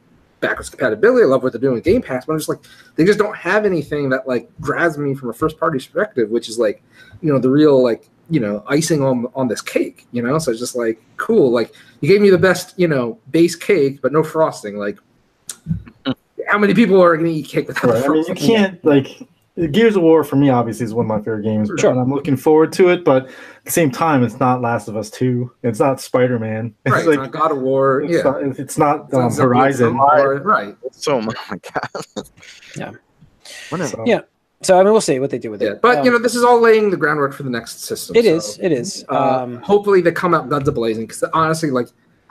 backwards 0.40 0.68
compatibility. 0.68 1.22
I 1.22 1.26
love 1.26 1.42
what 1.42 1.52
they're 1.52 1.60
doing 1.60 1.74
with 1.74 1.84
Game 1.84 2.02
Pass. 2.02 2.26
But 2.26 2.32
I'm 2.32 2.38
just 2.38 2.48
like, 2.48 2.58
they 2.96 3.04
just 3.04 3.18
don't 3.18 3.36
have 3.36 3.64
anything 3.64 4.08
that 4.10 4.26
like 4.26 4.50
grabs 4.60 4.98
me 4.98 5.14
from 5.14 5.30
a 5.30 5.32
first 5.32 5.58
party 5.60 5.78
perspective, 5.78 6.30
which 6.30 6.48
is 6.48 6.58
like, 6.58 6.82
you 7.20 7.32
know, 7.32 7.38
the 7.38 7.50
real 7.50 7.82
like 7.82 8.08
you 8.32 8.40
know 8.40 8.64
icing 8.68 9.00
on 9.02 9.26
on 9.34 9.46
this 9.48 9.60
cake. 9.62 10.06
You 10.12 10.22
know, 10.22 10.38
so 10.38 10.50
it's 10.50 10.60
just 10.60 10.76
like 10.76 11.00
cool. 11.16 11.50
Like 11.58 11.72
you 12.00 12.08
gave 12.08 12.20
me 12.20 12.30
the 12.30 12.38
best 12.48 12.74
you 12.78 12.88
know 12.88 13.18
base 13.30 13.54
cake, 13.54 14.00
but 14.02 14.12
no 14.12 14.22
frosting. 14.22 14.76
Like. 14.76 14.98
How 16.48 16.58
many 16.58 16.74
people 16.74 17.00
are 17.00 17.16
going 17.16 17.30
to 17.30 17.32
eat 17.32 17.48
cake 17.48 17.68
without 17.68 17.84
Right. 17.94 18.04
I 18.04 18.08
mean, 18.08 18.24
you 18.26 18.34
can't 18.34 18.84
like 18.84 19.06
Gears 19.70 19.96
of 19.96 20.02
War 20.02 20.22
for 20.24 20.36
me. 20.36 20.50
Obviously, 20.50 20.84
is 20.84 20.92
one 20.92 21.06
of 21.06 21.08
my 21.08 21.18
favorite 21.20 21.44
games, 21.44 21.70
Sure. 21.78 21.90
and 21.90 22.00
I'm 22.00 22.10
looking 22.12 22.36
forward 22.36 22.72
to 22.74 22.88
it. 22.88 23.04
But 23.04 23.26
at 23.26 23.30
the 23.64 23.70
same 23.70 23.90
time, 23.90 24.22
it's 24.24 24.38
not 24.40 24.60
Last 24.60 24.88
of 24.88 24.96
Us 24.96 25.08
Two. 25.08 25.50
It's 25.62 25.78
not 25.78 26.00
Spider 26.00 26.38
Man. 26.38 26.74
It's 26.84 26.92
Right, 26.92 27.06
like 27.06 27.18
it's 27.20 27.32
not 27.32 27.40
God 27.40 27.52
of 27.52 27.58
War. 27.62 28.02
it's 28.02 28.12
yeah, 28.12 28.22
not, 28.22 28.42
it's 28.58 28.76
not 28.76 29.04
It's 29.06 29.14
um, 29.14 29.32
Horizon. 29.46 29.96
War, 29.96 30.40
right? 30.42 30.76
So, 30.90 31.18
oh 31.18 31.20
my 31.22 31.32
god. 31.48 32.26
Yeah. 32.76 32.90
Whatever. 33.70 33.88
So, 33.90 34.04
Yeah. 34.04 34.20
So 34.62 34.78
I 34.78 34.82
mean, 34.82 34.92
we'll 34.92 35.00
see 35.00 35.18
what 35.18 35.30
they 35.30 35.38
do 35.38 35.50
with 35.50 35.60
Yeah, 35.62 35.70
it. 35.72 35.82
but 35.82 35.98
Um, 35.98 36.04
you 36.06 36.10
know, 36.12 36.18
this 36.18 36.34
is 36.34 36.44
all 36.44 36.60
laying 36.60 36.90
the 36.90 36.96
groundwork 36.96 37.32
for 37.32 37.42
the 37.42 37.50
next 37.50 37.84
system. 37.84 38.16
it 38.16 38.24
so, 38.24 38.34
is. 38.36 38.58
It 38.62 38.72
is. 38.72 39.04
Uh, 39.08 39.40
Um, 39.42 39.56
hopefully, 39.56 40.00
they 40.00 40.12
come 40.12 40.34
out 40.34 40.48
guns 40.48 40.68
a 40.68 40.72
blazing 40.72 41.06
because 41.06 41.22
honestly, 41.34 41.70
like 41.70 41.88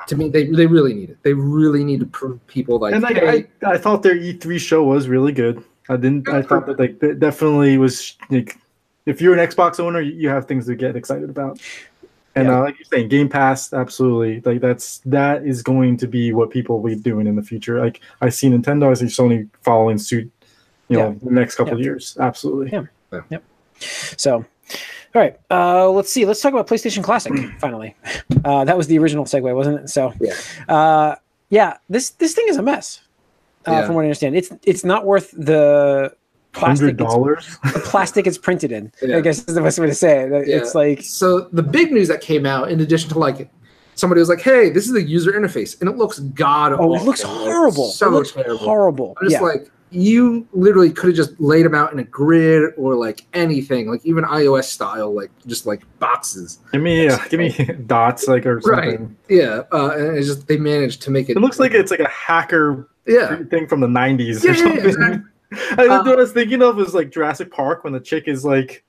to 0.07 0.15
me, 0.15 0.29
they 0.29 0.45
they 0.47 0.65
really 0.65 0.93
need 0.93 1.09
it. 1.11 1.17
They 1.23 1.33
really 1.33 1.83
need 1.83 1.99
to 1.99 2.05
prove 2.05 2.45
people 2.47 2.79
like, 2.79 2.93
and 2.93 3.03
like 3.03 3.17
hey, 3.17 3.47
I, 3.63 3.73
I 3.73 3.77
thought 3.77 4.01
their 4.01 4.15
E3 4.15 4.59
show 4.59 4.83
was 4.83 5.07
really 5.07 5.31
good. 5.31 5.63
I 5.89 5.97
didn't. 5.97 6.27
I 6.29 6.41
thought 6.41 6.65
that 6.67 6.79
like 6.79 7.01
it 7.03 7.19
definitely 7.19 7.77
was 7.77 8.15
like 8.29 8.57
if 9.05 9.21
you're 9.21 9.37
an 9.37 9.47
Xbox 9.47 9.79
owner, 9.79 9.99
you 9.99 10.13
you 10.13 10.29
have 10.29 10.47
things 10.47 10.65
to 10.67 10.75
get 10.75 10.95
excited 10.95 11.29
about. 11.29 11.59
And 12.33 12.47
Yeah. 12.47 12.59
uh, 12.59 12.63
like 12.63 12.79
you're 12.79 12.85
saying, 12.85 13.09
Game 13.09 13.27
Pass, 13.27 13.73
absolutely. 13.73 14.41
Like 14.45 14.61
that's 14.61 14.99
that 14.99 15.45
is 15.45 15.61
going 15.61 15.97
to 15.97 16.07
be 16.07 16.31
what 16.31 16.49
people 16.49 16.79
will 16.79 16.89
be 16.89 16.95
doing 16.95 17.27
in 17.27 17.35
the 17.35 17.43
future. 17.43 17.79
Like 17.79 17.99
I 18.21 18.29
see 18.29 18.49
Nintendo, 18.49 18.89
I 18.89 18.93
see 18.93 19.05
Sony 19.07 19.49
following 19.61 19.97
suit. 19.97 20.31
You 20.91 20.97
know, 20.97 21.19
the 21.23 21.31
next 21.31 21.55
couple 21.55 21.73
of 21.73 21.79
years, 21.79 22.17
absolutely. 22.19 22.71
Yeah. 23.11 23.21
yep. 23.29 23.43
So, 23.79 24.35
all 24.35 24.45
right. 25.21 25.39
Uh, 25.49 25.89
let's 25.89 26.11
see. 26.11 26.25
Let's 26.25 26.41
talk 26.41 26.53
about 26.53 26.67
PlayStation 26.67 27.03
Classic. 27.03 27.33
Finally, 27.59 27.95
uh, 28.45 28.65
that 28.65 28.77
was 28.77 28.87
the 28.87 28.97
original 28.99 29.25
segue, 29.25 29.53
wasn't 29.55 29.79
it? 29.81 29.89
So, 29.89 30.13
Yeah. 30.19 30.33
uh, 30.73 31.15
yeah. 31.49 31.77
This 31.89 32.11
this 32.11 32.33
thing 32.33 32.45
is 32.47 32.57
a 32.57 32.61
mess. 32.61 33.01
Uh, 33.67 33.71
Yeah. 33.71 33.85
From 33.85 33.95
what 33.95 34.01
I 34.01 34.05
understand, 34.05 34.35
it's 34.35 34.51
it's 34.63 34.83
not 34.83 35.05
worth 35.05 35.31
the 35.31 36.13
plastic. 36.53 36.79
Hundred 36.97 37.01
It's, 37.01 37.13
dollars. 37.13 37.57
the 37.73 37.79
plastic 37.79 38.27
it's 38.27 38.37
printed 38.37 38.71
in. 38.71 38.91
Yeah. 39.01 39.17
I 39.17 39.21
guess 39.21 39.39
is 39.39 39.55
the 39.55 39.61
best 39.61 39.79
way 39.79 39.87
to 39.87 39.95
say 39.95 40.21
it. 40.23 40.47
Yeah. 40.47 40.57
It's 40.57 40.75
like 40.75 41.01
so 41.03 41.41
the 41.51 41.63
big 41.63 41.91
news 41.91 42.07
that 42.07 42.21
came 42.21 42.45
out, 42.45 42.71
in 42.71 42.79
addition 42.81 43.09
to 43.11 43.19
like 43.19 43.49
somebody 43.95 44.19
was 44.19 44.29
like, 44.29 44.41
"Hey, 44.41 44.69
this 44.69 44.85
is 44.87 44.93
the 44.93 45.01
user 45.03 45.31
interface," 45.33 45.79
and 45.79 45.89
it 45.89 45.97
looks 45.97 46.19
god. 46.19 46.73
oh, 46.73 46.95
it 46.95 47.03
looks 47.03 47.23
awful. 47.23 47.35
Like, 47.45 47.53
horrible. 47.53 47.91
so 47.91 48.07
it 48.07 48.11
looks 48.11 48.31
terrible. 48.31 48.57
horrible. 48.57 49.17
I'm 49.21 49.29
just 49.29 49.41
yeah. 49.41 49.47
like 49.47 49.71
you 49.91 50.47
literally 50.53 50.89
could 50.89 51.07
have 51.09 51.15
just 51.15 51.39
laid 51.39 51.65
them 51.65 51.75
out 51.75 51.91
in 51.91 51.99
a 51.99 52.03
grid 52.03 52.73
or 52.77 52.95
like 52.95 53.25
anything, 53.33 53.89
like 53.89 54.05
even 54.05 54.23
iOS 54.23 54.63
style, 54.63 55.13
like 55.13 55.29
just 55.45 55.65
like 55.65 55.83
boxes. 55.99 56.59
Give 56.71 56.81
me, 56.81 57.07
uh, 57.09 57.17
give 57.29 57.39
me 57.39 57.51
dots, 57.87 58.27
like 58.27 58.45
or 58.45 58.61
something. 58.61 59.01
Right. 59.01 59.09
Yeah, 59.29 59.63
uh, 59.73 59.91
and 59.97 60.17
it's 60.17 60.27
just 60.27 60.47
they 60.47 60.57
managed 60.57 61.01
to 61.03 61.11
make 61.11 61.29
it. 61.29 61.37
It 61.37 61.41
looks 61.41 61.59
like 61.59 61.73
it's 61.73 61.91
like 61.91 61.99
a 61.99 62.09
hacker 62.09 62.89
yeah, 63.05 63.43
thing 63.49 63.67
from 63.67 63.81
the 63.81 63.87
'90s 63.87 64.43
Yeah, 64.43 64.51
or 64.51 64.53
yeah, 64.53 64.63
something. 64.63 64.85
exactly. 64.85 65.21
I, 65.77 65.87
Uh, 65.87 66.03
what 66.03 66.13
I 66.13 66.15
was 66.15 66.31
thinking 66.31 66.61
of 66.61 66.77
was 66.77 66.93
like 66.93 67.11
Jurassic 67.11 67.51
Park 67.51 67.83
when 67.83 67.91
the 67.91 67.99
chick 67.99 68.27
is 68.27 68.45
like 68.45 68.85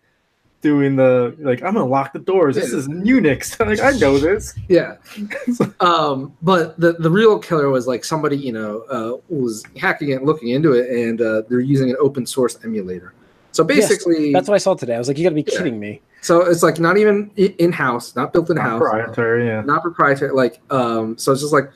doing 0.62 0.96
the 0.96 1.36
like 1.40 1.62
I'm 1.62 1.74
gonna 1.74 1.84
lock 1.84 2.12
the 2.14 2.18
doors. 2.18 2.54
This 2.54 2.72
is 2.72 2.88
Unix. 2.88 3.58
like 3.66 3.80
I 3.80 3.98
know 3.98 4.16
this. 4.18 4.54
yeah. 4.68 4.96
um, 5.80 6.34
but 6.40 6.78
the 6.80 6.94
the 6.94 7.10
real 7.10 7.38
killer 7.38 7.68
was 7.68 7.86
like 7.86 8.04
somebody 8.04 8.36
you 8.38 8.52
know 8.52 8.80
uh, 8.90 9.20
was 9.28 9.62
hacking 9.76 10.10
it, 10.10 10.24
looking 10.24 10.48
into 10.48 10.72
it, 10.72 10.88
and 10.90 11.20
uh, 11.20 11.42
they're 11.48 11.60
using 11.60 11.90
an 11.90 11.96
open 12.00 12.24
source 12.24 12.58
emulator. 12.64 13.12
So 13.50 13.66
Yes, 13.68 13.88
basically, 13.90 14.32
That's 14.32 14.48
what 14.48 14.54
I 14.54 14.58
saw 14.58 14.72
today. 14.74 14.94
I 14.94 14.98
was 14.98 15.08
like, 15.08 15.18
you 15.18 15.24
got 15.24 15.28
to 15.30 15.34
be 15.34 15.44
Yeah. 15.46 15.58
kidding 15.58 15.78
me. 15.78 16.00
so 16.22 16.40
it's 16.40 16.62
like 16.62 16.78
not 16.80 16.96
even 16.96 17.30
in 17.36 17.70
house, 17.72 18.16
not 18.16 18.32
built 18.32 18.48
in 18.48 18.56
house. 18.56 18.80
Proprietary, 18.80 19.46
yeah. 19.46 19.60
not 19.60 19.82
proprietary 19.82 20.32
like 20.32 20.60
um 20.70 21.18
so 21.18 21.32
it's 21.32 21.42
just 21.42 21.52
like 21.52 21.70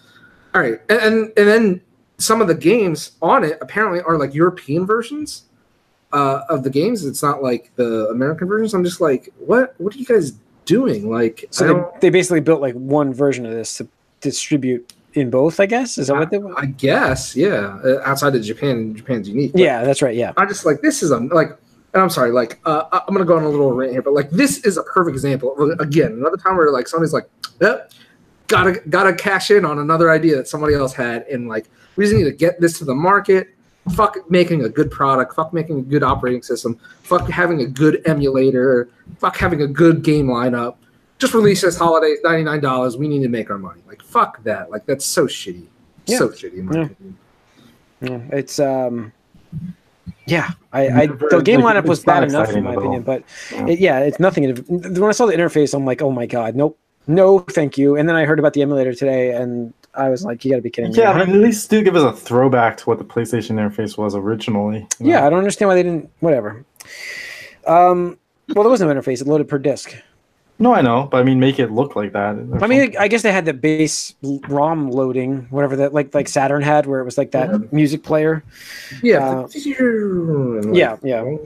all 0.55 0.63
right 0.63 0.81
and, 0.89 1.01
and 1.01 1.33
and 1.37 1.49
then 1.49 1.81
some 2.19 2.41
of 2.41 2.49
the 2.49 2.55
games 2.55 3.13
on 3.21 3.45
it 3.45 3.59
apparently 3.61 4.01
are 4.03 4.17
like 4.17 4.33
european 4.33 4.87
versions 4.87 5.43
uh 6.13 6.43
of 6.49 6.63
the 6.63 6.71
games 6.71 7.05
it's 7.05 7.23
not 7.23 7.43
like 7.43 7.71
the 7.77 8.09
american 8.09 8.47
versions 8.47 8.75
i'm 8.75 8.85
just 8.85 9.01
like 9.01 9.29
what 9.39 9.75
what 9.79 9.95
are 9.95 9.99
you 9.99 10.05
guys 10.07 10.33
doing 10.65 11.11
like 11.11 11.45
So 11.51 11.91
they, 12.01 12.01
they 12.01 12.11
basically 12.11 12.41
built 12.41 12.61
like 12.61 12.75
one 12.75 13.13
version 13.15 13.45
of 13.47 13.53
this 13.53 13.77
to 13.79 13.89
distribute 14.21 14.93
in 15.15 15.31
both. 15.31 15.61
I 15.61 15.67
guess 15.67 15.97
is 15.97 16.09
that 16.09 16.17
what 16.17 16.31
they? 16.31 16.39
Were? 16.39 16.59
I 16.59 16.67
guess 16.67 17.35
yeah 17.37 17.79
uh, 17.85 18.01
outside 18.05 18.35
of 18.35 18.43
japan 18.43 18.95
japan's 18.95 19.29
unique 19.29 19.53
Yeah, 19.55 19.85
that's 19.85 20.03
right. 20.03 20.15
Yeah. 20.17 20.33
i 20.37 20.45
just 20.45 20.65
like 20.67 20.81
this 20.81 21.03
is 21.03 21.11
a 21.11 21.19
like 21.19 21.51
and 21.95 22.03
i'm 22.03 22.11
sorry 22.11 22.31
like 22.33 22.59
uh, 22.67 22.85
I- 22.93 23.03
i'm 23.07 23.15
gonna 23.15 23.25
go 23.25 23.37
on 23.37 23.45
a 23.45 23.49
little 23.49 23.73
rant 23.73 23.93
here 23.93 24.03
but 24.03 24.13
like 24.13 24.31
this 24.31 24.59
is 24.65 24.77
a 24.77 24.83
perfect 24.83 25.15
example 25.15 25.55
of 25.57 25.81
again 25.81 26.13
another 26.13 26.37
time 26.37 26.57
where 26.57 26.71
like 26.71 26.87
somebody's 26.89 27.13
like 27.15 27.29
yep 27.61 27.93
gotta 28.49 28.81
gotta 28.91 29.13
cash 29.15 29.51
in 29.51 29.65
on 29.65 29.79
another 29.79 30.11
idea 30.11 30.37
that 30.37 30.49
somebody 30.49 30.75
else 30.75 30.93
had 30.93 31.23
and 31.29 31.49
like 31.49 31.67
we 31.97 32.05
just 32.05 32.15
need 32.17 32.25
to 32.25 32.33
get 32.33 32.61
this 32.61 32.79
to 32.79 32.85
the 32.85 32.95
market 32.95 33.49
fuck 33.95 34.19
making 34.31 34.65
a 34.65 34.69
good 34.69 34.91
product 34.91 35.35
fuck 35.35 35.53
making 35.53 35.79
a 35.79 35.83
good 35.83 36.03
operating 36.03 36.43
system 36.43 36.79
fuck 37.03 37.29
having 37.29 37.61
a 37.63 37.67
good 37.67 38.03
emulator 38.07 38.89
fuck 39.19 39.37
having 39.37 39.63
a 39.63 39.67
good 39.67 40.03
game 40.03 40.27
lineup 40.27 40.77
just 41.19 41.35
release 41.35 41.63
this 41.63 41.79
holiday 41.79 42.17
ninety 42.23 42.45
nine 42.45 42.61
dollars. 42.61 42.97
We 42.97 43.09
need 43.09 43.23
to 43.23 43.29
make 43.29 43.51
our 43.51 43.59
money. 43.59 43.81
Like 43.87 44.03
fuck 44.03 44.43
that. 44.45 44.71
Like 44.71 44.85
that's 44.87 45.07
so 45.07 45.27
shitty. 45.27 45.67
Yeah. 46.07 46.19
So 46.19 46.29
shitty. 46.29 46.59
In 46.59 46.67
my 46.67 46.75
Yeah. 46.77 46.85
opinion. 46.85 47.19
Yeah, 48.03 48.37
it's 48.37 48.59
um, 48.59 49.13
yeah. 50.27 50.51
I, 50.73 50.89
I 50.89 51.07
the 51.07 51.41
game 51.43 51.63
like, 51.63 51.77
lineup 51.77 51.87
was 51.89 52.05
bad 52.05 52.25
enough 52.25 52.51
in 52.51 52.63
my 52.63 52.75
all. 52.75 52.79
opinion, 52.81 53.03
but 53.03 53.23
Yeah. 53.51 53.67
it, 53.67 53.79
yeah, 53.79 54.01
it's 54.01 54.21
nothing. 54.21 54.55
When 54.69 55.05
I 55.05 55.13
saw 55.13 55.25
the 55.25 55.33
interface, 55.33 55.73
I'm 55.73 55.87
like, 55.87 56.03
oh 56.03 56.11
my 56.11 56.27
god, 56.27 56.55
nope, 56.55 56.79
no, 57.07 57.39
thank 57.39 57.79
you. 57.79 57.97
And 57.97 58.07
then 58.07 58.15
I 58.17 58.27
heard 58.27 58.39
about 58.39 58.53
the 58.53 58.61
emulator 58.61 58.93
today, 58.93 59.33
and 59.33 59.73
I 59.97 60.09
was 60.09 60.25
like, 60.25 60.45
you 60.45 60.51
got 60.51 60.57
to 60.57 60.63
be 60.63 60.71
kidding 60.71 60.93
me. 60.93 60.99
Yeah, 60.99 61.13
I 61.13 61.25
mean, 61.25 61.37
at 61.37 61.43
least 61.43 61.71
do 61.71 61.83
give 61.83 61.97
us 61.97 62.03
a 62.03 62.17
throwback 62.17 62.77
to 62.79 62.85
what 62.85 62.99
the 62.99 63.05
PlayStation 63.05 63.53
interface 63.53 63.97
was 63.97 64.15
originally. 64.15 64.87
you 64.99 65.07
know? 65.07 65.13
Yeah, 65.13 65.27
I 65.27 65.31
don't 65.31 65.39
understand 65.39 65.69
why 65.69 65.75
they 65.75 65.83
didn't. 65.83 66.11
Whatever. 66.21 66.65
Um. 67.67 68.19
Well, 68.55 68.63
there 68.63 68.71
was 68.71 68.81
no 68.81 68.87
interface. 68.87 69.21
It 69.21 69.27
loaded 69.27 69.49
per 69.49 69.59
disc. 69.59 69.93
No, 70.59 70.73
I 70.73 70.81
know, 70.81 71.07
but 71.11 71.19
I 71.19 71.23
mean, 71.23 71.39
make 71.39 71.59
it 71.59 71.71
look 71.71 71.97
like 71.97 72.13
that. 72.13 72.37
or 72.37 72.65
I 72.65 72.67
mean, 72.67 72.81
something. 72.81 72.97
I 72.99 73.09
guess 73.09 73.23
they 73.23 73.33
had 73.33 73.45
the 73.45 73.53
base 73.53 74.15
ROM 74.23 74.91
loading, 74.91 75.47
whatever 75.51 75.77
that 75.77 75.93
like 75.93 76.15
like 76.15 76.29
Saturn 76.29 76.63
had, 76.63 76.87
where 76.87 77.01
it 77.01 77.05
was 77.05 77.19
like 77.19 77.33
that 77.33 77.73
music 77.73 78.03
player. 78.03 78.43
Yeah. 79.03 79.19
Uh, 79.19 79.49
and, 79.79 80.65
like, 80.67 80.77
yeah, 80.79 80.97
yeah. 81.03 81.37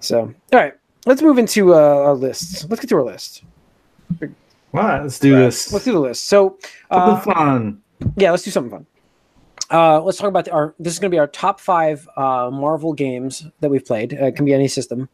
So, 0.00 0.20
all 0.20 0.58
right, 0.58 0.74
let's 1.06 1.22
move 1.22 1.38
into 1.38 1.74
uh, 1.74 1.78
our 1.78 2.14
lists. 2.14 2.66
Let's 2.68 2.80
get 2.80 2.88
to 2.88 2.96
our 2.96 3.04
list. 3.04 3.44
All 4.74 4.80
right, 4.80 5.02
let's 5.02 5.20
do 5.20 5.36
this. 5.36 5.72
Let's 5.72 5.84
do 5.84 5.92
the 5.92 6.00
list. 6.00 6.24
So, 6.24 6.58
uh, 6.90 7.22
Something 7.22 7.32
fun. 7.32 7.82
yeah, 8.16 8.32
let's 8.32 8.42
do 8.42 8.50
something 8.50 8.72
fun. 8.72 8.86
Uh, 9.70 10.02
let's 10.02 10.18
talk 10.18 10.28
about 10.28 10.46
the, 10.46 10.50
our. 10.50 10.74
This 10.80 10.92
is 10.92 10.98
going 10.98 11.12
to 11.12 11.14
be 11.14 11.18
our 11.18 11.28
top 11.28 11.60
five 11.60 12.08
uh, 12.16 12.50
Marvel 12.52 12.92
games 12.92 13.46
that 13.60 13.70
we've 13.70 13.84
played. 13.84 14.12
Uh, 14.12 14.26
it 14.26 14.36
can 14.36 14.44
be 14.44 14.52
any 14.52 14.66
system. 14.66 15.08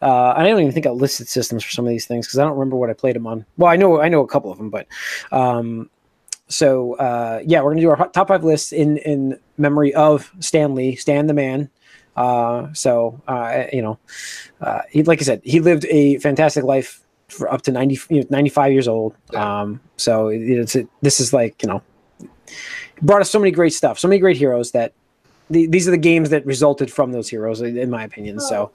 Uh, 0.00 0.32
I 0.34 0.42
don't 0.42 0.58
even 0.58 0.72
think 0.72 0.86
I 0.86 0.90
listed 0.90 1.28
systems 1.28 1.62
for 1.62 1.70
some 1.70 1.84
of 1.84 1.90
these 1.90 2.06
things 2.06 2.26
because 2.26 2.38
I 2.38 2.44
don't 2.44 2.54
remember 2.54 2.76
what 2.76 2.88
I 2.88 2.94
played 2.94 3.14
them 3.16 3.26
on. 3.26 3.44
Well, 3.58 3.70
I 3.70 3.76
know 3.76 4.00
I 4.00 4.08
know 4.08 4.22
a 4.22 4.26
couple 4.26 4.50
of 4.50 4.56
them, 4.56 4.70
but 4.70 4.86
um, 5.30 5.90
so 6.48 6.94
uh, 6.94 7.42
yeah, 7.44 7.58
we're 7.58 7.74
going 7.74 7.76
to 7.76 7.82
do 7.82 7.90
our 7.90 8.08
top 8.08 8.28
five 8.28 8.44
lists 8.44 8.72
in 8.72 8.96
in 8.98 9.38
memory 9.58 9.92
of 9.94 10.32
Stan 10.40 10.74
Lee, 10.74 10.96
Stan 10.96 11.26
the 11.26 11.34
man. 11.34 11.68
Uh, 12.16 12.72
so 12.72 13.20
uh, 13.28 13.64
you 13.74 13.82
know, 13.82 13.98
uh, 14.62 14.80
he 14.90 15.02
like 15.02 15.20
I 15.20 15.24
said, 15.24 15.42
he 15.44 15.60
lived 15.60 15.84
a 15.90 16.18
fantastic 16.18 16.64
life 16.64 17.01
for 17.32 17.52
up 17.52 17.62
to 17.62 17.72
90, 17.72 17.98
you 18.10 18.20
know, 18.20 18.26
95 18.30 18.72
years 18.72 18.88
old. 18.88 19.14
Yeah. 19.32 19.60
Um, 19.62 19.80
so 19.96 20.28
it- 20.28 20.40
it's 20.42 20.76
this 21.00 21.20
is 21.20 21.32
like 21.32 21.62
you 21.62 21.68
know 21.68 21.82
brought 23.00 23.20
us 23.20 23.30
so 23.30 23.38
many 23.38 23.50
great 23.50 23.72
stuff, 23.72 23.98
so 23.98 24.08
many 24.08 24.20
great 24.20 24.36
heroes 24.36 24.72
that 24.72 24.92
the, 25.50 25.66
these 25.66 25.86
are 25.88 25.90
the 25.90 25.98
games 25.98 26.30
that 26.30 26.46
resulted 26.46 26.90
from 26.90 27.12
those 27.12 27.28
heroes, 27.28 27.60
in 27.60 27.76
in 27.76 27.90
my 27.90 28.04
opinion. 28.04 28.40
So, 28.40 28.70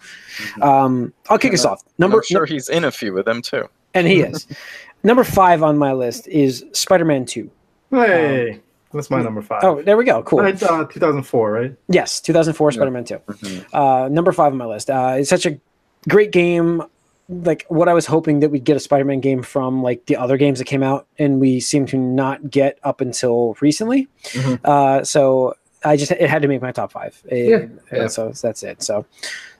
um, 0.61 1.13
I'll 1.29 1.37
kick 1.39 1.53
us 1.53 1.65
off. 1.65 1.81
Number 1.97 2.15
Number, 2.17 2.17
I'm 2.19 2.23
sure 2.23 2.45
he's 2.45 2.69
in 2.69 2.83
a 2.83 2.91
few 2.91 3.17
of 3.17 3.25
them 3.25 3.41
too. 3.41 3.67
and 3.93 4.05
he 4.07 4.21
is 4.21 4.45
number 5.03 5.23
five 5.23 5.63
on 5.63 5.77
my 5.77 5.93
list 5.93 6.27
is 6.27 6.65
Spider-Man 6.73 7.25
Two. 7.25 7.49
Hey, 7.89 8.59
that's 8.93 9.09
my 9.09 9.21
number 9.21 9.41
five. 9.41 9.63
Oh, 9.63 9.81
there 9.81 9.95
we 9.97 10.03
go. 10.03 10.21
Cool. 10.23 10.45
It's, 10.45 10.61
uh, 10.61 10.85
2004, 10.85 11.51
right? 11.51 11.75
Yes, 11.87 12.19
2004 12.21 12.73
Spider-Man 12.73 13.05
2. 13.05 13.19
Uh, 13.73 14.09
number 14.11 14.31
five 14.33 14.51
on 14.51 14.57
my 14.57 14.65
list. 14.65 14.89
Uh, 14.89 15.15
it's 15.17 15.29
such 15.29 15.45
a 15.45 15.57
great 16.09 16.31
game. 16.31 16.83
Like 17.29 17.65
what 17.67 17.89
I 17.89 17.93
was 17.93 18.05
hoping 18.05 18.39
that 18.39 18.49
we'd 18.49 18.63
get 18.63 18.77
a 18.77 18.79
Spider-Man 18.79 19.19
game 19.19 19.43
from, 19.43 19.83
like 19.83 20.05
the 20.05 20.15
other 20.15 20.37
games 20.37 20.59
that 20.59 20.65
came 20.65 20.81
out, 20.81 21.07
and 21.19 21.39
we 21.41 21.59
seem 21.59 21.85
to 21.87 21.97
not 21.97 22.49
get 22.49 22.79
up 22.83 23.01
until 23.01 23.57
recently. 23.59 24.07
Mhm. 24.31 24.59
Uh, 24.63 25.03
so 25.03 25.53
I 25.83 25.97
just 25.97 26.11
it 26.11 26.29
had 26.29 26.41
to 26.41 26.47
make 26.47 26.61
my 26.61 26.71
top 26.71 26.91
five. 26.93 27.21
And- 27.29 27.39
Yeah, 27.39 27.55
and 27.57 27.79
yeah. 27.91 28.07
So 28.07 28.31
that's 28.41 28.63
it. 28.63 28.81
So 28.81 29.05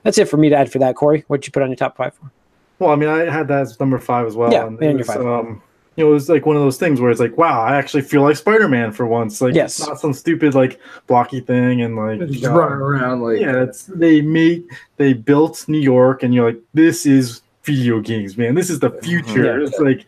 that's 0.02 0.16
it 0.16 0.28
for 0.28 0.38
me 0.38 0.48
to 0.48 0.56
add 0.56 0.72
for 0.72 0.78
that. 0.78 0.96
Corey, 0.96 1.24
what'd 1.28 1.46
you 1.46 1.52
put 1.52 1.62
on 1.62 1.68
your 1.68 1.76
top 1.76 1.96
five? 1.98 2.14
For? 2.14 2.30
Well, 2.78 2.90
I 2.90 2.96
mean, 2.96 3.08
I 3.10 3.30
had 3.30 3.48
that 3.48 3.60
as 3.62 3.78
number 3.80 3.98
five 3.98 4.26
as 4.26 4.34
well. 4.34 4.50
Yeah, 4.52 4.66
and 4.66 4.78
and 4.80 4.90
your 4.98 4.98
was, 4.98 5.06
five. 5.08 5.26
um, 5.26 5.60
you 5.96 6.04
know, 6.04 6.10
it 6.10 6.14
was 6.14 6.28
like 6.30 6.46
one 6.46 6.56
of 6.56 6.62
those 6.62 6.78
things 6.78 7.00
where 7.02 7.10
it's 7.10 7.20
like, 7.20 7.36
wow, 7.36 7.60
I 7.60 7.76
actually 7.76 8.02
feel 8.02 8.22
like 8.22 8.36
Spider-Man 8.36 8.92
for 8.92 9.04
once. 9.04 9.40
Like, 9.42 9.54
Yes. 9.54 9.78
it's 9.78 9.88
not 9.88 10.00
some 10.00 10.12
stupid 10.14 10.54
like 10.54 10.80
blocky 11.06 11.40
thing 11.40 11.82
and 11.82 11.96
like 11.96 12.20
Just 12.30 12.46
uh, 12.46 12.52
running 12.52 12.78
around 12.78 13.20
like 13.20 13.40
yeah, 13.40 13.62
it's 13.64 13.84
they 13.84 14.22
made 14.22 14.64
they 14.96 15.12
built 15.12 15.66
New 15.68 15.80
York, 15.80 16.22
and 16.22 16.32
you're 16.32 16.46
like, 16.46 16.60
this 16.72 17.04
is 17.04 17.42
video 17.64 18.00
games, 18.00 18.36
man. 18.36 18.54
This 18.54 18.70
is 18.70 18.80
the 18.80 18.90
future. 19.02 19.58
Yeah. 19.60 19.66
It's 19.66 19.78
like, 19.78 20.06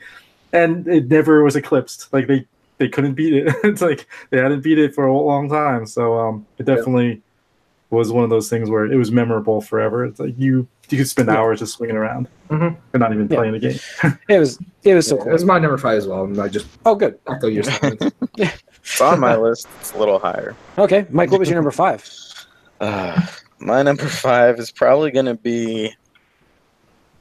and 0.52 0.86
it 0.88 1.08
never 1.08 1.42
was 1.42 1.56
eclipsed. 1.56 2.12
Like 2.12 2.26
they 2.26 2.46
they 2.78 2.88
couldn't 2.88 3.14
beat 3.14 3.34
it. 3.34 3.54
it's 3.64 3.82
like 3.82 4.06
they 4.30 4.38
hadn't 4.38 4.62
beat 4.62 4.78
it 4.78 4.94
for 4.94 5.06
a 5.06 5.16
long 5.16 5.48
time. 5.48 5.86
So 5.86 6.18
um, 6.18 6.46
it 6.58 6.64
definitely 6.64 7.20
was 7.90 8.12
one 8.12 8.22
of 8.24 8.30
those 8.30 8.48
things 8.48 8.70
where 8.70 8.84
it 8.86 8.96
was 8.96 9.10
memorable 9.10 9.60
forever. 9.60 10.04
It's 10.04 10.20
like 10.20 10.34
you 10.38 10.66
you 10.90 10.98
could 10.98 11.08
spend 11.08 11.28
Yeah. 11.28 11.36
hours 11.36 11.58
just 11.60 11.74
swinging 11.74 11.96
around 11.96 12.26
Mhm. 12.48 12.76
and 12.92 13.00
not 13.00 13.12
even 13.12 13.28
Yeah. 13.28 13.36
playing 13.36 13.52
the 13.52 13.58
game. 13.60 13.78
It 14.28 14.38
was 14.38 14.58
it 14.84 14.94
was 14.94 15.06
so 15.06 15.16
Yeah, 15.18 15.24
cool. 15.24 15.34
It's 15.34 15.44
my 15.44 15.58
number 15.58 15.76
five 15.78 15.98
as 15.98 16.06
well. 16.06 16.24
And 16.24 16.38
I 16.40 16.48
just 16.48 16.66
Oh, 16.86 16.94
good. 16.94 17.18
echo 17.28 17.46
your 17.48 17.62
sentiments. 17.64 18.16
It's 18.38 19.00
on 19.00 19.20
my 19.20 19.36
list. 19.36 19.68
It's 19.80 19.92
a 19.92 19.98
little 19.98 20.18
higher. 20.18 20.54
Okay, 20.78 21.06
Mike, 21.10 21.30
what 21.30 21.38
was 21.40 21.48
your 21.48 21.56
number 21.56 21.70
five? 21.70 22.08
Uh, 22.80 23.20
my 23.58 23.82
number 23.82 24.06
five 24.06 24.58
is 24.58 24.70
probably 24.72 25.10
going 25.10 25.26
to 25.26 25.34
be 25.34 25.94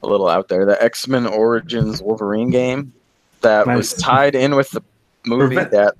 a 0.04 0.08
little 0.08 0.28
out 0.28 0.48
there. 0.48 0.66
The 0.66 0.82
X 0.82 1.08
Men 1.08 1.26
Origins 1.28 2.02
Wolverine 2.02 2.50
game 2.50 2.94
that 3.42 3.68
was 3.68 3.94
tied 3.94 4.36
in 4.36 4.56
with 4.56 4.70
the 4.72 4.82
movie. 5.26 5.56
Reve- 5.58 5.72
That 5.72 5.96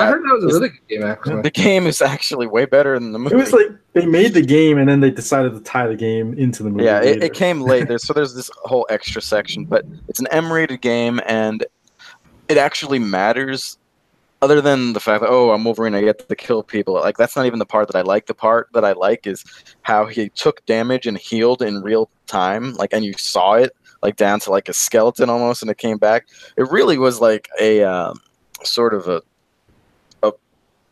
I 0.00 0.06
heard 0.08 0.24
that 0.24 0.34
was 0.34 0.44
a 0.44 0.48
is- 0.48 0.54
really 0.54 0.68
good 0.70 0.88
game 0.88 1.02
actually. 1.04 1.42
the 1.42 1.50
game 1.50 1.86
is 1.86 2.02
actually 2.02 2.48
way 2.48 2.64
better 2.64 2.98
than 2.98 3.12
the 3.12 3.18
movie. 3.20 3.36
It 3.36 3.38
was 3.38 3.52
like 3.52 3.68
they 3.92 4.04
made 4.04 4.34
the 4.34 4.42
game 4.42 4.78
and 4.78 4.88
then 4.88 4.98
they 5.00 5.10
decided 5.12 5.54
to 5.54 5.60
tie 5.60 5.86
the 5.86 5.94
game 5.94 6.34
into 6.36 6.64
the 6.64 6.70
movie. 6.70 6.84
yeah, 6.84 7.00
it, 7.00 7.22
it 7.22 7.34
came 7.34 7.60
late. 7.60 7.86
There's, 7.86 8.02
so 8.02 8.12
there's 8.12 8.34
this 8.34 8.50
whole 8.64 8.84
extra 8.90 9.22
section, 9.22 9.64
but 9.64 9.84
it's 10.08 10.18
an 10.18 10.26
M-rated 10.32 10.80
game, 10.80 11.20
and 11.24 11.64
it 12.48 12.58
actually 12.58 12.98
matters. 12.98 13.78
Other 14.42 14.60
than 14.60 14.92
the 14.92 15.00
fact 15.00 15.22
that 15.22 15.30
oh, 15.30 15.50
I'm 15.50 15.64
Wolverine, 15.64 15.94
I 15.94 16.02
get 16.02 16.28
to 16.28 16.36
kill 16.36 16.62
people. 16.62 16.94
Like 16.94 17.16
that's 17.16 17.36
not 17.36 17.46
even 17.46 17.58
the 17.58 17.66
part 17.66 17.88
that 17.88 17.96
I 17.96 18.02
like. 18.02 18.26
The 18.26 18.34
part 18.34 18.68
that 18.74 18.84
I 18.84 18.92
like 18.92 19.26
is 19.26 19.44
how 19.82 20.06
he 20.06 20.28
took 20.30 20.64
damage 20.66 21.06
and 21.06 21.16
healed 21.16 21.62
in 21.62 21.82
real 21.82 22.10
time. 22.26 22.74
Like, 22.74 22.92
and 22.92 23.04
you 23.04 23.14
saw 23.14 23.54
it 23.54 23.74
like 24.02 24.16
down 24.16 24.40
to 24.40 24.50
like 24.50 24.68
a 24.68 24.74
skeleton 24.74 25.30
almost, 25.30 25.62
and 25.62 25.70
it 25.70 25.78
came 25.78 25.96
back. 25.96 26.28
It 26.56 26.70
really 26.70 26.98
was 26.98 27.20
like 27.20 27.48
a 27.58 27.82
um, 27.82 28.20
sort 28.62 28.92
of 28.92 29.08
a 29.08 29.22
a 30.22 30.32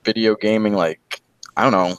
video 0.04 0.34
gaming 0.36 0.74
like 0.74 1.20
I 1.56 1.62
don't 1.62 1.72
know 1.72 1.98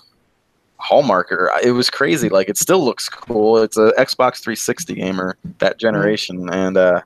hallmarker. 0.86 1.50
It 1.64 1.72
was 1.72 1.90
crazy. 1.90 2.30
Like 2.30 2.50
it 2.50 2.58
still 2.58 2.84
looks 2.84 3.10
cool. 3.10 3.58
It's 3.58 3.78
a 3.78 3.92
Xbox 3.98 4.42
360 4.42 4.96
gamer 4.96 5.38
that 5.60 5.80
generation, 5.80 6.50
and 6.52 6.78
uh, 6.78 7.02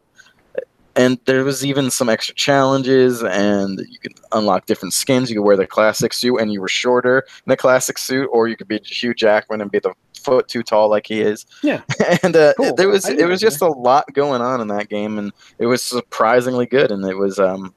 and 0.99 1.17
there 1.23 1.45
was 1.45 1.65
even 1.65 1.89
some 1.89 2.09
extra 2.09 2.35
challenges, 2.35 3.23
and 3.23 3.79
you 3.89 3.97
could 3.99 4.19
unlock 4.33 4.65
different 4.65 4.93
skins. 4.93 5.29
You 5.29 5.37
could 5.37 5.45
wear 5.45 5.55
the 5.55 5.65
classic 5.65 6.11
suit, 6.11 6.35
and 6.41 6.51
you 6.51 6.59
were 6.59 6.67
shorter 6.67 7.19
in 7.19 7.49
the 7.49 7.55
classic 7.55 7.97
suit, 7.97 8.27
or 8.33 8.49
you 8.49 8.57
could 8.57 8.67
be 8.67 8.81
Hugh 8.83 9.13
Jackman 9.13 9.61
and 9.61 9.71
be 9.71 9.79
the 9.79 9.93
foot 10.21 10.49
too 10.49 10.61
tall 10.61 10.89
like 10.89 11.07
he 11.07 11.21
is. 11.21 11.45
Yeah. 11.63 11.83
and 12.23 12.35
uh, 12.35 12.53
Cool. 12.57 12.75
there 12.75 12.89
was 12.89 13.07
it 13.07 13.25
was 13.25 13.39
just 13.39 13.61
a 13.61 13.67
lot 13.67 14.11
going 14.13 14.41
on 14.41 14.59
in 14.59 14.67
that 14.67 14.89
game, 14.89 15.17
and 15.17 15.31
it 15.57 15.67
was 15.67 15.81
surprisingly 15.81 16.65
good. 16.65 16.91
And 16.91 17.05
it 17.05 17.17
was 17.17 17.39
um, 17.39 17.73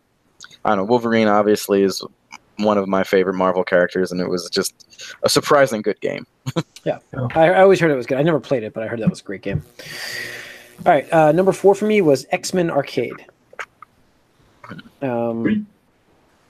I 0.64 0.70
don't 0.70 0.78
know. 0.78 0.85
Wolverine 0.85 1.28
obviously 1.28 1.85
is 1.85 2.02
one 2.58 2.76
of 2.76 2.88
my 2.88 3.04
favorite 3.04 3.35
Marvel 3.35 3.62
characters, 3.62 4.11
and 4.11 4.20
it 4.20 4.28
was 4.28 4.50
just 4.50 5.14
a 5.22 5.28
surprising 5.28 5.80
good 5.80 6.00
game. 6.00 6.26
I, 7.37 7.50
I 7.50 7.61
always 7.61 7.78
heard 7.78 7.92
it 7.92 7.96
was 7.96 8.06
good. 8.06 8.18
I 8.18 8.22
never 8.22 8.40
played 8.40 8.64
it, 8.64 8.74
but 8.74 8.82
I 8.82 8.88
heard 8.88 8.98
that 8.98 9.08
was 9.11 9.20
a 9.20 9.24
great 9.24 9.42
game. 9.42 9.62
All 10.78 10.92
right, 10.92 11.12
uh, 11.12 11.32
number 11.32 11.52
four 11.52 11.74
for 11.74 11.87
me 11.87 12.00
was 12.00 12.26
X 12.30 12.52
Men 12.52 12.70
Arcade. 12.70 13.24
Um, 15.00 15.66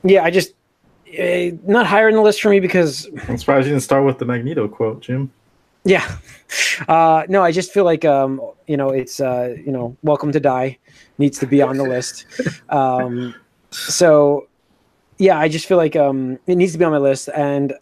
yeah, 0.02 0.24
I 0.24 0.30
just 0.30 0.54
uh, 1.18 1.56
not 1.66 1.86
higher 1.86 2.08
in 2.08 2.14
the 2.14 2.22
list 2.22 2.40
for 2.40 2.48
me 2.48 2.60
because 2.60 3.08
I'm 3.28 3.36
surprised 3.36 3.66
you 3.66 3.72
didn't 3.72 3.82
start 3.82 4.04
with 4.04 4.18
the 4.18 4.24
Magneto 4.24 4.68
quote, 4.68 5.00
Jim. 5.00 5.30
yeah, 5.84 6.18
uh, 6.88 7.24
no, 7.28 7.42
I 7.42 7.52
just 7.52 7.72
feel 7.72 7.84
like 7.84 8.04
um, 8.04 8.40
you 8.66 8.76
know 8.76 8.90
it's 8.90 9.20
uh, 9.20 9.54
you 9.64 9.72
know 9.72 9.96
Welcome 10.02 10.32
to 10.32 10.40
Die 10.40 10.78
needs 11.18 11.38
to 11.40 11.46
be 11.46 11.60
on 11.62 11.76
the 11.76 11.84
list. 11.84 12.26
Um, 12.70 13.34
so 13.70 14.48
yeah, 15.18 15.38
I 15.38 15.48
just 15.48 15.66
feel 15.66 15.76
like 15.76 15.94
um, 15.94 16.38
it 16.46 16.56
needs 16.56 16.72
to 16.72 16.78
be 16.78 16.84
on 16.84 16.92
my 16.92 16.98
list, 16.98 17.28
and 17.34 17.74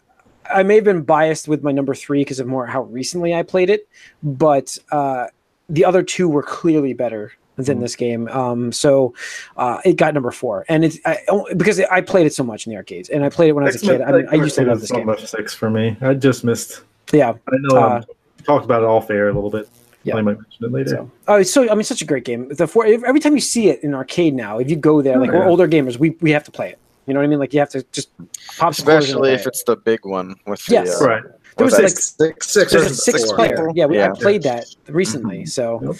I 0.53 0.63
may 0.63 0.75
have 0.75 0.83
been 0.83 1.03
biased 1.03 1.47
with 1.47 1.63
my 1.63 1.71
number 1.71 1.95
three 1.95 2.21
because 2.21 2.39
of 2.39 2.47
more 2.47 2.65
how 2.65 2.83
recently 2.83 3.33
I 3.33 3.43
played 3.43 3.69
it, 3.69 3.87
but 4.21 4.77
uh, 4.91 5.27
the 5.71 5.85
other 5.85 6.03
two 6.03 6.29
were 6.29 6.43
clearly 6.43 6.93
better 6.93 7.31
than 7.57 7.77
Mhm. 7.77 7.81
this 7.81 7.95
game. 7.95 8.27
Um, 8.29 8.71
so 8.71 9.13
uh, 9.57 9.79
it 9.85 9.95
got 9.97 10.13
number 10.13 10.31
four, 10.31 10.65
and 10.69 10.85
it's 10.85 10.97
I, 11.05 11.17
because 11.57 11.79
I 11.79 12.01
played 12.01 12.25
it 12.27 12.33
so 12.33 12.43
much 12.43 12.65
in 12.65 12.71
the 12.71 12.77
arcades, 12.77 13.09
and 13.09 13.23
I 13.23 13.29
played 13.29 13.49
it 13.49 13.53
when 13.53 13.63
I 13.63 13.67
was 13.67 13.75
a 13.81 13.85
kid. 13.85 14.01
I, 14.01 14.11
mean, 14.11 14.27
I 14.31 14.35
used 14.35 14.55
to 14.55 14.65
love 14.65 14.81
this 14.81 14.91
game. 14.91 15.05
Number 15.05 15.25
six 15.25 15.53
for 15.53 15.69
me. 15.69 15.97
I 16.01 16.13
just 16.13 16.43
missed. 16.43 16.81
Yeah. 17.11 17.31
I 17.31 17.55
know 17.59 17.77
Uh, 17.77 17.89
um, 17.97 18.03
we 18.39 18.45
talked 18.45 18.65
about 18.65 18.83
it 18.83 18.85
all 18.85 19.01
fair 19.01 19.29
a 19.29 19.33
little 19.33 19.49
bit. 19.49 19.67
Yeah. 20.03 20.15
I 20.17 20.21
might 20.21 20.37
mention 20.37 20.65
it 20.65 20.71
later. 20.71 20.89
So, 20.89 21.11
oh, 21.27 21.43
so 21.43 21.69
I 21.69 21.75
mean, 21.75 21.83
such 21.83 22.01
a 22.01 22.05
great 22.05 22.25
game. 22.25 22.47
The 22.49 22.65
four 22.67 22.85
every 22.85 23.19
time 23.19 23.35
you 23.35 23.41
see 23.41 23.69
it 23.69 23.83
in 23.83 23.93
arcade 23.93 24.33
now, 24.33 24.57
if 24.57 24.69
you 24.69 24.75
go 24.75 25.01
there, 25.01 25.17
like 25.19 25.29
Oh, 25.29 25.33
we're 25.39 25.45
older 25.45 25.67
gamers, 25.67 25.97
we 25.99 26.11
we 26.21 26.31
have 26.31 26.43
to 26.45 26.51
play 26.51 26.69
it. 26.69 26.79
You 27.07 27.13
know 27.13 27.19
what 27.19 27.25
I 27.25 27.27
mean? 27.27 27.39
Like 27.39 27.53
you 27.53 27.59
have 27.59 27.69
to 27.69 27.83
just 27.91 28.09
pop 28.57 28.73
some 28.75 28.85
quarters 28.85 29.09
in 29.09 29.15
Especially 29.15 29.33
if 29.33 29.47
it's 29.47 29.63
the 29.63 29.75
big 29.75 30.05
one 30.05 30.35
with 30.45 30.65
the 30.65 30.73
Yes. 30.73 31.01
uh, 31.01 31.07
Right. 31.07 31.23
There 31.57 31.65
what 31.67 31.73
was 31.73 31.73
like 31.79 31.89
six, 31.89 32.47
Six 32.51 32.71
there's 32.71 32.85
a 32.91 32.95
six 32.95 33.25
four. 33.25 33.35
player. 33.35 33.69
Yeah, 33.75 33.85
we, 33.85 34.01
I 34.01 34.09
played 34.11 34.43
that 34.43 34.65
recently. 34.87 35.45
So, 35.45 35.79
Yep. 35.83 35.95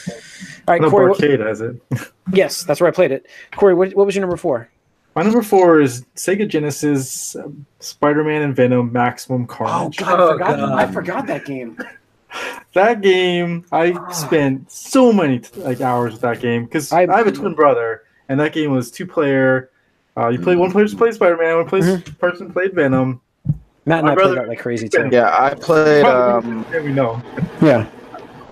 all 0.68 0.74
right, 0.74 0.82
No, 0.82 0.89
Corey. 0.89 1.10
what- 1.10 1.22
Arcade 1.22 1.39
has 1.41 1.60
it. 1.62 1.76
yes, 2.34 2.64
that's 2.64 2.80
where 2.80 2.88
I 2.88 2.91
played 2.91 3.12
it. 3.12 3.28
Corey, 3.58 3.74
what, 3.74 3.93
what 3.93 4.06
was 4.06 4.16
your 4.16 4.22
number 4.22 4.38
four? 4.38 4.70
My 5.14 5.24
number 5.24 5.41
four 5.41 5.82
is 5.82 6.06
Sega 6.16 6.47
Genesis, 6.47 7.36
um, 7.36 7.66
Spider-Man 7.82 8.43
and 8.43 8.56
Venom, 8.56 8.93
Maximum 8.93 9.43
Oh 9.43 9.45
Carnage. 9.45 9.97
God, 9.97 10.20
I 10.20 10.24
Oh, 10.24 10.32
forgot. 10.32 10.58
God. 10.58 10.72
I 10.72 10.91
forgot 10.91 11.28
that 11.28 11.45
game. 11.45 11.78
That 12.74 13.02
game, 13.02 13.66
I 13.74 13.93
spent 14.14 14.72
so 14.72 15.12
many 15.12 15.41
like 15.58 15.82
hours 15.82 16.14
with 16.14 16.22
that 16.22 16.39
game 16.39 16.64
because 16.64 16.93
I- 16.93 17.02
I, 17.02 17.18
have 17.18 17.28
a 17.28 17.32
twin 17.34 17.54
brother, 17.56 18.04
and 18.30 18.39
that 18.39 18.54
game 18.54 18.72
was 18.72 18.89
two-player. 18.89 19.70
Uh, 20.18 20.28
you 20.30 20.39
play 20.39 20.55
one 20.55 20.72
player 20.72 20.88
played 20.89 21.14
Spider-Man, 21.14 21.57
one 21.57 21.68
plays, 21.68 21.86
Mm-hmm. 21.86 22.14
person 22.16 22.51
played 22.51 22.74
Venom. 22.74 23.22
Matt 23.86 23.99
and 23.99 24.07
My 24.07 24.12
I 24.12 24.16
played 24.16 24.38
that 24.38 24.47
like 24.47 24.59
crazy 24.59 24.88
too. 24.89 25.09
Yeah, 25.12 25.36
I 25.38 25.53
played 25.55 26.03
um, 26.05 26.66
yeah, 26.72 26.82
we 26.82 26.91
know 26.91 27.22
Yeah, 27.62 27.88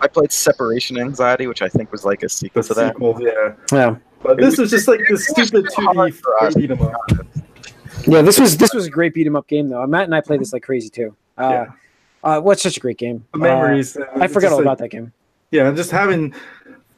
I 0.01 0.07
played 0.07 0.31
Separation 0.31 0.97
Anxiety, 0.97 1.45
which 1.47 1.61
I 1.61 1.67
think 1.69 1.91
was 1.91 2.03
like 2.05 2.23
a 2.23 2.29
sequel 2.29 2.61
the 2.63 2.67
to 2.69 2.73
that. 2.75 2.93
sequels. 2.95 3.21
Yeah, 3.21 3.53
yeah, 3.71 3.95
but 4.23 4.37
this 4.37 4.51
was- 4.51 4.59
was 4.59 4.71
just 4.71 4.87
like 4.87 5.01
the 5.09 5.17
stupid 5.17 5.65
2D 5.77 6.13
for 6.15 6.43
us. 6.43 6.55
beat 6.55 6.71
'em 6.71 6.81
up. 6.81 6.93
yeah. 8.07 8.21
This 8.21 8.39
was 8.39 8.57
this 8.57 8.73
was 8.73 8.87
a 8.87 8.89
great 8.89 9.13
beat 9.13 9.27
'em 9.27 9.35
up 9.35 9.47
game 9.47 9.67
though. 9.69 9.85
Matt 9.85 10.05
and 10.05 10.15
I 10.15 10.21
played 10.21 10.39
this 10.41 10.53
like 10.53 10.63
crazy 10.63 10.89
too. 10.89 11.15
Uh, 11.37 11.49
Yeah. 11.51 11.65
uh, 12.23 12.41
what's 12.41 12.63
such 12.63 12.77
a 12.77 12.79
great 12.79 12.97
game? 12.97 13.25
The 13.33 13.39
memories. 13.39 13.97
Uh, 13.97 14.05
I 14.15 14.27
forgot 14.27 14.51
all 14.53 14.61
about 14.61 14.77
that 14.79 14.89
game. 14.89 15.11
Yeah, 15.51 15.69
just 15.71 15.91
having 15.91 16.33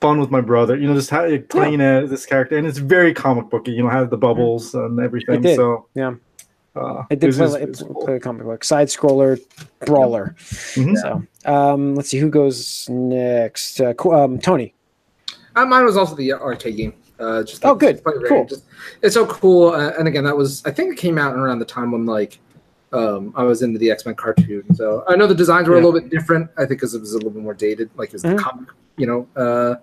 fun 0.01 0.19
with 0.19 0.31
my 0.31 0.41
brother. 0.41 0.75
You 0.75 0.87
know, 0.87 0.95
just 0.95 1.09
ha- 1.09 1.37
playing 1.49 1.79
as 1.79 2.09
this 2.09 2.25
character, 2.25 2.57
and 2.57 2.67
it's 2.67 2.79
very 2.79 3.13
comic 3.13 3.49
booky. 3.49 3.71
You 3.71 3.83
know, 3.83 3.89
have 3.89 4.09
the 4.09 4.17
bubbles 4.17 4.73
and 4.73 4.99
everything. 4.99 5.35
It 5.35 5.41
did, 5.41 5.55
So 5.55 5.85
yeah. 5.93 6.15
uh, 6.75 7.03
It 7.09 7.19
did 7.19 7.27
was 7.27 7.37
play, 7.37 7.65
just- 7.65 7.81
it 7.81 7.85
cool. 7.87 8.03
play 8.05 8.15
a 8.15 8.19
comic 8.19 8.43
book 8.43 8.63
side 8.63 8.87
scroller 8.87 9.39
brawler. 9.85 10.35
Mhm. 10.39 10.97
So 10.97 11.23
um, 11.51 11.95
let's 11.95 12.09
see 12.09 12.17
who 12.17 12.29
goes 12.29 12.89
next. 12.89 13.79
Uh, 13.79 13.93
co- 13.93 14.13
um, 14.13 14.39
Tony. 14.39 14.73
Uh, 15.55 15.65
mine 15.65 15.85
was 15.85 15.95
also 15.97 16.15
the 16.15 16.33
arcade 16.33 16.77
game. 16.77 16.93
Uh, 17.19 17.43
just 17.43 17.63
Oh, 17.63 17.75
good. 17.75 18.01
quite 18.03 18.15
rare. 18.17 18.27
Cool. 18.29 18.45
Just- 18.45 18.65
it's 19.03 19.13
so 19.13 19.27
cool. 19.27 19.69
Uh, 19.69 19.91
and 19.99 20.07
again, 20.07 20.23
that 20.23 20.35
was 20.35 20.63
I 20.65 20.71
think 20.71 20.91
it 20.93 20.97
came 20.97 21.17
out 21.19 21.35
around 21.35 21.59
the 21.59 21.65
time 21.65 21.91
when 21.91 22.05
like 22.05 22.39
um, 22.93 23.31
I 23.37 23.43
was 23.43 23.61
into 23.61 23.79
the 23.79 23.89
X 23.91 24.05
Men 24.05 24.15
cartoon. 24.15 24.63
So 24.75 25.03
I 25.07 25.15
know 25.15 25.25
the 25.27 25.35
designs 25.35 25.67
were 25.69 25.75
Yeah. 25.75 25.81
a 25.81 25.85
little 25.85 25.97
bit 26.01 26.09
different. 26.09 26.49
I 26.57 26.61
think 26.61 26.71
because 26.81 26.93
it 26.93 26.99
was 26.99 27.11
a 27.13 27.17
little 27.17 27.29
bit 27.29 27.41
more 27.43 27.53
dated, 27.53 27.89
like 27.95 28.09
it 28.09 28.13
was 28.13 28.23
Mhm. 28.23 28.35
the 28.37 28.43
comic, 28.43 28.69
you 28.97 29.07
know, 29.07 29.27
uh, 29.41 29.75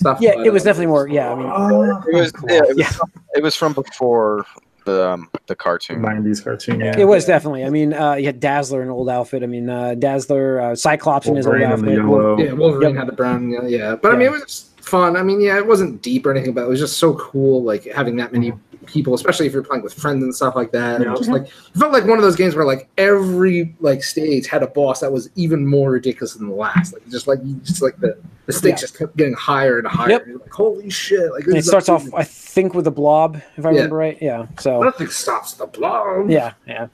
stuff. 0.00 0.18
Yeah, 0.20 0.40
it 0.44 0.52
was 0.52 0.62
definitely 0.62 0.86
more. 0.86 1.08
Yeah, 1.08 1.32
I 1.32 1.34
mean, 1.34 2.02
It 2.12 2.14
was, 2.14 2.32
Cool. 2.32 2.50
yeah, 2.50 2.56
it 2.58 2.68
was, 2.68 2.78
Yeah. 2.78 2.88
From, 2.90 3.12
it 3.34 3.42
was 3.42 3.54
from 3.56 3.72
before 3.72 4.44
the 4.84 5.10
um, 5.10 5.28
the 5.46 5.54
cartoon. 5.54 6.00
90s 6.00 6.42
cartoon. 6.42 6.80
Yeah, 6.80 6.98
it 6.98 7.04
was 7.04 7.24
definitely. 7.26 7.64
I 7.64 7.70
mean, 7.70 7.92
uh, 7.92 8.14
you 8.14 8.26
had 8.26 8.40
Dazzler 8.40 8.80
in 8.82 8.88
an 8.88 8.92
old 8.92 9.08
outfit. 9.10 9.42
I 9.42 9.46
mean, 9.46 9.68
uh, 9.68 9.94
Dazzler, 9.94 10.60
uh, 10.60 10.74
Cyclops 10.76 11.26
in 11.26 11.36
his 11.36 11.46
old 11.46 11.56
and 11.56 11.64
the 11.64 11.68
outfit. 11.74 11.92
yellow. 11.94 12.38
Yeah, 12.38 12.52
Wolverine 12.52 12.90
Yep. 12.90 12.98
had 12.98 13.08
the 13.08 13.12
brown. 13.12 13.50
Yeah, 13.50 13.62
yeah. 13.66 13.96
but 13.96 14.12
I 14.12 14.16
mean, 14.16 14.28
it 14.28 14.32
was 14.32 14.70
fun. 14.80 15.16
I 15.16 15.22
mean, 15.22 15.40
yeah, 15.42 15.58
it 15.58 15.66
wasn't 15.66 16.00
deep 16.00 16.24
or 16.24 16.30
anything, 16.30 16.54
but 16.54 16.62
it 16.62 16.68
was 16.68 16.80
just 16.80 16.96
so 16.96 17.14
cool, 17.14 17.62
like 17.62 17.84
having 17.84 18.16
that 18.16 18.32
many 18.32 18.52
people, 18.86 19.14
especially 19.14 19.46
if 19.46 19.52
you're 19.52 19.62
playing 19.62 19.82
with 19.82 19.92
friends 19.94 20.22
and 20.22 20.34
stuff 20.34 20.54
like 20.56 20.70
that. 20.72 21.00
Yeah. 21.00 21.08
And 21.08 21.16
just 21.16 21.30
like 21.30 21.42
it 21.42 21.78
felt 21.78 21.92
like 21.92 22.04
one 22.04 22.18
of 22.18 22.22
those 22.22 22.36
games 22.36 22.54
where 22.54 22.64
like 22.64 22.88
every 22.98 23.74
like 23.80 24.02
stage 24.02 24.46
had 24.46 24.62
a 24.62 24.66
boss 24.66 25.00
that 25.00 25.12
was 25.12 25.30
even 25.36 25.66
more 25.66 25.90
ridiculous 25.90 26.34
than 26.34 26.48
the 26.48 26.54
last. 26.54 26.92
Like 26.92 27.06
just 27.08 27.26
like 27.26 27.38
you 27.44 27.54
just 27.56 27.82
like 27.82 27.98
the 28.00 28.18
the 28.46 28.52
stakes 28.52 28.80
Yeah. 28.80 28.86
just 28.86 28.98
kept 28.98 29.16
getting 29.16 29.34
higher 29.34 29.78
and 29.78 29.86
higher. 29.86 30.10
Yep. 30.10 30.26
You're 30.26 30.38
like, 30.38 30.52
holy 30.52 30.90
shit! 30.90 31.30
Like 31.32 31.46
it 31.46 31.64
starts 31.64 31.88
off. 31.88 32.06
I 32.14 32.24
think, 32.24 32.74
with 32.74 32.86
a 32.86 32.90
blob, 32.90 33.36
if 33.56 33.66
I 33.66 33.70
Yeah. 33.70 33.76
remember 33.76 33.96
right. 33.96 34.18
Yeah. 34.20 34.46
So 34.58 34.82
Nothing 34.82 35.08
stops 35.08 35.52
the 35.54 35.66
blob. 35.66 36.30
yeah, 36.30 36.54
yeah. 36.66 36.88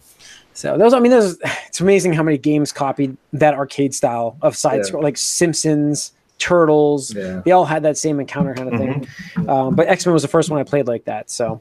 So 0.53 0.78
those, 0.78 0.95
I 0.95 1.01
mean, 1.01 1.11
those. 1.12 1.39
It's 1.68 1.80
amazing 1.80 2.12
how 2.12 2.22
many 2.22 2.39
games 2.39 2.70
copied 2.72 3.16
that 3.32 3.55
arcade 3.55 3.95
style 3.95 4.37
of 4.43 4.57
side 4.57 4.85
scroll, 4.87 5.03
like 5.03 5.16
Simpsons, 5.16 6.12
Turtles. 6.39 7.12
Yeah. 7.14 7.43
They 7.45 7.51
all 7.53 7.64
had 7.64 7.82
that 7.85 7.97
same 7.97 8.20
encounter 8.20 8.55
kind 8.55 8.72
of 8.72 8.78
thing. 8.78 9.49
Um, 9.49 9.74
but 9.74 9.89
X 9.89 10.07
Men 10.07 10.12
was 10.12 10.22
the 10.22 10.28
first 10.28 10.51
one 10.51 10.61
I 10.61 10.62
played 10.64 10.87
like 10.87 11.05
that. 11.07 11.30
So, 11.30 11.61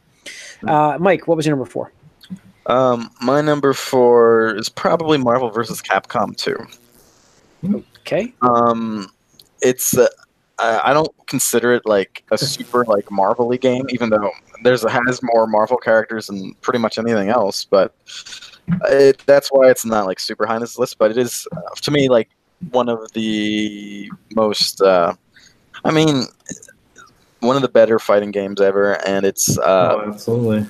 uh, 0.68 0.98
Mike, 1.00 1.28
what 1.28 1.38
was 1.38 1.46
your 1.46 1.56
number 1.56 1.70
four? 1.70 1.92
Um, 2.66 3.10
my 3.22 3.42
number 3.42 3.74
four 3.74 4.56
is 4.56 4.70
probably 4.70 5.18
Marvel 5.18 5.50
vs. 5.50 5.82
Capcom 5.82 6.36
2. 6.38 7.78
Okay. 8.00 8.34
Um, 8.42 9.10
it's 9.62 9.98
uh, 9.98 10.08
I 10.60 10.94
don't 10.94 11.12
consider 11.28 11.74
it 11.74 11.86
like 11.86 12.24
a 12.32 12.38
super 12.38 12.86
like 12.86 13.10
Marvel-y 13.10 13.58
game, 13.58 13.86
even 13.90 14.10
though 14.10 14.32
there's 14.64 14.84
has 14.84 15.22
more 15.24 15.48
Marvel 15.48 15.78
characters 15.78 16.28
than 16.28 16.54
pretty 16.62 16.80
much 16.80 16.98
anything 16.98 17.30
else. 17.30 17.66
But 17.66 17.96
it, 18.86 19.22
that's 19.26 19.50
why 19.50 19.70
it's 19.70 19.86
not 19.86 20.06
like 20.06 20.20
super 20.20 20.46
high 20.46 20.56
on 20.56 20.62
this 20.62 20.78
list. 20.78 20.98
But 20.98 21.12
it 21.12 21.18
is 21.18 21.48
uh, 21.56 21.76
to 21.82 21.92
me 21.92 22.08
like 22.08 22.30
one 22.72 22.88
of 22.88 23.12
the 23.14 24.12
most. 24.36 24.82
Uh, 24.82 25.14
I 25.86 25.92
mean, 25.92 26.26
one 27.44 27.56
of 27.56 27.62
the 27.62 27.70
better 27.70 28.00
fighting 28.00 28.32
games 28.32 28.62
ever, 28.62 28.94
and 29.06 29.26
it's 29.26 29.58
uh, 29.60 29.96
oh, 29.96 30.10
absolutely. 30.10 30.66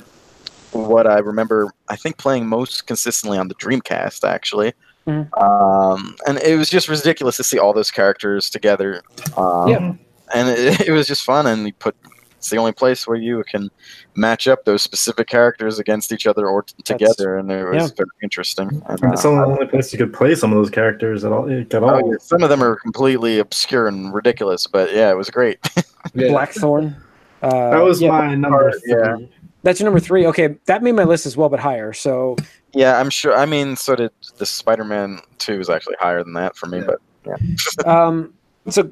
what 0.72 1.08
I 1.08 1.20
remember, 1.20 1.72
I 1.88 1.96
think 1.96 2.18
playing 2.18 2.48
most 2.48 2.88
consistently 2.88 3.38
on 3.38 3.48
the 3.48 3.56
Dreamcast, 3.56 4.28
actually. 4.28 4.74
Mhm. 5.08 5.28
Um, 5.38 6.16
and 6.28 6.38
it 6.40 6.58
was 6.58 6.70
just 6.70 6.88
ridiculous 6.88 7.38
to 7.38 7.44
see 7.44 7.60
all 7.60 7.74
those 7.74 7.92
characters 7.92 8.50
together. 8.50 9.02
Um, 9.38 9.68
Yeah. 9.68 9.94
And 10.34 10.50
it, 10.50 10.82
it 10.88 10.92
was 10.92 11.08
just 11.08 11.24
fun. 11.24 11.46
And 11.46 11.68
you 11.68 11.74
put 11.74 11.96
it's 12.44 12.50
the 12.50 12.58
only 12.58 12.74
place 12.74 13.08
where 13.08 13.16
you 13.16 13.42
can 13.50 13.72
match 14.16 14.50
up 14.50 14.66
those 14.66 14.82
specific 14.82 15.30
characters 15.30 15.80
against 15.80 16.12
each 16.12 16.28
other 16.28 16.46
or 16.46 16.64
t- 16.64 16.74
together, 16.84 17.38
and 17.38 17.50
it 17.50 17.64
was 17.64 17.84
yeah. 17.84 17.96
very 17.96 18.10
interesting. 18.22 18.68
And, 18.90 19.02
uh, 19.02 19.12
It's 19.14 19.24
the 19.24 19.30
only 19.30 19.66
place 19.66 19.94
you 19.94 19.98
could 19.98 20.14
play 20.14 20.36
some 20.36 20.52
of 20.52 20.58
those 20.58 20.70
characters 20.70 21.24
at 21.24 21.32
all. 21.32 21.50
At 21.50 21.74
all. 21.76 21.90
oh, 21.90 22.12
yeah, 22.12 22.18
some 22.20 22.44
of 22.44 22.50
them 22.50 22.62
are 22.62 22.76
completely 22.76 23.40
obscure 23.40 23.88
and 23.88 24.14
ridiculous, 24.14 24.68
but 24.68 24.94
yeah, 24.94 25.10
it 25.10 25.16
was 25.16 25.30
great. 25.30 25.58
Yeah. 26.14 26.28
Blackthorn. 26.28 26.98
Uh, 27.42 27.70
That 27.70 27.82
was 27.82 28.02
yeah, 28.02 28.10
my 28.10 28.36
number 28.36 28.72
part, 28.72 28.82
yeah. 28.86 29.16
That's 29.64 29.80
your 29.80 29.86
number 29.86 30.02
three. 30.02 30.26
Okay, 30.28 30.58
that 30.66 30.84
made 30.84 30.92
my 30.92 31.06
list 31.06 31.26
as 31.26 31.38
well, 31.38 31.48
but 31.48 31.62
higher. 31.62 31.94
So 31.94 32.36
yeah, 32.74 33.00
I'm 33.00 33.10
sure. 33.10 33.34
I 33.34 33.46
mean, 33.46 33.78
so 33.78 33.96
did 33.96 34.12
the 34.38 34.46
Spider-Man 34.46 35.22
Two 35.38 35.62
is 35.62 35.70
actually 35.70 35.96
higher 35.98 36.22
than 36.22 36.34
that 36.34 36.58
for 36.58 36.66
me, 36.66 36.80
Yeah. 36.80 36.86
but 36.86 37.00
yeah. 37.26 37.86
Um, 38.08 38.34
so 38.68 38.92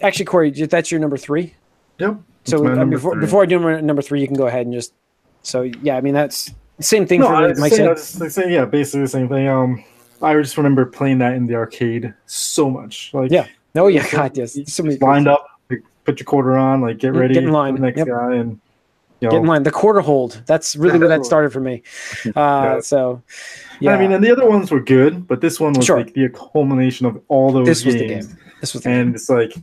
actually, 0.00 0.26
Corey, 0.26 0.52
that's 0.52 0.92
your 0.92 1.00
number 1.00 1.16
three. 1.16 1.54
Yep. 1.98 2.18
So 2.44 2.66
uh, 2.66 2.84
before 2.84 3.14
three. 3.14 3.20
before 3.20 3.42
I 3.42 3.46
do 3.46 3.80
number 3.82 4.02
three, 4.02 4.20
you 4.20 4.26
can 4.26 4.36
go 4.36 4.46
ahead 4.46 4.66
and 4.66 4.74
just. 4.74 4.92
So 5.42 5.62
yeah, 5.62 5.96
I 5.96 6.00
mean 6.00 6.14
that's 6.14 6.52
same 6.80 7.06
thing 7.06 7.20
no, 7.20 7.28
for 7.28 7.34
I 7.34 7.52
Mike 7.54 7.72
saying, 7.72 7.96
said. 7.96 8.50
Yeah, 8.50 8.64
basically 8.64 9.02
the 9.02 9.08
same 9.08 9.28
thing. 9.28 9.46
Um, 9.48 9.84
I 10.22 10.34
just 10.40 10.56
remember 10.56 10.86
playing 10.86 11.18
that 11.18 11.34
in 11.34 11.46
the 11.46 11.54
arcade 11.54 12.14
so 12.26 12.70
much. 12.70 13.12
Like, 13.12 13.30
Yeah. 13.30 13.46
Oh 13.76 13.88
yeah, 13.88 14.08
God, 14.10 14.36
yes. 14.36 14.56
So 14.72 14.82
many 14.82 14.96
lined 14.98 15.26
up, 15.26 15.46
like, 15.68 15.82
put 16.04 16.20
your 16.20 16.24
quarter 16.24 16.56
on, 16.56 16.80
like 16.80 16.98
get 16.98 17.12
ready 17.12 17.34
get 17.34 17.42
in 17.42 17.50
line, 17.50 17.74
next 17.74 17.98
yep. 17.98 18.06
guy, 18.06 18.34
and 18.34 18.60
you 19.20 19.28
know. 19.28 19.30
Get 19.30 19.40
in 19.40 19.46
line. 19.46 19.62
The 19.64 19.72
quarter 19.72 20.00
hold. 20.00 20.42
That's 20.46 20.76
really 20.76 20.98
where 20.98 21.08
that 21.08 21.24
started 21.24 21.52
for 21.52 21.60
me. 21.60 21.82
Uh, 22.26 22.30
Yeah. 22.36 22.80
So 22.80 23.22
yeah, 23.80 23.94
I 23.94 23.98
mean, 23.98 24.12
and 24.12 24.22
the 24.22 24.30
other 24.30 24.48
ones 24.48 24.70
were 24.70 24.80
good, 24.80 25.26
but 25.26 25.40
this 25.40 25.58
one 25.58 25.72
was 25.72 25.84
Sure. 25.84 25.98
like 25.98 26.14
the 26.14 26.28
culmination 26.28 27.06
of 27.06 27.20
all 27.28 27.52
those 27.52 27.66
this 27.66 27.84
was 27.84 27.94
the 27.94 28.06
game. 28.06 28.38
This 28.60 28.74
was 28.74 28.82
the 28.82 28.90
game. 28.90 28.98
and 29.00 29.14
it's 29.14 29.28
like 29.28 29.54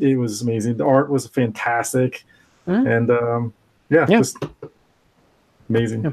it 0.00 0.16
was 0.16 0.42
amazing. 0.42 0.76
The 0.76 0.84
art 0.86 1.10
was 1.10 1.26
fantastic, 1.26 2.24
Mhm. 2.66 2.96
and 2.96 3.10
um, 3.10 3.52
yeah, 3.88 4.06
Yeah. 4.08 4.18
just 4.18 4.36
amazing. 5.68 6.04
Yeah. 6.04 6.12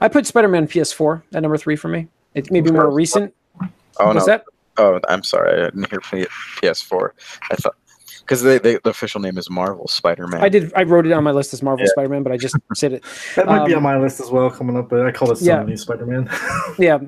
I 0.00 0.08
put 0.08 0.26
Spider-Man 0.26 0.66
PS4 0.68 1.22
at 1.34 1.42
number 1.42 1.56
three 1.56 1.76
for 1.76 1.88
me. 1.88 2.08
It 2.34 2.50
may 2.50 2.60
be 2.60 2.70
more 2.70 2.90
recent. 2.90 3.34
Oh 3.98 4.06
What's 4.08 4.26
no! 4.26 4.26
that? 4.26 4.44
Oh, 4.78 5.00
I'm 5.08 5.22
sorry. 5.22 5.62
I 5.62 5.64
didn't 5.66 5.88
hear 5.90 6.00
PS4. 6.00 7.10
I 7.50 7.56
thought 7.56 7.74
because 8.20 8.42
they, 8.42 8.58
they 8.58 8.74
the 8.82 8.90
official 8.90 9.20
name 9.20 9.38
is 9.38 9.48
Marvel 9.48 9.88
Spider-Man. 9.88 10.42
I 10.42 10.48
did. 10.48 10.72
I 10.74 10.82
wrote 10.82 11.06
it 11.06 11.12
on 11.12 11.24
my 11.24 11.30
list 11.30 11.54
as 11.54 11.62
Marvel 11.62 11.86
Yeah. 11.86 11.92
Spider-Man, 11.92 12.22
but 12.24 12.32
I 12.32 12.36
just 12.36 12.56
said 12.74 12.92
it. 12.92 13.04
That 13.36 13.46
might 13.46 13.64
be 13.66 13.72
Um, 13.72 13.78
on 13.78 13.82
my 13.84 13.98
list 13.98 14.20
as 14.20 14.30
well 14.30 14.50
coming 14.50 14.76
up, 14.76 14.88
but 14.90 15.06
I 15.06 15.12
call 15.12 15.30
it 15.30 15.40
yeah. 15.40 15.58
Sony 15.62 15.78
Spider-Man. 15.78 16.28
Yeah, 16.78 16.98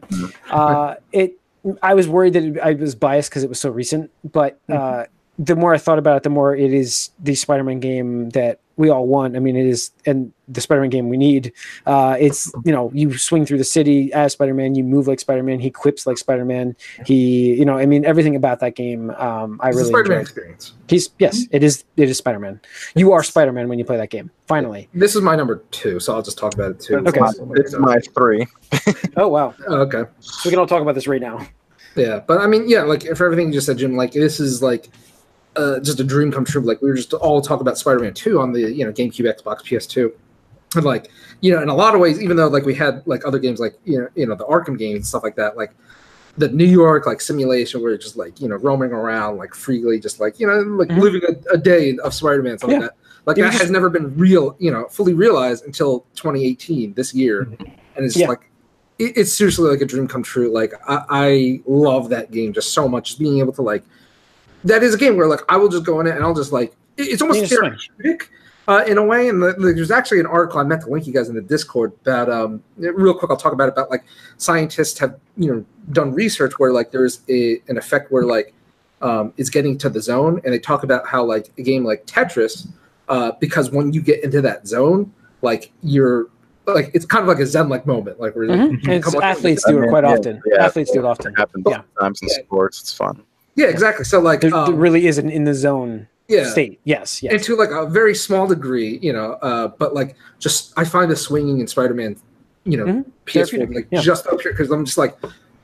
uh, 0.51 0.95
it. 1.13 1.35
I 1.83 1.93
was 1.93 2.09
worried 2.09 2.33
that 2.35 2.43
it, 2.45 2.59
I 2.61 2.73
was 2.73 2.95
biased 2.95 3.29
because 3.31 3.43
it 3.43 3.49
was 3.51 3.61
so 3.61 3.69
recent, 3.69 4.11
but 4.25 4.59
uh, 4.71 5.05
the 5.39 5.55
more 5.55 5.73
I 5.73 5.79
thought 5.79 5.99
about 5.99 6.17
it, 6.19 6.23
the 6.25 6.31
more 6.31 6.55
it 6.55 6.73
is 6.73 7.11
the 7.21 7.35
Spider-Man 7.35 7.79
game 7.81 8.31
that 8.31 8.61
we 8.77 8.89
all 8.91 9.07
want. 9.07 9.37
I 9.37 9.41
mean, 9.41 9.57
it 9.57 9.67
is, 9.67 9.91
and 10.07 10.33
the 10.49 10.61
Spider-Man 10.61 10.91
game 10.91 11.09
we 11.09 11.17
need. 11.17 11.53
Uh, 11.87 12.17
it's 12.19 12.53
you 12.65 12.73
know, 12.73 12.91
you 12.95 13.17
swing 13.19 13.45
through 13.47 13.59
the 13.59 13.65
city 13.65 14.13
as 14.13 14.33
Spider-Man, 14.33 14.75
you 14.75 14.85
move 14.85 15.07
like 15.07 15.21
Spider-Man, 15.21 15.61
he 15.61 15.71
quips 15.71 16.07
like 16.07 16.19
Spider-Man. 16.19 16.77
He, 17.07 17.55
you 17.55 17.65
know, 17.65 17.77
I 17.79 17.87
mean, 17.87 18.05
everything 18.05 18.37
about 18.37 18.61
that 18.61 18.75
game, 18.75 19.11
um, 19.11 19.61
I 19.63 19.69
It's 19.69 19.77
a 19.77 19.81
really 19.81 19.91
Spider-Man 19.91 20.19
enjoyed. 20.19 20.23
experience. 20.23 20.73
He's 20.89 21.11
yes, 21.19 21.47
it 21.51 21.63
is. 21.63 21.85
It 21.97 22.09
is 22.09 22.19
Spider-Man. 22.19 22.61
You 22.95 23.13
are 23.13 23.23
Spider-Man 23.23 23.69
when 23.69 23.79
you 23.79 23.85
play 23.85 23.97
that 23.97 24.11
game. 24.11 24.31
Finally. 24.47 24.89
This 24.95 25.15
is 25.15 25.23
my 25.23 25.37
number 25.37 25.63
two, 25.71 26.01
so 26.01 26.15
I'll 26.15 26.23
just 26.23 26.39
talk 26.39 26.55
about 26.55 26.73
it 26.73 26.81
too. 26.81 26.97
Okay. 26.99 27.21
It's 27.57 27.75
my 27.79 27.99
three. 28.17 28.47
Oh 29.17 29.29
wow. 29.29 29.55
Oh, 29.67 29.81
okay. 29.83 30.05
So 30.21 30.49
we 30.49 30.51
can 30.51 30.59
all 30.61 30.67
talk 30.67 30.83
about 30.83 30.95
this 30.95 31.09
right 31.09 31.21
now. 31.21 31.47
Yeah, 31.97 32.21
but 32.25 32.41
I 32.41 32.47
mean, 32.47 32.69
yeah, 32.69 32.83
like 32.83 33.03
for 33.17 33.25
everything 33.25 33.49
you 33.49 33.55
just 33.55 33.67
said, 33.67 33.79
Jim, 33.79 33.97
like 33.97 34.13
this 34.13 34.39
is 34.39 34.63
like 34.63 34.89
uh, 35.59 35.81
just 35.81 36.01
a 36.01 36.05
dream 36.05 36.31
come 36.33 36.45
true. 36.45 36.61
Like 36.63 36.81
we 36.83 36.89
were 36.89 36.95
just 36.97 37.13
all 37.15 37.41
talking 37.43 37.63
about 37.63 37.77
Spider-Man 37.79 38.15
Two 38.15 38.41
on 38.41 38.53
the 38.53 38.61
you 38.73 38.85
know 38.85 38.93
GameCube, 38.93 39.27
Xbox, 39.41 39.63
PS2. 39.65 40.13
and 40.77 40.85
like 40.85 41.11
you 41.41 41.51
know 41.53 41.61
in 41.63 41.69
a 41.69 41.75
lot 41.75 41.95
of 41.95 42.01
ways 42.01 42.21
even 42.23 42.37
though 42.37 42.49
like 42.49 42.65
we 42.65 42.75
had 42.75 43.03
like 43.07 43.27
other 43.27 43.39
games 43.39 43.59
like 43.61 43.79
you 43.85 43.99
know 43.99 44.09
you 44.15 44.27
know 44.27 44.35
the 44.35 44.45
arkham 44.47 44.77
games 44.79 44.97
and 44.97 45.07
stuff 45.07 45.23
like 45.23 45.35
that 45.37 45.57
like 45.57 45.73
the 46.37 46.49
new 46.51 46.67
york 46.67 47.07
like 47.07 47.21
simulation 47.23 47.81
where 47.81 47.93
you're 47.93 47.99
just 47.99 48.17
like 48.19 48.39
you 48.41 48.49
know 48.49 48.57
roaming 48.57 48.93
around 48.93 49.39
like 49.39 49.55
freely 49.55 49.99
just 49.99 50.21
like 50.21 50.39
you 50.39 50.47
know 50.47 50.59
like 50.81 50.89
Mhm. 50.91 51.01
living 51.01 51.23
a, 51.27 51.55
a 51.55 51.57
day 51.57 51.97
of 52.05 52.13
spider-man 52.13 52.59
something 52.59 52.81
Yeah. 52.81 52.89
like 52.89 52.95
that 52.97 53.27
like 53.27 53.37
that 53.37 53.51
just- 53.53 53.63
has 53.63 53.71
never 53.71 53.89
been 53.89 54.15
real 54.19 54.57
you 54.59 54.71
know 54.71 54.85
fully 54.91 55.15
realized 55.15 55.65
until 55.65 56.01
2018 56.17 56.93
this 56.95 57.15
year 57.15 57.49
and 57.97 58.05
it's 58.05 58.17
Yeah. 58.17 58.29
like 58.29 58.51
it, 58.99 59.17
it's 59.17 59.33
seriously 59.33 59.71
like 59.71 59.81
a 59.81 59.87
dream 59.87 60.07
come 60.07 60.23
true 60.23 60.53
like 60.53 60.75
I, 60.87 61.05
I 61.09 61.61
love 61.67 62.11
that 62.11 62.31
game 62.31 62.53
just 62.53 62.75
so 62.75 62.89
much 62.89 63.09
just 63.09 63.19
being 63.21 63.39
able 63.39 63.55
to 63.55 63.63
like 63.63 63.85
that 64.69 64.83
is 64.83 64.95
a 64.95 64.99
game 64.99 65.17
where 65.17 65.27
like 65.29 65.41
i 65.49 65.57
will 65.57 65.69
just 65.69 65.85
go 65.85 66.01
in 66.01 66.07
it 66.07 66.15
and 66.17 66.23
i'll 66.25 66.35
just 66.35 66.53
like 66.53 66.75
it's 66.97 67.23
almost 67.23 67.41
You 67.41 67.47
therapeutic 67.47 68.31
uh, 68.67 68.85
in 68.87 68.99
a 68.99 69.05
way. 69.05 69.29
And 69.31 69.41
the, 69.43 69.53
the- 69.55 69.73
there's 69.73 69.91
actually 69.91 70.21
an 70.21 70.27
article 70.27 70.59
I 70.61 70.65
meant 70.65 70.83
to 70.83 70.91
link 70.91 71.07
you 71.07 71.13
guys 71.13 71.29
in 71.31 71.35
the 71.37 71.41
Discord 71.41 71.93
about 72.03 72.29
um, 72.29 72.63
real 72.77 73.15
quick. 73.15 73.31
I'll 73.31 73.37
talk 73.39 73.53
about 73.55 73.69
it 73.69 73.73
about 73.73 73.89
like 73.89 74.05
scientists 74.37 74.99
have 74.99 75.19
you 75.37 75.51
know 75.55 75.65
done 75.93 76.13
research 76.13 76.53
where 76.59 76.73
like 76.73 76.91
there's 76.91 77.21
a 77.31 77.61
an 77.69 77.79
effect 77.79 78.11
where 78.13 78.25
like 78.25 78.53
um, 79.01 79.33
it's 79.39 79.49
getting 79.49 79.79
to 79.79 79.89
the 79.89 80.03
zone, 80.03 80.41
and 80.45 80.53
they 80.53 80.59
talk 80.59 80.83
about 80.83 81.07
how 81.07 81.25
like 81.25 81.51
a 81.57 81.63
game 81.63 81.85
like 81.85 82.05
Tetris, 82.05 82.67
uh, 83.09 83.33
because 83.41 83.71
when 83.71 83.93
you 83.93 84.03
get 84.03 84.23
into 84.25 84.43
that 84.43 84.67
zone, 84.67 85.11
like 85.41 85.71
you're 85.83 86.27
like 86.67 86.91
it's 86.95 87.07
kind 87.07 87.23
of 87.23 87.29
like 87.29 87.39
a 87.39 87.47
zen 87.47 87.69
like 87.71 87.87
moment, 87.87 88.19
like 88.21 88.35
where 88.37 88.49
Mhm. 88.49 88.71
And 88.71 88.83
it's- 88.93 89.05
Come 89.05 89.15
on. 89.17 89.23
athletes 89.23 89.65
do 89.67 89.81
it 89.83 89.89
quite 89.89 90.05
yeah, 90.05 90.11
often. 90.13 90.43
yeah. 90.45 90.65
Athletes 90.67 90.91
do 90.91 90.99
it 90.99 91.05
often. 91.07 91.33
It 91.33 91.39
happens 91.39 91.65
Yeah. 91.67 91.83
sometimes 91.97 92.23
in 92.23 92.29
Yeah. 92.29 92.35
sports. 92.45 92.81
It's 92.83 92.93
fun. 92.93 93.23
Yeah, 93.59 93.67
exactly. 93.67 94.05
So 94.05 94.21
like 94.21 94.41
There, 94.41 94.51
there 94.51 94.59
um, 94.61 94.77
really 94.77 95.07
is 95.07 95.19
an 95.19 95.29
in 95.29 95.45
the 95.45 95.55
zone 95.55 96.07
yeah. 96.29 96.51
state. 96.51 96.81
Yes, 96.85 97.23
yes. 97.23 97.33
and 97.33 97.43
to 97.43 97.57
like 97.57 97.71
a 97.71 97.87
very 97.87 98.15
small 98.15 98.47
degree, 98.47 98.99
you 99.03 99.13
know. 99.13 99.33
Uh, 99.43 99.69
but 99.69 99.95
like, 99.95 100.17
just 100.39 100.73
I 100.77 100.85
find 100.85 101.11
the 101.11 101.17
swinging 101.17 101.61
in 101.61 101.67
Spider-Man, 101.67 102.17
you 102.65 102.77
know, 102.77 102.85
Mhm. 102.87 103.05
peaceful, 103.25 103.59
Therapeutic, 103.59 103.75
like 103.77 103.87
yeah. 103.91 104.01
just 104.01 104.27
up 104.29 104.41
here 104.41 104.53
because 104.53 104.71
I'm 104.71 104.85
just 104.85 104.99
like, 104.99 105.17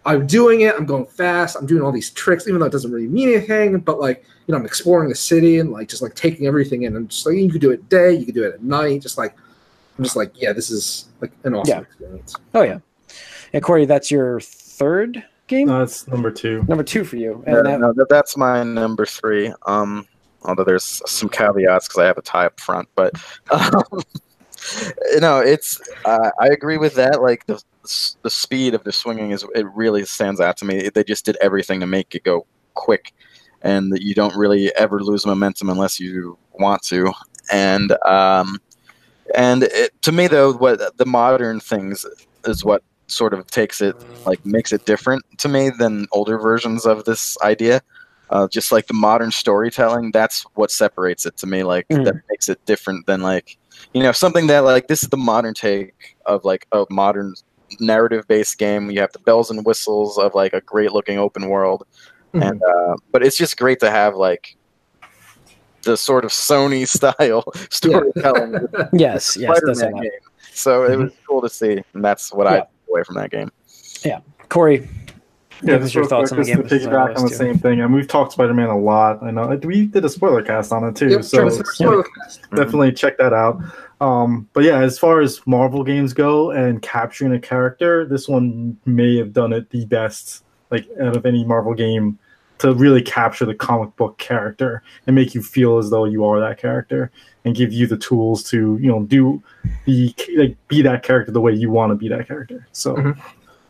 I'm 0.07 0.27
doing 0.27 0.63
it. 0.63 0.75
I'm 0.77 0.87
going 0.87 1.07
fast. 1.07 1.57
I'm 1.57 1.67
doing 1.67 1.83
all 1.83 1.93
these 1.93 2.11
tricks, 2.11 2.47
even 2.49 2.61
though 2.61 2.67
it 2.67 2.73
doesn't 2.73 2.93
really 2.93 3.07
mean 3.09 3.29
anything. 3.31 3.79
But 3.79 4.01
like, 4.01 4.25
you 4.47 4.53
know, 4.53 4.59
I'm 4.59 4.67
exploring 4.67 5.09
the 5.09 5.15
city 5.15 5.59
and 5.61 5.71
like 5.71 5.89
just 5.89 6.03
like 6.03 6.15
taking 6.15 6.47
everything 6.47 6.83
in. 6.83 6.97
I'm 6.97 7.09
just 7.09 7.25
like, 7.25 7.37
you 7.37 7.51
could 7.51 7.61
do 7.63 7.71
it 7.71 7.89
day, 7.89 8.13
you 8.13 8.27
could 8.27 8.35
do 8.35 8.45
it 8.45 8.55
at 8.55 8.63
night. 8.63 9.01
Just 9.03 9.17
like, 9.17 9.35
I'm 9.97 10.05
just 10.05 10.17
like, 10.17 10.33
yeah, 10.35 10.53
this 10.53 10.71
is 10.71 11.07
like 11.21 11.31
an 11.45 11.55
awesome 11.55 11.71
Yeah. 11.79 11.81
experience. 11.83 12.35
Oh 12.55 12.63
yeah. 12.63 12.79
And 13.53 13.63
Corey, 13.63 13.87
that's 13.87 14.11
your 14.11 14.41
third 14.41 15.23
game. 15.47 15.69
No, 15.69 15.81
that's 15.81 16.07
number 16.09 16.31
two. 16.31 16.63
Number 16.69 16.85
two 16.85 17.05
for 17.05 17.17
you. 17.17 17.43
Yeah, 17.47 17.59
And 17.59 17.67
that, 17.67 17.81
no, 17.81 17.95
that's 18.09 18.37
my 18.37 18.63
number 18.63 19.07
three. 19.07 19.53
Um, 19.67 20.07
although 20.43 20.65
there's 20.65 21.03
some 21.07 21.29
caveats 21.29 21.89
because 21.89 22.03
I 22.03 22.07
have 22.07 22.19
a 22.19 22.23
tie 22.23 22.47
up 22.47 22.61
front, 22.61 22.89
but 22.95 23.13
um, 23.51 24.03
you 25.13 25.21
know, 25.21 25.39
it's 25.39 25.81
uh, 26.05 26.31
I 26.41 26.49
agree 26.49 26.79
with 26.79 26.95
that. 26.95 27.23
Like 27.23 27.47
the 27.47 27.63
the 28.23 28.31
speed 28.31 28.75
of 28.75 28.83
the 28.85 28.93
swinging 28.93 29.31
is 29.31 29.45
it 29.55 29.67
really 29.75 30.05
stands 30.05 30.41
out 30.41 30.57
to 30.59 30.65
me. 30.65 30.89
They 30.89 31.05
just 31.05 31.25
did 31.25 31.37
everything 31.41 31.81
to 31.81 31.87
make 31.87 32.15
it 32.15 32.25
go 32.25 32.47
quick, 32.75 33.13
and 33.63 33.93
that 33.93 34.03
you 34.03 34.15
don't 34.15 34.37
really 34.37 34.75
ever 34.77 35.01
lose 35.01 35.27
momentum 35.27 35.71
unless 35.71 36.01
you 36.01 36.39
want 36.53 36.83
to. 36.85 37.13
And 37.53 37.93
um, 38.07 38.59
and 39.35 39.65
it, 39.65 40.01
to 40.03 40.13
me 40.13 40.29
though, 40.29 40.53
what 40.55 40.97
the 40.97 41.07
modern 41.07 41.61
things 41.61 42.07
is 42.47 42.65
what 42.65 42.83
sort 43.09 43.35
of 43.35 43.47
takes 43.49 43.81
it 43.81 43.97
like 44.27 44.41
makes 44.45 44.73
it 44.73 44.85
different 44.85 45.23
to 45.39 45.49
me 45.49 45.71
than 45.79 46.07
older 46.13 46.39
versions 46.39 46.87
of 46.87 47.05
this 47.05 47.37
idea. 47.43 47.81
Uh, 48.31 48.49
just 48.49 48.73
like 48.73 48.87
the 48.87 48.95
modern 48.95 49.31
storytelling, 49.31 50.11
that's 50.11 50.45
what 50.55 50.71
separates 50.71 51.27
it 51.27 51.37
to 51.37 51.47
me. 51.47 51.63
Like 51.63 51.87
Mhm. 51.89 52.05
that 52.05 52.15
makes 52.31 52.49
it 52.49 52.59
different 52.65 53.07
than 53.07 53.21
like 53.21 53.59
you 53.93 54.03
know 54.03 54.13
something 54.13 54.47
that 54.47 54.61
like 54.61 54.87
this 54.89 55.03
is 55.03 55.11
the 55.11 55.17
modern 55.17 55.53
take 55.55 55.93
of 56.27 56.45
like 56.45 56.67
a 56.73 56.87
modern 56.91 57.35
narrative 57.81 58.27
based 58.27 58.57
game. 58.59 58.91
You 58.91 59.01
have 59.01 59.13
the 59.13 59.19
bells 59.21 59.51
and 59.51 59.65
whistles 59.65 60.17
of 60.19 60.35
like 60.35 60.55
a 60.55 60.63
great 60.63 60.93
looking 60.93 61.19
open 61.19 61.49
world, 61.49 61.85
and 62.33 62.61
uh, 62.63 62.97
but 63.13 63.23
it's 63.23 63.37
just 63.37 63.59
great 63.59 63.81
to 63.81 63.91
have 63.91 64.15
like 64.17 64.57
the 65.85 65.97
sort 65.97 66.25
of 66.25 66.31
Sony 66.31 66.89
style 66.97 67.45
storytelling 67.71 68.55
yes, 68.95 69.37
yes, 69.37 69.61
that's 69.67 69.83
game. 69.83 70.11
So 70.53 70.85
it 70.85 70.97
was 70.97 71.13
cool 71.29 71.43
to 71.43 71.49
see, 71.51 71.83
and 71.95 72.05
that's 72.05 72.33
what 72.33 72.47
I 72.47 72.57
Yeah. 72.57 72.61
took 72.61 72.69
away 72.95 73.03
from 73.05 73.17
that 73.17 73.31
game. 73.31 73.51
Yeah, 74.05 74.21
Corey, 74.49 74.89
Yeah, 75.63 75.75
Give 75.79 75.83
us 75.83 75.87
just 75.87 75.95
your 75.95 76.07
thoughts 76.07 76.31
quick, 76.31 76.41
on 76.51 76.63
the 76.63 76.69
just 76.69 76.71
game. 76.71 76.81
to 76.81 76.89
piggyback 76.91 77.17
on 77.17 77.23
the 77.25 77.29
too. 77.31 77.35
same 77.35 77.59
thing, 77.59 77.81
and 77.81 77.93
we've 77.95 78.09
talked 78.09 78.33
Spider-Man 78.33 78.69
a 78.69 78.79
lot. 78.79 79.23
I 79.23 79.31
know 79.31 79.59
we 79.65 79.87
did 79.87 80.05
a 80.05 80.09
spoiler 80.09 80.43
cast 80.43 80.73
on 80.73 80.85
it 80.85 80.95
too, 80.97 81.09
Yep, 81.09 81.25
so 81.25 81.39
Travis, 81.39 81.59
spoiler 81.75 82.03
cast. 82.05 82.43
definitely 82.51 82.93
check 82.93 83.17
that 83.19 83.33
out. 83.33 83.61
Um, 84.01 84.49
but 84.53 84.65
yeah, 84.65 84.81
as 84.81 84.99
far 84.99 85.21
as 85.21 85.41
Marvel 85.47 85.83
games 85.85 86.13
go 86.13 86.51
and 86.51 86.83
capturing 86.83 87.33
a 87.33 87.39
character, 87.39 88.05
this 88.05 88.29
one 88.29 88.77
may 88.85 89.17
have 89.17 89.33
done 89.33 89.53
it 89.53 89.71
the 89.71 89.87
best, 89.87 90.45
like 90.71 90.87
out 91.01 91.17
of 91.17 91.25
any 91.25 91.45
Marvel 91.45 91.73
game, 91.75 92.19
to 92.59 92.73
really 92.75 93.03
capture 93.03 93.45
the 93.45 93.55
comic 93.55 93.95
book 93.97 94.17
character 94.19 94.83
and 95.07 95.17
make 95.17 95.35
you 95.35 95.43
feel 95.43 95.79
as 95.79 95.91
though 95.91 96.05
you 96.05 96.25
are 96.25 96.39
that 96.41 96.59
character 96.59 97.11
and 97.45 97.55
give 97.57 97.73
you 97.73 97.87
the 97.87 97.97
tools 97.97 98.43
to 98.45 98.79
you 98.81 98.89
know 98.89 99.03
do 99.05 99.43
the 99.87 100.15
like 100.37 100.57
be 100.69 100.83
that 100.83 101.03
character 101.03 101.33
the 101.33 101.41
way 101.41 101.53
you 101.53 101.71
want 101.71 101.91
to 101.91 101.97
be 101.97 102.09
that 102.09 102.27
character. 102.27 102.67
So. 102.73 102.95
Mhm. 102.97 103.21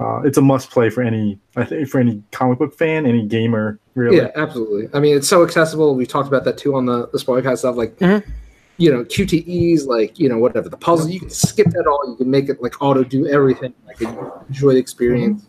Uh, 0.00 0.20
it's 0.22 0.36
a 0.36 0.42
must 0.42 0.70
play 0.70 0.90
for 0.90 1.02
any, 1.02 1.38
I 1.54 1.64
think, 1.64 1.88
for 1.88 2.00
any 2.00 2.20
comic 2.32 2.58
book 2.58 2.76
fan, 2.76 3.06
any 3.06 3.24
gamer, 3.24 3.78
really. 3.94 4.16
Yeah, 4.16 4.30
absolutely. 4.34 4.88
I 4.92 4.98
mean, 4.98 5.16
it's 5.16 5.28
so 5.28 5.44
accessible. 5.44 5.94
We 5.94 6.04
talked 6.04 6.26
about 6.26 6.42
that 6.46 6.58
too 6.58 6.74
on 6.74 6.84
the 6.84 7.06
the 7.12 7.18
spoilercast 7.18 7.58
stuff. 7.58 7.76
Like, 7.76 7.96
Mhm. 8.00 8.24
you 8.76 8.90
know, 8.92 9.04
QTEs, 9.04 9.86
like 9.86 10.18
you 10.18 10.28
know, 10.28 10.36
whatever 10.36 10.68
the 10.68 10.76
puzzle, 10.76 11.08
you 11.08 11.20
can 11.20 11.30
skip 11.30 11.68
that 11.68 11.86
all. 11.86 12.02
You 12.08 12.16
can 12.16 12.28
make 12.28 12.48
it 12.48 12.60
like 12.60 12.82
auto 12.82 13.04
do 13.04 13.28
everything. 13.28 13.72
Like 13.86 14.00
enjoy 14.48 14.72
the 14.72 14.80
experience. 14.80 15.46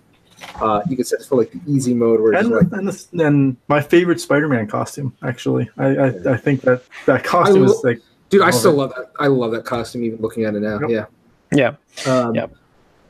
Uh, 0.61 0.81
you 0.89 0.95
can 0.95 1.05
set 1.05 1.19
it 1.21 1.25
for 1.25 1.35
like 1.37 1.51
the 1.51 1.59
easy 1.67 1.93
mode 1.93 2.21
where 2.21 2.33
And, 2.33 2.49
like 2.49 2.71
and, 2.71 2.87
this, 2.87 3.07
and 3.13 3.57
my 3.67 3.81
favorite 3.81 4.21
Spider-Man 4.21 4.67
costume, 4.67 5.13
actually, 5.23 5.69
I 5.77 5.85
I, 5.87 6.05
I 6.33 6.37
think 6.37 6.61
that 6.61 6.83
that 7.05 7.23
costume 7.23 7.63
I 7.63 7.65
is 7.65 7.81
like 7.83 8.01
Dude, 8.29 8.41
I 8.41 8.49
still 8.51 8.71
it. 8.71 8.75
love 8.77 8.89
that. 8.95 9.11
I 9.19 9.27
love 9.27 9.51
that 9.51 9.65
costume. 9.65 10.03
Even 10.03 10.19
looking 10.19 10.45
at 10.45 10.55
it 10.55 10.61
now, 10.61 10.79
Yep. 10.87 10.89
yeah. 11.51 11.75
Yeah. 12.05 12.11
Um, 12.11 12.33
Yep. 12.35 12.51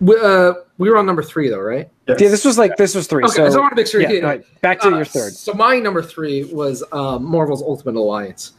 We, 0.02 0.16
uh, 0.22 0.54
we 0.78 0.90
were 0.90 0.98
on 0.98 1.06
number 1.06 1.24
three 1.24 1.50
though, 1.50 1.60
right? 1.62 1.90
yes. 2.08 2.20
yeah, 2.20 2.28
this 2.30 2.44
was 2.44 2.58
like 2.58 2.76
this 2.78 2.94
was 2.96 3.08
three. 3.08 3.24
Okay, 3.24 3.34
so 3.34 3.50
so 3.50 3.58
I 3.60 3.62
want 3.62 3.72
to 3.72 3.76
make 3.78 3.88
sure. 3.88 4.02
yeah, 4.02 4.10
you 4.12 4.22
all 4.22 4.28
right, 4.28 4.44
back 4.62 4.82
to 4.82 4.88
Uh, 4.88 4.98
your 4.98 5.06
third. 5.06 5.32
So 5.34 5.54
my 5.54 5.80
number 5.80 6.02
three 6.04 6.44
was 6.54 6.84
um, 6.92 7.24
Marvel's 7.24 7.62
Ultimate 7.62 7.96
Alliance. 7.96 8.54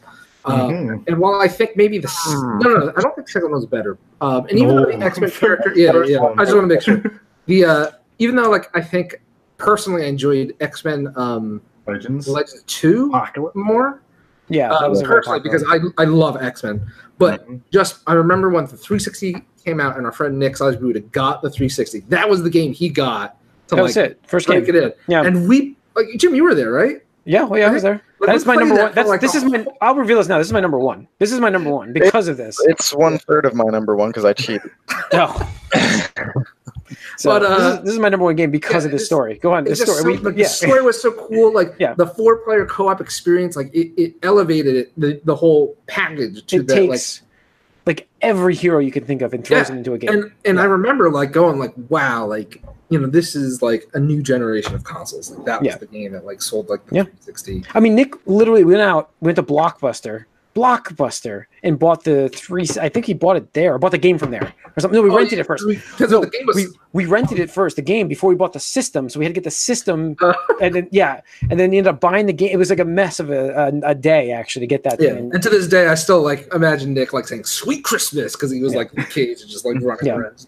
Um, 0.45 0.71
Mhm. 0.71 1.07
And 1.07 1.19
while 1.19 1.39
I 1.39 1.47
think 1.47 1.75
maybe 1.77 1.99
the 1.99 2.07
s- 2.07 2.17
Hmm. 2.33 2.57
no, 2.59 2.69
no, 2.69 2.77
no, 2.85 2.93
I 2.97 3.01
don't 3.01 3.13
think 3.15 3.27
the 3.27 3.31
second 3.31 3.51
one 3.51 3.59
was 3.59 3.65
better. 3.67 3.97
Um, 4.21 4.45
and 4.49 4.57
even 4.57 4.75
though 4.77 4.85
the 4.85 4.97
X 4.97 5.19
Men 5.19 5.29
character, 5.43 5.73
yeah, 5.75 5.91
First 5.91 6.09
yeah. 6.09 6.23
I 6.23 6.43
just 6.45 6.55
want 6.55 6.63
to 6.69 6.73
make 6.73 6.81
sure 6.81 7.03
the 7.45 7.65
uh, 7.65 7.87
even 8.19 8.35
though 8.35 8.49
like 8.49 8.69
I 8.75 8.81
think 8.81 9.21
personally 9.57 10.03
I 10.05 10.07
enjoyed 10.07 10.55
X 10.59 10.83
Men 10.85 11.11
um, 11.15 11.61
Legends, 11.87 12.27
Legends 12.27 12.63
two 12.67 13.07
Apocalypse. 13.09 13.55
more 13.55 14.01
Yeah, 14.49 14.69
that 14.69 14.83
um, 14.83 14.91
was 14.91 15.03
personally 15.03 15.39
because 15.39 15.63
I 15.69 15.79
I 15.97 16.05
love 16.05 16.37
X 16.41 16.63
Men, 16.63 16.85
but 17.17 17.47
Mhm. 17.47 17.61
just 17.71 17.99
I 18.07 18.13
remember 18.13 18.49
when 18.49 18.65
the 18.65 18.77
360 18.77 19.43
came 19.63 19.79
out 19.79 19.97
and 19.97 20.05
our 20.05 20.11
friend 20.11 20.37
Nick 20.39 20.53
Sajbuda 20.53 21.11
got 21.11 21.41
the 21.41 21.49
360. 21.49 22.01
That 22.09 22.29
was 22.29 22.43
the 22.43 22.49
game 22.49 22.71
he 22.73 22.89
got 22.89 23.37
to 23.67 23.75
that 23.75 23.81
was 23.81 23.95
like 23.95 24.11
it. 24.11 24.19
First 24.27 24.47
game. 24.47 24.63
it 24.63 24.75
in. 24.75 24.93
Yeah. 25.07 25.23
And 25.23 25.47
we 25.47 25.75
like 25.95 26.07
Jim, 26.17 26.35
you 26.35 26.43
were 26.43 26.55
there, 26.55 26.71
right? 26.71 27.01
Yeah, 27.25 27.43
well, 27.43 27.59
yeah, 27.59 27.67
I 27.69 27.73
was 27.73 27.83
there. 27.83 28.01
Like, 28.21 28.31
That's 28.31 28.45
my 28.45 28.55
number 28.55 28.75
that 28.75 28.83
one. 28.83 28.91
That's 28.95 29.09
like, 29.09 29.19
this 29.19 29.35
is 29.35 29.43
my. 29.43 29.65
I'll 29.81 29.95
reveal 29.95 30.17
this 30.17 30.29
now. 30.29 30.37
This 30.37 30.47
is 30.47 30.53
my 30.53 30.61
number 30.61 30.79
one. 30.79 31.09
This 31.19 31.33
is 31.33 31.41
my 31.41 31.49
number 31.49 31.69
one 31.69 31.91
because 31.91 32.29
of 32.29 32.37
this. 32.37 32.57
It's 32.67 32.93
one 32.93 33.17
third 33.17 33.43
of 33.43 33.53
my 33.53 33.65
number 33.65 33.97
one 33.97 34.09
because 34.09 34.23
I 34.23 34.31
cheated. 34.31 34.71
Oh. 35.11 35.53
so 37.17 37.29
But, 37.31 37.43
uh, 37.43 37.57
this, 37.57 37.73
is, 37.79 37.83
this 37.85 37.93
is 37.93 37.99
my 37.99 38.09
number 38.09 38.23
one 38.25 38.35
game 38.35 38.51
because 38.51 38.83
yeah, 38.83 38.87
of 38.87 38.91
this 38.91 39.05
story. 39.05 39.37
Go 39.39 39.53
on, 39.53 39.63
this 39.63 39.81
story. 39.81 39.97
so, 40.01 40.07
We- 40.07 40.17
like, 40.17 40.37
yeah, 40.37 40.43
the 40.43 40.49
story 40.49 40.81
was 40.81 41.01
so 41.01 41.11
cool. 41.11 41.53
Like 41.53 41.75
Yeah. 41.79 41.93
the 41.95 42.07
four 42.07 42.37
player 42.37 42.65
co 42.65 42.87
op 42.89 43.01
experience, 43.01 43.55
like 43.55 43.73
it, 43.73 43.91
it 44.01 44.15
elevated 44.23 44.75
it 44.75 44.93
the, 44.99 45.19
the 45.25 45.35
whole 45.35 45.77
package 45.87 46.45
to 46.47 46.57
it 46.57 46.67
that. 46.67 46.75
takes 46.75 47.21
like, 47.85 48.07
every 48.21 48.53
hero 48.55 48.79
you 48.79 48.91
can 48.91 49.05
think 49.05 49.21
of 49.21 49.33
and 49.33 49.45
throws 49.45 49.69
Yeah, 49.69 49.75
it 49.75 49.77
into 49.77 49.93
a 49.93 49.97
game. 49.97 50.09
like, 50.09 50.19
and 50.23 50.31
and 50.45 50.59
I 50.59 50.65
remember 50.65 51.09
like 51.09 51.31
going 51.31 51.57
like, 51.59 51.73
wow, 51.89 52.25
like 52.25 52.61
you 52.89 52.97
know, 52.99 53.07
this 53.07 53.35
is 53.35 53.61
like 53.61 53.85
a 53.95 53.99
new 53.99 54.21
generation 54.23 54.73
of 54.73 54.83
consoles. 54.83 55.29
Like 55.31 55.45
that 55.45 55.61
was 55.61 55.67
Yeah. 55.67 55.77
the 55.77 55.87
game 55.87 56.13
that 56.13 56.25
like 56.25 56.41
sold 56.41 56.69
like 56.69 56.85
the 56.87 56.95
Yeah. 56.95 57.03
360. 57.03 57.63
I 57.73 57.79
mean, 57.81 57.95
Nick 57.95 58.13
literally 58.25 58.63
went 58.63 58.79
out, 58.81 59.11
went 59.19 59.35
to 59.35 59.43
Blockbuster, 59.43 60.23
Blockbuster, 60.57 61.45
and 61.63 61.77
bought 61.77 62.03
the 62.03 62.29
three. 62.29 62.65
I 62.81 62.89
think 62.89 63.05
he 63.05 63.13
bought 63.13 63.37
it 63.37 63.53
there, 63.53 63.75
or 63.75 63.77
bought 63.79 63.91
the 63.91 63.97
game 63.97 64.17
from 64.17 64.31
there, 64.31 64.53
or 64.75 64.79
something. 64.81 64.97
No, 64.97 65.03
we 65.03 65.09
Oh, 65.09 65.15
rented 65.17 65.33
yeah, 65.37 65.41
it 65.41 65.47
first. 65.47 65.63
because 65.67 66.11
No, 66.11 66.21
the 66.21 66.29
game 66.29 66.45
was 66.45 66.55
we 66.55 66.67
we 66.93 67.05
rented 67.05 67.39
it 67.39 67.49
first, 67.51 67.75
the 67.75 67.81
game 67.81 68.07
before 68.07 68.29
we 68.29 68.35
bought 68.35 68.53
the 68.53 68.59
system. 68.59 69.09
So 69.09 69.19
we 69.19 69.25
had 69.25 69.29
to 69.29 69.33
get 69.39 69.43
the 69.43 69.51
system, 69.51 70.15
Uh. 70.21 70.33
and 70.61 70.73
then 70.75 70.87
yeah, 70.91 71.21
and 71.49 71.59
then 71.59 71.71
you 71.71 71.77
ended 71.79 71.93
up 71.93 71.99
buying 72.01 72.25
the 72.25 72.33
game. 72.33 72.49
It 72.51 72.57
was 72.57 72.69
like 72.69 72.79
a 72.79 72.85
mess 72.85 73.19
of 73.19 73.29
a 73.29 73.71
a, 73.83 73.91
a 73.91 73.95
day 73.95 74.31
actually 74.31 74.61
to 74.61 74.67
get 74.67 74.83
that 74.83 74.99
yeah. 74.99 75.13
thing. 75.15 75.31
And 75.33 75.41
to 75.43 75.49
this 75.49 75.67
day, 75.67 75.87
I 75.87 75.95
still 75.95 76.21
like 76.21 76.47
imagine 76.53 76.93
Nick 76.93 77.13
like 77.13 77.27
saying 77.27 77.43
"Sweet 77.45 77.83
Christmas" 77.83 78.35
because 78.35 78.51
he 78.51 78.61
was 78.61 78.73
Yeah. 78.73 78.79
like 78.79 78.93
in 78.93 79.01
the 79.03 79.09
cage 79.09 79.41
and 79.41 79.49
just 79.49 79.65
like 79.65 79.75
running 79.81 80.05
Yeah. 80.05 80.15
around 80.17 80.45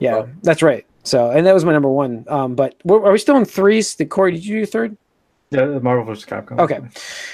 Yeah, 0.00 0.16
up. 0.18 0.28
that's 0.42 0.62
right. 0.62 0.84
So, 1.02 1.30
and 1.30 1.46
that 1.46 1.54
was 1.54 1.64
my 1.64 1.72
number 1.72 1.88
one. 1.88 2.24
Um, 2.28 2.54
but 2.56 2.74
are 2.90 3.12
we 3.12 3.18
still 3.18 3.36
in 3.36 3.44
threes? 3.44 3.94
Did 3.94 4.10
Corey? 4.10 4.32
Did 4.32 4.44
you 4.44 4.60
do 4.60 4.66
third? 4.66 4.96
Yeah, 5.50 5.78
Marvel 5.78 6.04
vs. 6.04 6.24
Capcom. 6.24 6.58
Okay. 6.58 6.76
All 6.76 6.88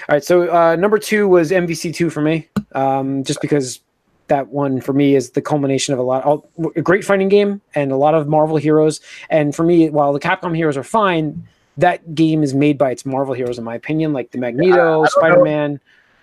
right. 0.09 0.25
So 0.25 0.53
uh, 0.53 0.77
number 0.77 0.99
two 0.99 1.29
was 1.29 1.51
MVC 1.51 1.95
two 1.95 2.11
for 2.11 2.21
me, 2.21 2.49
um, 2.73 3.25
just 3.25 3.41
because 3.41 3.81
that 4.29 4.49
one 4.49 4.81
for 4.81 4.93
me 4.93 5.15
is 5.15 5.31
the 5.31 5.43
culmination 5.43 5.93
of 5.93 5.99
a 5.99 6.03
lot, 6.03 6.25
all, 6.25 6.49
a 6.77 6.83
great 6.83 7.05
fighting 7.05 7.29
game 7.29 7.61
and 7.75 7.93
a 7.93 7.97
lot 7.97 8.15
of 8.15 8.29
Marvel 8.29 8.57
heroes. 8.57 9.01
And 9.31 9.55
for 9.55 9.63
me, 9.65 9.91
while 9.91 10.13
the 10.13 10.21
Capcom 10.21 10.55
heroes 10.57 10.77
are 10.77 10.85
fine, 10.85 11.47
that 11.77 12.15
game 12.15 12.43
is 12.43 12.55
made 12.55 12.79
by 12.79 12.91
its 12.91 13.07
Marvel 13.07 13.35
heroes, 13.35 13.59
in 13.59 13.65
my 13.65 13.75
opinion, 13.75 14.13
like 14.13 14.31
the 14.31 14.39
Magneto, 14.39 14.73
I 14.73 14.77
don't 14.77 15.03
know. 15.03 15.07
Spider 15.07 15.45
Man. 15.45 15.81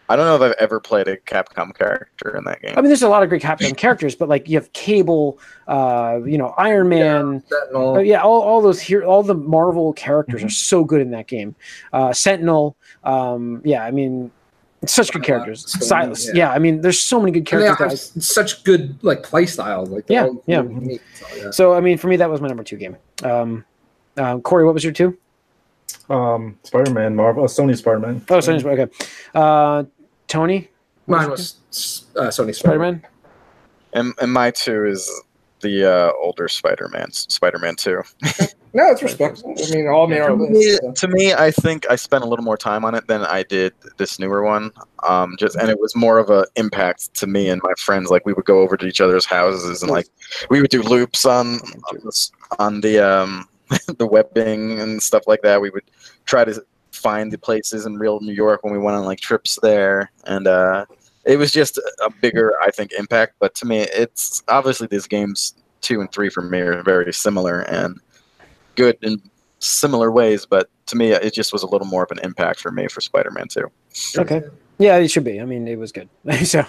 I 0.09 0.15
don't 0.15 0.25
know 0.25 0.35
if 0.35 0.41
I've 0.41 0.57
ever 0.59 0.79
played 0.79 1.07
a 1.07 1.17
Capcom 1.17 1.73
character 1.77 2.35
in 2.35 2.43
that 2.45 2.61
game. 2.61 2.73
I 2.75 2.81
mean, 2.81 2.89
there's 2.89 3.03
a 3.03 3.07
lot 3.09 3.21
of 3.21 3.29
great 3.29 3.43
Capcom 3.43 3.77
characters, 3.77 4.15
but 4.15 4.27
like 4.27 4.49
you 4.49 4.57
have 4.57 4.73
Cable, 4.73 5.39
uh, 5.67 6.19
you 6.25 6.37
know, 6.37 6.47
Iron 6.57 6.89
Man. 6.89 7.43
Sentinel. 7.47 7.95
Uh, 7.97 7.99
yeah, 7.99 8.21
all, 8.21 8.41
all 8.41 8.61
those 8.61 8.81
here, 8.81 9.03
all 9.03 9.21
the 9.21 9.35
Marvel 9.35 9.93
characters 9.93 10.43
are 10.43 10.49
so 10.49 10.83
good 10.83 10.99
in 10.99 11.11
that 11.11 11.27
game. 11.27 11.55
Uh, 11.93 12.11
Sentinel, 12.11 12.75
um, 13.03 13.61
yeah, 13.63 13.85
I 13.85 13.91
mean, 13.91 14.31
it's 14.81 14.93
such 14.93 15.11
good 15.11 15.21
Psylocke, 15.21 15.25
characters. 15.25 15.67
Storm, 15.69 15.83
Silas, 15.83 16.27
yeah. 16.27 16.33
yeah. 16.35 16.51
I 16.53 16.57
mean, 16.59 16.81
there's 16.81 16.99
so 16.99 17.19
many 17.19 17.31
good 17.31 17.51
And 17.53 17.61
they 17.61 17.65
characters. 17.67 18.13
have 18.13 18.23
such 18.23 18.63
good 18.63 18.97
like 19.03 19.21
play 19.21 19.45
styles. 19.45 19.89
Like 19.89 20.05
Yeah, 20.07 20.25
all 20.25 20.43
yeah. 20.47 20.63
unique, 20.63 21.01
so, 21.13 21.25
yeah. 21.35 21.47
I, 21.47 21.51
so, 21.51 21.73
I 21.73 21.81
mean, 21.81 21.97
for 21.99 22.07
me, 22.07 22.15
that 22.15 22.29
was 22.29 22.41
my 22.41 22.47
number 22.47 22.63
two 22.63 22.77
game. 22.77 22.97
Um, 23.23 23.63
uh, 24.17 24.39
Corey, 24.39 24.65
what 24.65 24.73
was 24.73 24.83
your 24.83 24.93
two? 24.93 25.17
Um, 26.09 26.57
Spider 26.63 26.91
Man, 26.91 27.15
Marvel, 27.15 27.43
uh, 27.43 27.47
Sony 27.47 27.77
Spider 27.77 27.99
Man. 27.99 28.25
Oh, 28.29 28.37
Sony's 28.39 28.65
okay. 28.65 28.87
Uh, 29.35 29.83
Tony, 30.29 30.69
Mine 31.07 31.29
was 31.29 31.57
uh, 32.15 32.27
Sony 32.27 32.55
Spider 32.55 32.55
Spider 32.55 32.79
Man. 32.79 33.05
And, 33.91 34.13
and 34.21 34.31
my 34.31 34.51
two 34.51 34.85
is 34.85 35.11
the 35.61 35.83
uh, 35.83 36.11
older 36.21 36.47
Spider-Man, 36.47 37.11
Spider-Man 37.11 37.75
Two. 37.75 38.03
No, 38.71 38.91
it's 38.91 39.01
respectable. 39.01 39.55
I 39.57 39.75
mean, 39.75 39.87
all 39.87 40.05
made 40.05 40.19
our 40.19 40.29
to, 40.29 40.35
list. 40.35 40.51
me, 40.51 40.71
so. 40.73 40.91
to 40.91 41.07
me, 41.07 41.33
I 41.33 41.49
think 41.49 41.89
I 41.89 41.95
spent 41.95 42.23
a 42.23 42.27
little 42.27 42.45
more 42.45 42.57
time 42.57 42.85
on 42.85 42.93
it 42.93 43.07
than 43.07 43.21
I 43.21 43.41
did 43.41 43.73
this 43.97 44.19
newer 44.19 44.43
one. 44.43 44.71
Um, 45.07 45.35
just 45.39 45.55
and 45.55 45.69
it 45.69 45.79
was 45.79 45.95
more 45.95 46.19
of 46.19 46.29
an 46.29 46.45
impact 46.55 47.15
to 47.15 47.25
me 47.25 47.49
and 47.49 47.59
my 47.63 47.73
friends. 47.79 48.11
Like 48.11 48.27
we 48.27 48.33
would 48.33 48.45
go 48.45 48.59
over 48.59 48.77
to 48.77 48.85
each 48.85 49.01
other's 49.01 49.25
houses 49.25 49.81
and 49.81 49.91
like 49.91 50.07
we 50.51 50.61
would 50.61 50.69
do 50.69 50.83
loops 50.83 51.25
on 51.25 51.55
on 51.55 51.95
the, 52.03 52.31
on 52.59 52.81
the 52.81 52.99
um 52.99 53.49
the 53.97 54.05
webbing 54.05 54.79
and 54.79 55.01
stuff 55.01 55.23
like 55.25 55.41
that. 55.41 55.61
We 55.61 55.71
would 55.71 55.89
try 56.25 56.45
to 56.45 56.63
find 56.99 57.31
the 57.31 57.37
places 57.37 57.85
in 57.85 57.97
real 57.97 58.19
New 58.19 58.33
York 58.33 58.63
when 58.63 58.73
we 58.73 58.79
went 58.79 58.97
on 58.97 59.05
like 59.05 59.19
trips 59.19 59.57
there, 59.61 60.11
and 60.25 60.47
uh, 60.47 60.85
it 61.25 61.37
was 61.37 61.51
just 61.51 61.77
a 61.77 62.09
bigger, 62.21 62.53
I 62.61 62.71
think, 62.71 62.91
impact. 62.93 63.35
But 63.39 63.55
to 63.55 63.65
me, 63.65 63.79
it's 63.79 64.43
obviously 64.47 64.87
these 64.87 65.07
games 65.07 65.55
two 65.81 66.01
and 66.01 66.11
three 66.11 66.29
for 66.29 66.41
me 66.41 66.59
are 66.59 66.83
very 66.83 67.13
similar 67.13 67.61
and 67.61 67.99
good 68.75 68.97
in 69.01 69.21
similar 69.59 70.11
ways. 70.11 70.45
But 70.45 70.69
to 70.87 70.95
me, 70.95 71.11
it 71.11 71.33
just 71.33 71.53
was 71.53 71.63
a 71.63 71.67
little 71.67 71.87
more 71.87 72.03
of 72.03 72.11
an 72.11 72.19
impact 72.23 72.59
for 72.59 72.71
me 72.71 72.87
for 72.87 73.01
Spider-Man 73.01 73.47
Two. 73.47 73.71
Okay. 74.17 74.41
Yeah, 74.77 74.95
it 74.95 75.09
should 75.09 75.25
be. 75.25 75.41
I 75.41 75.45
mean, 75.45 75.67
it 75.67 75.77
was 75.77 75.91
good. 75.91 76.07
so, 76.45 76.59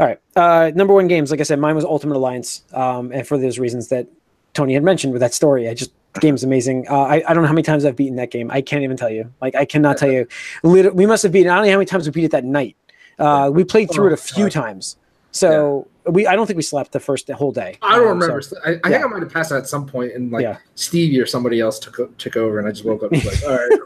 all 0.00 0.06
right. 0.06 0.18
Uh, 0.34 0.72
number 0.74 0.92
one 0.92 1.06
games, 1.06 1.30
like 1.30 1.38
I 1.38 1.44
said, 1.44 1.60
mine 1.60 1.76
was 1.76 1.84
Ultimate 1.84 2.16
Alliance, 2.16 2.64
um, 2.72 3.12
and 3.12 3.26
for 3.26 3.38
those 3.38 3.58
reasons 3.60 3.88
that 3.88 4.08
Tony 4.54 4.74
had 4.74 4.82
mentioned 4.82 5.12
with 5.12 5.20
that 5.20 5.34
story, 5.34 5.68
I 5.68 5.74
just 5.74 5.92
the 6.14 6.20
game's 6.20 6.44
amazing. 6.44 6.86
Uh, 6.88 7.00
I, 7.02 7.22
I 7.28 7.34
don't 7.34 7.42
know 7.42 7.48
how 7.48 7.52
many 7.54 7.64
times 7.64 7.84
I've 7.84 7.96
beaten 7.96 8.16
that 8.16 8.30
game. 8.30 8.50
I 8.50 8.60
can't 8.62 8.84
even 8.84 8.96
tell 8.96 9.10
you. 9.10 9.32
Like 9.42 9.54
I 9.56 9.64
cannot 9.64 9.98
tell 9.98 10.10
you. 10.10 10.26
Lit- 10.62 10.94
we 10.94 11.06
must 11.06 11.22
have 11.24 11.32
beaten. 11.32 11.50
I 11.50 11.56
don't 11.56 11.64
know 11.66 11.72
how 11.72 11.78
many 11.78 11.86
times 11.86 12.06
we 12.06 12.12
beat 12.12 12.24
it 12.24 12.30
that 12.30 12.44
night. 12.44 12.76
Uh, 13.18 13.50
we 13.52 13.64
played 13.64 13.90
through 13.90 14.06
it 14.08 14.12
a 14.12 14.16
few 14.16 14.44
God. 14.44 14.52
times. 14.52 14.96
So 15.32 15.88
we, 16.06 16.28
I 16.28 16.36
don't 16.36 16.46
think 16.46 16.56
we 16.56 16.62
slept 16.62 16.92
the 16.92 17.00
first 17.00 17.28
whole 17.28 17.50
day. 17.50 17.76
I 17.82 17.96
don't 17.98 18.06
Um, 18.08 18.20
so- 18.20 18.26
remember. 18.28 18.42
I, 18.64 18.68
I 18.68 18.72
yeah. 18.72 18.80
think 18.98 19.04
I 19.04 19.08
might 19.08 19.22
have 19.22 19.32
passed 19.32 19.50
out 19.50 19.58
at 19.58 19.66
some 19.66 19.86
point, 19.86 20.12
and 20.14 20.30
like 20.30 20.42
Yeah. 20.42 20.58
Stevie 20.76 21.20
or 21.20 21.26
somebody 21.26 21.58
else 21.58 21.80
took 21.80 22.16
took 22.18 22.36
over, 22.36 22.60
and 22.60 22.68
I 22.68 22.70
just 22.70 22.84
woke 22.84 23.02
up 23.02 23.10
and 23.10 23.20
was 23.24 23.42
like, 23.42 23.44
"All 23.50 23.56
right, 23.56 23.80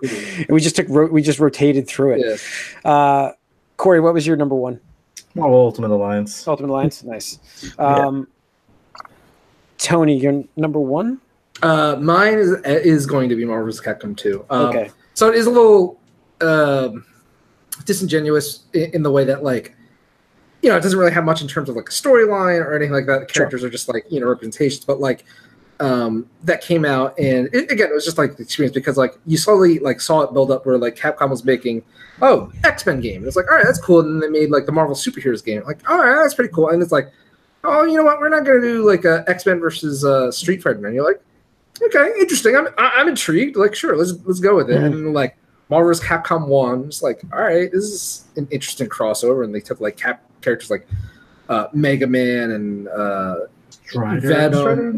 cool." 0.47 0.55
we 0.55 0.61
just 0.61 0.77
took 0.77 0.87
ro- 0.91 1.07
we 1.07 1.23
just 1.23 1.39
rotated 1.39 1.89
through 1.89 2.21
it. 2.21 2.41
yeah. 2.85 2.91
Uh, 2.91 3.33
Corey, 3.79 4.01
what 4.01 4.13
was 4.13 4.27
your 4.27 4.37
number 4.37 4.55
one? 4.55 4.81
Marvel 5.35 5.59
Ultimate 5.61 5.91
Alliance. 5.93 6.47
Ultimate 6.47 6.71
Alliance. 6.71 7.03
Nice. 7.05 7.39
Um, 7.79 8.27
Tony, 9.79 10.19
your 10.19 10.45
number 10.57 10.81
one. 10.81 11.21
Uh, 11.63 11.97
mine 12.01 12.39
is 12.39 12.53
is 12.65 13.07
going 13.07 13.29
to 13.29 13.37
be 13.37 13.45
Marvel's. 13.45 13.81
Capcom 13.81 14.17
2. 14.17 14.45
Um, 14.51 14.67
Okay. 14.67 14.91
So 15.15 15.29
it 15.29 15.35
is 15.35 15.47
a 15.47 15.51
little 15.51 15.99
um, 16.41 17.05
disingenuous 17.85 18.65
in, 18.73 18.91
in 18.95 19.03
the 19.03 19.11
way 19.11 19.25
that 19.25 19.43
like 19.43 19.75
you 20.63 20.69
know 20.71 20.77
it 20.77 20.83
doesn't 20.83 20.99
really 20.99 21.13
have 21.13 21.25
much 21.25 21.43
in 21.43 21.49
terms 21.49 21.69
of 21.69 21.77
like 21.77 21.89
a 21.89 21.93
storyline 21.93 22.61
or 22.65 22.75
anything 22.75 22.93
like 22.93 23.07
that. 23.07 23.27
The 23.27 23.33
Sure. 23.33 23.43
characters 23.45 23.65
are 23.65 23.71
just 23.71 23.89
like 23.89 24.05
you 24.11 24.21
know 24.21 24.27
representations, 24.29 24.85
but 24.85 25.01
like 25.01 25.25
um, 25.81 26.29
that 26.43 26.61
came 26.61 26.85
out 26.85 27.17
and 27.19 27.49
it, 27.53 27.71
again 27.71 27.89
it 27.91 27.95
was 27.95 28.05
just 28.05 28.19
like 28.19 28.37
the 28.37 28.43
experience 28.43 28.75
because 28.75 28.97
like 28.97 29.15
you 29.27 29.37
slowly 29.37 29.79
like 29.79 30.01
saw 30.01 30.23
it 30.23 30.33
build 30.33 30.51
up 30.51 30.67
where 30.67 30.77
like 30.79 30.97
Capcom 30.97 31.31
was 31.31 31.45
making 31.45 31.83
oh 32.21 32.53
X 32.65 32.85
Men 32.87 33.01
game. 33.01 33.19
And 33.19 33.27
it's 33.27 33.37
like 33.37 33.49
all 33.51 33.57
right 33.57 33.65
that's 33.65 33.81
cool, 33.81 34.01
and 34.01 34.21
then 34.23 34.33
they 34.33 34.41
made 34.41 34.51
like 34.51 34.67
the 34.67 34.73
Marvel 34.73 34.95
superheroes 34.97 35.45
game. 35.45 35.63
Like 35.67 35.89
all 35.91 35.99
right 35.99 36.17
that's 36.23 36.35
pretty 36.35 36.53
cool, 36.53 36.69
and 36.69 36.83
it's 36.83 36.93
like 36.93 37.11
oh 37.65 37.85
you 37.85 37.97
know 37.97 38.05
what 38.05 38.21
we're 38.21 38.29
not 38.29 38.45
gonna 38.45 38.61
do 38.61 38.87
like 38.87 39.05
a 39.05 39.25
X 39.29 39.47
Men 39.47 39.61
versus 39.61 40.05
uh, 40.05 40.31
Street 40.31 40.63
Fighter. 40.63 40.85
And 40.87 40.95
you're 40.95 41.05
like 41.07 41.21
okay, 41.83 42.13
interesting. 42.19 42.57
I'm 42.57 42.69
I- 42.79 42.93
I'm 42.97 43.09
intrigued. 43.09 43.57
Like, 43.57 43.75
sure, 43.75 43.97
let's 43.97 44.13
let's 44.25 44.41
go 44.41 44.57
with 44.57 44.71
it. 44.71 44.79
Mhm. 44.79 44.87
And 44.87 45.15
like 45.15 45.37
Marvel's 45.71 46.01
Capcom 46.01 46.47
One, 46.49 46.85
it's 46.87 47.03
like, 47.03 47.21
all 47.33 47.41
right, 47.43 47.71
this 47.71 47.85
is 47.85 48.25
an 48.37 48.49
interesting 48.51 48.89
crossover. 48.89 49.45
And 49.45 49.55
they 49.55 49.61
took 49.61 49.81
like 49.81 49.97
cap 49.97 50.23
characters 50.41 50.71
like 50.71 50.89
uh, 51.49 51.67
Mega 51.73 52.07
Man 52.07 52.51
and 52.53 52.89
uh, 52.89 53.37
Strider. 53.71 54.21
Venom 54.29 54.55
Strider 54.55 54.89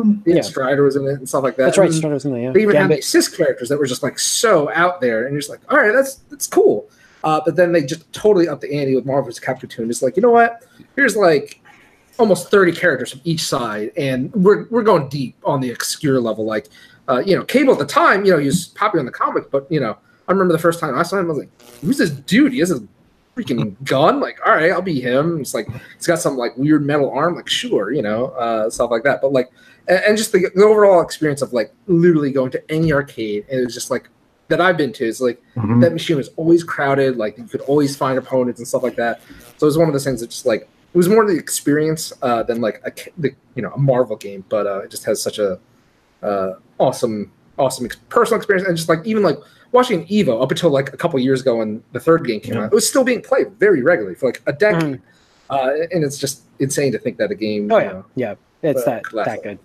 and- 0.00 0.22
yeah, 0.26 0.36
Yeah. 0.36 0.40
Strider 0.42 0.82
was 0.84 0.96
in 0.96 1.06
it 1.06 1.14
and 1.14 1.28
stuff 1.28 1.42
like 1.42 1.56
that. 1.56 1.64
That's 1.64 1.78
right. 1.78 1.86
And 1.86 1.94
Strider 1.94 2.14
was 2.14 2.24
in 2.24 2.32
there. 2.32 2.42
Yeah. 2.42 2.52
they 2.52 2.62
even 2.62 2.76
had 2.76 2.90
these 2.90 3.06
cis 3.08 3.28
characters 3.28 3.68
that 3.68 3.78
were 3.78 3.86
just 3.86 4.02
like 4.02 4.18
so 4.18 4.70
out 4.74 5.00
there, 5.00 5.24
and 5.24 5.32
you're 5.32 5.40
just 5.40 5.50
like, 5.50 5.60
all 5.72 5.78
right, 5.78 5.92
that's 5.92 6.16
that's 6.30 6.46
cool. 6.46 6.88
Uh, 7.24 7.40
but 7.44 7.56
then 7.56 7.72
they 7.72 7.82
just 7.82 8.10
totally 8.12 8.48
up 8.48 8.60
the 8.60 8.72
ante 8.78 8.94
with 8.94 9.04
Marvel's 9.04 9.40
Capcom 9.40 9.68
2 9.68 9.82
and 9.82 9.90
just 9.90 10.04
like, 10.04 10.14
you 10.16 10.22
know 10.22 10.30
what? 10.30 10.64
Here's 10.94 11.16
like 11.16 11.60
almost 12.18 12.50
30 12.50 12.72
characters 12.72 13.10
from 13.12 13.20
each 13.24 13.42
side, 13.42 13.92
and 13.96 14.32
we're 14.34 14.66
we're 14.70 14.82
going 14.82 15.08
deep 15.08 15.36
on 15.44 15.60
the 15.60 15.70
obscure 15.72 16.20
level. 16.20 16.44
Like, 16.44 16.68
uh, 17.08 17.22
you 17.24 17.36
know, 17.36 17.44
Cable 17.44 17.72
at 17.72 17.78
the 17.78 17.86
time, 17.86 18.24
you 18.24 18.32
know, 18.32 18.38
he 18.38 18.46
was 18.46 18.66
popular 18.68 19.00
in 19.00 19.06
the 19.06 19.12
comics, 19.12 19.46
but 19.50 19.66
you 19.70 19.80
know, 19.80 19.96
I 20.26 20.32
remember 20.32 20.52
the 20.52 20.58
first 20.58 20.80
time 20.80 20.96
I 20.98 21.02
saw 21.02 21.18
him, 21.18 21.26
I 21.26 21.28
was 21.28 21.38
like, 21.38 21.62
who's 21.80 21.98
this 21.98 22.10
dude? 22.10 22.52
He 22.52 22.58
has 22.58 22.70
a 22.70 22.80
freaking 23.36 23.76
gun. 23.84 24.20
Like, 24.20 24.38
all 24.46 24.52
right, 24.54 24.70
I'll 24.72 24.82
be 24.82 25.00
him. 25.00 25.40
It's 25.40 25.54
like 25.54 25.68
he's 25.96 26.06
got 26.06 26.18
some 26.18 26.36
like 26.36 26.56
weird 26.56 26.84
metal 26.84 27.10
arm. 27.10 27.34
Like, 27.36 27.48
sure, 27.48 27.92
you 27.92 28.02
know, 28.02 28.26
uh, 28.30 28.68
stuff 28.70 28.90
like 28.90 29.04
that. 29.04 29.20
But 29.22 29.32
like, 29.32 29.50
and, 29.88 30.00
and 30.04 30.18
just 30.18 30.32
the, 30.32 30.50
the 30.54 30.64
overall 30.64 31.00
experience 31.00 31.40
of 31.42 31.52
like 31.52 31.72
literally 31.86 32.32
going 32.32 32.50
to 32.52 32.70
any 32.70 32.92
arcade, 32.92 33.46
and 33.50 33.60
it 33.60 33.64
was 33.64 33.74
just 33.74 33.90
like 33.90 34.08
that 34.48 34.60
I've 34.62 34.76
been 34.78 34.92
to. 34.94 35.06
It's 35.06 35.20
like 35.20 35.40
Mhm. 35.56 35.80
that 35.82 35.92
machine 35.92 36.16
was 36.16 36.30
always 36.36 36.64
crowded. 36.64 37.16
Like 37.16 37.36
you 37.38 37.44
could 37.44 37.60
always 37.62 37.94
find 37.96 38.18
opponents 38.18 38.58
and 38.60 38.66
stuff 38.66 38.82
like 38.82 38.96
that. 38.96 39.20
So 39.58 39.64
it 39.64 39.68
was 39.68 39.76
one 39.78 39.88
of 39.88 39.92
those 39.92 40.04
things 40.04 40.20
that 40.20 40.30
just 40.30 40.46
like 40.46 40.66
was 40.98 41.08
more 41.08 41.26
the 41.26 41.36
experience 41.36 42.12
uh, 42.22 42.42
than 42.42 42.60
like 42.60 42.80
a 42.84 42.92
the, 43.16 43.30
you 43.54 43.62
know 43.62 43.70
a 43.72 43.78
Marvel 43.78 44.16
game, 44.16 44.44
but 44.48 44.66
uh, 44.66 44.80
it 44.80 44.90
just 44.90 45.04
has 45.04 45.22
such 45.22 45.38
a 45.38 45.58
uh, 46.22 46.54
awesome 46.78 47.32
awesome 47.58 47.86
ex- 47.86 47.96
personal 48.08 48.36
experience 48.36 48.66
and 48.68 48.76
just 48.76 48.88
like 48.88 49.04
even 49.06 49.22
like 49.22 49.38
watching 49.72 50.06
Evo 50.06 50.42
up 50.42 50.50
until 50.50 50.70
like 50.70 50.92
a 50.92 50.96
couple 50.96 51.18
years 51.18 51.40
ago 51.40 51.56
when 51.56 51.82
the 51.92 52.00
third 52.00 52.24
game 52.26 52.40
came 52.40 52.54
Yeah. 52.54 52.64
out, 52.64 52.72
it 52.72 52.74
was 52.74 52.88
still 52.88 53.04
being 53.04 53.20
played 53.20 53.50
very 53.58 53.82
regularly 53.82 54.14
for 54.14 54.26
like 54.26 54.42
a 54.46 54.52
decade. 54.52 54.94
Mhm. 54.94 55.00
Uh, 55.50 55.70
and 55.92 56.04
it's 56.04 56.18
just 56.18 56.42
insane 56.58 56.92
to 56.92 56.98
think 56.98 57.16
that 57.18 57.30
a 57.30 57.34
game. 57.34 57.70
Oh 57.72 57.78
you 57.78 57.84
yeah, 57.84 57.92
know, 57.92 58.04
yeah. 58.16 58.34
It's 58.62 58.84
But 58.84 59.02
that 59.12 59.24
that 59.24 59.42
good. 59.42 59.58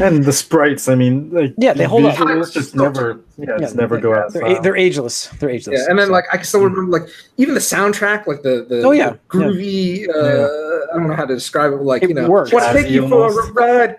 And 0.00 0.24
the 0.24 0.32
sprites, 0.32 0.88
I 0.88 0.94
mean, 0.96 1.30
like 1.30 1.54
Yeah, 1.56 1.72
they 1.72 1.84
hold 1.84 2.04
up. 2.06 2.16
visuals 2.16 2.52
just 2.52 2.74
never, 2.74 3.20
yeah, 3.38 3.56
just 3.58 3.76
never 3.76 3.98
go 4.00 4.14
out. 4.14 4.32
They're, 4.32 4.60
they're 4.60 4.76
ageless. 4.76 5.28
They're 5.38 5.50
ageless. 5.50 5.80
Yeah, 5.82 5.90
and 5.90 5.98
then 5.98 6.06
So- 6.08 6.12
like 6.12 6.24
I 6.32 6.36
can 6.38 6.44
still 6.46 6.62
remember 6.64 6.90
like 6.98 7.08
even 7.36 7.54
the 7.54 7.60
soundtrack, 7.60 8.26
like 8.26 8.42
the 8.42 8.66
the, 8.68 8.82
Oh, 8.82 8.90
yeah, 8.90 9.10
the 9.10 9.18
groovy. 9.28 10.08
Uh, 10.08 10.92
I 10.92 10.96
don't 10.98 11.08
know 11.08 11.14
how 11.14 11.24
to 11.26 11.34
describe 11.34 11.72
it. 11.72 11.76
but, 11.76 11.84
Like 11.84 12.02
It 12.02 12.08
you 12.10 12.14
know, 12.14 12.28
works. 12.28 12.52
want 12.52 12.64
to 12.66 12.72
take 12.82 12.90
you 12.90 13.02
Jazzy 13.02 13.08
for 13.08 13.26
a 13.26 13.52
ride. 13.52 13.96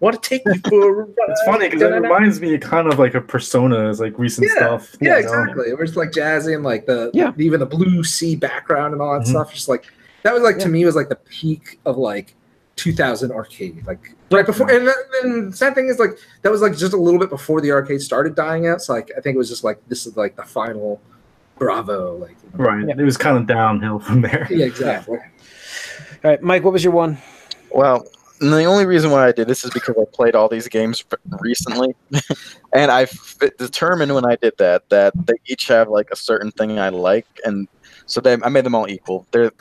Want 0.00 0.22
to 0.22 0.28
take 0.28 0.42
you 0.46 0.54
for 0.68 0.88
a 0.88 0.92
ride. 1.04 1.14
It's 1.28 1.42
funny 1.44 1.68
because 1.68 1.82
it 1.82 1.86
reminds 1.92 2.40
me 2.40 2.56
kind 2.58 2.88
of 2.92 2.98
like 2.98 3.14
a 3.14 3.20
Persona, 3.20 3.88
is 3.88 4.00
like 4.00 4.18
recent 4.18 4.46
Yeah, 4.48 4.56
stuff. 4.78 4.96
Yeah, 5.00 5.18
you 5.18 5.24
exactly. 5.24 5.68
It 5.68 5.78
was 5.78 5.96
like 5.96 6.10
jazzy 6.10 6.54
and 6.54 6.62
like 6.64 6.86
the 6.86 7.10
Yeah. 7.14 7.32
even 7.38 7.60
the 7.60 7.66
blue 7.66 8.04
sea 8.04 8.36
background 8.36 8.92
and 8.92 9.02
all 9.02 9.14
that 9.18 9.26
Mhm. 9.26 9.30
stuff. 9.30 9.52
Just 9.52 9.68
like 9.68 9.84
that 10.22 10.32
was 10.34 10.42
like 10.42 10.56
Yeah. 10.58 10.64
to 10.64 10.68
me 10.70 10.84
was 10.84 10.96
like 10.96 11.08
the 11.08 11.16
peak 11.16 11.78
of 11.86 11.96
like 11.96 12.34
2000 12.76 13.32
arcade. 13.32 13.86
Like 13.86 14.14
right 14.30 14.46
before, 14.46 14.70
and 14.70 14.86
then, 14.86 14.94
then 15.22 15.50
the 15.50 15.56
sad 15.56 15.74
thing 15.74 15.86
is 15.86 15.98
like 15.98 16.18
that 16.42 16.50
was 16.50 16.62
like 16.62 16.76
just 16.76 16.92
a 16.92 16.96
little 16.96 17.20
bit 17.20 17.30
before 17.30 17.60
the 17.60 17.72
arcade 17.72 18.02
started 18.02 18.34
dying 18.34 18.66
out. 18.66 18.82
So 18.82 18.92
like 18.94 19.10
I 19.16 19.20
think 19.20 19.34
it 19.34 19.38
was 19.38 19.48
just 19.48 19.64
like 19.64 19.80
this 19.88 20.06
is 20.06 20.16
like 20.16 20.36
the 20.36 20.44
final 20.44 21.00
bravo. 21.56 22.16
Like 22.16 22.36
Right. 22.54 22.86
Yeah. 22.86 22.94
It 22.96 23.04
was 23.04 23.16
kind 23.16 23.36
of 23.36 23.46
downhill 23.46 23.98
from 23.98 24.22
there. 24.22 24.46
yeah, 24.50 24.66
exactly. 24.66 25.18
All 25.18 26.30
right, 26.30 26.42
Mike, 26.42 26.64
what 26.64 26.72
was 26.72 26.84
your 26.84 26.92
one? 26.92 27.18
Well, 27.70 28.06
and 28.40 28.52
the 28.52 28.64
only 28.64 28.86
reason 28.86 29.10
why 29.10 29.26
I 29.26 29.32
did 29.32 29.48
this 29.48 29.64
is 29.64 29.70
because 29.70 29.96
I 30.00 30.04
played 30.12 30.34
all 30.34 30.48
these 30.48 30.68
games 30.68 31.04
recently, 31.40 31.94
and 32.72 32.90
I 32.90 33.02
f- 33.02 33.38
determined 33.58 34.14
when 34.14 34.24
I 34.24 34.36
did 34.36 34.54
that 34.58 34.88
that 34.88 35.12
they 35.26 35.34
each 35.46 35.66
have 35.68 35.88
like 35.88 36.10
a 36.10 36.16
certain 36.16 36.50
thing 36.52 36.78
I 36.78 36.88
like, 36.88 37.26
and 37.44 37.68
so 38.06 38.20
they 38.20 38.34
I 38.42 38.48
made 38.48 38.64
them 38.64 38.74
all 38.74 38.88
equal. 38.88 39.26
They're 39.30 39.52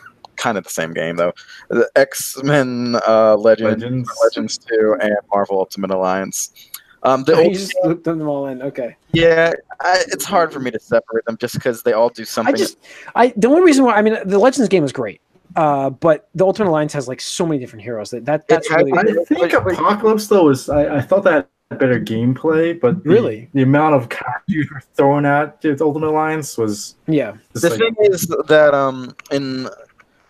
kind 0.44 0.58
of 0.58 0.66
the 0.66 0.70
same 0.70 0.94
game 0.94 1.16
though. 1.16 1.34
The 1.70 1.90
X 1.96 2.42
Men 2.44 2.98
uh, 3.08 3.38
Legends, 3.38 3.82
Legends. 3.82 4.12
Legends 4.24 4.58
Two, 4.58 4.98
and 5.02 5.14
Marvel 5.32 5.58
Ultimate 5.58 5.92
Alliance. 5.92 6.70
Um, 7.04 7.24
the 7.24 7.34
you 7.34 7.44
old, 7.44 7.54
just 7.54 7.76
looked 7.84 8.04
them 8.04 8.28
all 8.28 8.48
in. 8.48 8.62
Okay. 8.62 8.96
yeah, 9.12 9.52
I, 9.82 10.04
it's 10.08 10.26
hard 10.26 10.54
for 10.54 10.60
me 10.60 10.72
to 10.72 10.80
separate 10.80 11.26
them 11.26 11.38
just 11.38 11.54
because 11.56 11.84
they 11.84 11.94
all 11.94 12.10
do 12.10 12.24
something. 12.24 12.54
I 12.54 12.58
just, 12.58 12.78
I 13.16 13.34
the 13.36 13.48
only 13.48 13.62
reason 13.62 13.84
why 13.86 13.96
I 13.96 14.02
mean 14.02 14.18
the 14.26 14.40
Legends 14.40 14.70
game 14.70 14.84
is 14.84 14.92
great. 14.92 15.22
Uh, 15.56 15.90
but 15.92 16.30
the 16.34 16.44
Ultimate 16.44 16.70
Alliance 16.70 16.94
has 16.94 17.08
like 17.08 17.22
so 17.22 17.46
many 17.46 17.60
different 17.60 17.84
heroes 17.84 18.10
that, 18.10 18.26
that 18.26 18.48
that's 18.48 18.70
had- 18.70 18.86
really 18.86 19.20
I 19.20 19.24
think 19.26 19.54
Apocalypse 19.54 20.28
though 20.28 20.46
was 20.46 20.68
I, 20.68 20.98
I 20.98 21.02
thought 21.02 21.24
that 21.26 21.48
had 21.70 21.80
better 21.80 22.00
gameplay, 22.00 22.80
but 22.80 23.04
the, 23.04 23.10
Really? 23.10 23.50
the 23.54 23.62
amount 23.62 23.96
of 23.96 24.10
characters 24.10 24.44
you 24.48 24.68
were 24.74 24.82
throwing 24.96 25.26
at 25.26 25.62
the 25.62 25.78
Ultimate 25.82 26.10
Alliance 26.10 26.58
was 26.58 26.96
yeah. 27.08 27.36
the 27.54 27.70
like, 27.70 27.80
thing 27.80 27.96
is 28.00 28.26
that 28.48 28.74
um 28.74 29.16
in 29.32 29.68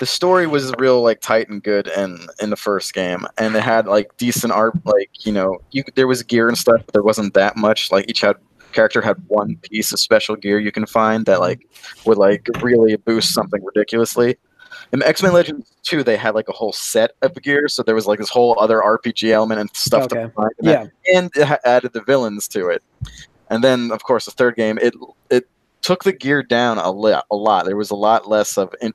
the 0.04 0.08
story 0.08 0.47
was 0.47 0.74
real 0.80 1.01
like 1.01 1.22
tight 1.22 1.47
and 1.47 1.64
good 1.64 1.88
in 1.88 2.20
in 2.41 2.49
the 2.49 2.58
first 2.58 2.93
game 2.93 3.26
and 3.38 3.56
it 3.56 3.64
had 3.64 3.88
like 3.88 4.12
decent 4.18 4.51
art 4.51 4.74
like 4.86 5.10
you 5.26 5.32
know 5.32 5.58
you 5.72 5.82
there 5.95 6.08
was 6.08 6.22
gear 6.24 6.49
and 6.49 6.58
stuff 6.58 6.82
but 6.86 6.91
there 6.91 7.04
wasn't 7.04 7.34
that 7.34 7.56
much 7.56 7.89
like 7.89 8.04
each 8.10 8.20
had 8.20 8.36
character 8.74 9.01
had 9.01 9.16
one 9.30 9.56
piece 9.70 9.93
of 9.93 9.99
special 9.99 10.36
gear 10.36 10.60
you 10.60 10.74
can 10.74 10.86
find 10.86 11.26
that 11.26 11.39
like 11.39 11.62
would 12.06 12.18
like 12.18 12.49
really 12.62 12.97
boost 12.97 13.34
something 13.34 13.64
ridiculously 13.64 14.36
in 14.91 15.01
X-Men 15.04 15.32
Legends 15.32 15.72
2 15.84 16.04
they 16.04 16.18
had 16.18 16.36
like 16.36 16.49
a 16.49 16.51
whole 16.51 16.74
set 16.74 17.12
of 17.22 17.34
gear 17.41 17.70
so 17.70 17.82
there 17.82 17.95
was 17.95 18.06
like 18.08 18.20
this 18.20 18.30
whole 18.30 18.60
other 18.60 18.82
RPG 18.82 19.30
element 19.32 19.62
and 19.62 19.70
stuff 19.74 20.04
Okay. 20.12 20.24
to 20.24 20.30
find 20.32 20.51
in 20.60 20.66
that 20.66 20.91
Yeah. 21.06 21.18
and 21.20 21.32
it 21.38 21.45
ha- 21.45 21.60
added 21.64 21.93
the 21.93 22.01
villains 22.01 22.49
to 22.49 22.68
it. 22.68 22.84
And 23.49 23.64
then, 23.64 23.91
of 23.91 24.04
course, 24.04 24.26
the 24.26 24.32
third 24.32 24.56
game 24.56 24.78
it 24.82 24.93
it 25.30 25.47
took 25.82 26.04
the 26.04 26.12
gear 26.14 26.41
down 26.41 26.78
a 26.78 26.89
lot. 26.89 27.26
A 27.30 27.36
lot. 27.36 27.66
There 27.66 27.76
was 27.78 27.91
a 27.91 27.95
lot 27.95 28.28
less 28.28 28.58
of 28.58 28.74
in, 28.82 28.93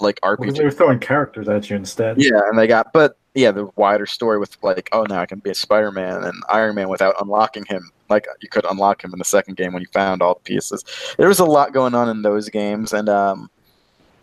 like 0.00 0.18
because 0.22 0.54
they 0.54 0.64
were 0.64 0.70
throwing 0.70 0.98
characters 0.98 1.48
at 1.48 1.68
you 1.70 1.76
instead. 1.76 2.20
Yeah, 2.20 2.40
and 2.48 2.58
they 2.58 2.66
got, 2.66 2.92
but 2.92 3.16
yeah, 3.34 3.50
the 3.52 3.68
wider 3.76 4.06
story 4.06 4.38
with 4.38 4.56
like, 4.62 4.88
oh, 4.92 5.04
now 5.08 5.20
I 5.20 5.26
can 5.26 5.38
be 5.38 5.50
a 5.50 5.54
Spider-Man 5.54 6.24
and 6.24 6.34
Iron 6.48 6.74
Man 6.74 6.88
without 6.88 7.14
unlocking 7.20 7.64
him. 7.66 7.90
Like 8.08 8.26
you 8.40 8.48
could 8.48 8.64
unlock 8.64 9.04
him 9.04 9.12
in 9.12 9.18
the 9.18 9.24
second 9.24 9.56
game 9.56 9.72
when 9.72 9.82
you 9.82 9.88
found 9.92 10.20
all 10.22 10.34
the 10.34 10.40
pieces. 10.40 10.84
There 11.16 11.28
was 11.28 11.38
a 11.38 11.44
lot 11.44 11.72
going 11.72 11.94
on 11.94 12.08
in 12.08 12.22
those 12.22 12.48
games, 12.48 12.92
and 12.92 13.08
um, 13.08 13.50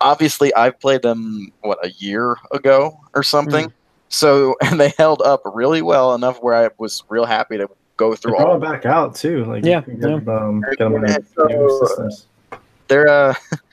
obviously, 0.02 0.54
I've 0.56 0.80
played 0.80 1.04
them 1.04 1.52
what 1.62 1.84
a 1.86 1.90
year 1.92 2.36
ago 2.52 3.00
or 3.16 3.24
something. 3.24 3.72
So, 4.10 4.56
and 4.62 4.80
they 4.80 4.94
held 4.98 5.22
up 5.22 5.42
really 5.46 5.82
well 5.82 6.16
enough 6.16 6.42
where 6.42 6.56
I 6.56 6.70
was 6.78 7.04
real 7.10 7.26
happy 7.26 7.58
to 7.58 7.70
go 7.96 8.12
They 8.12 8.16
through 8.18 8.32
brought 8.34 8.48
all 8.48 8.56
it 8.58 8.62
back 8.62 8.86
out 8.86 9.16
too. 9.16 9.46
Like 9.46 9.64
Yeah, 9.66 9.84
you 9.88 9.98
can 9.98 10.20
get, 10.20 10.28
um, 10.30 10.62
get 10.62 10.80
them 10.80 10.96
in 10.96 11.04
Yeah, 11.10 11.18
new 11.48 11.70
so- 11.80 11.86
systems. 11.86 12.26
they're 12.88 13.08
uh 13.10 13.34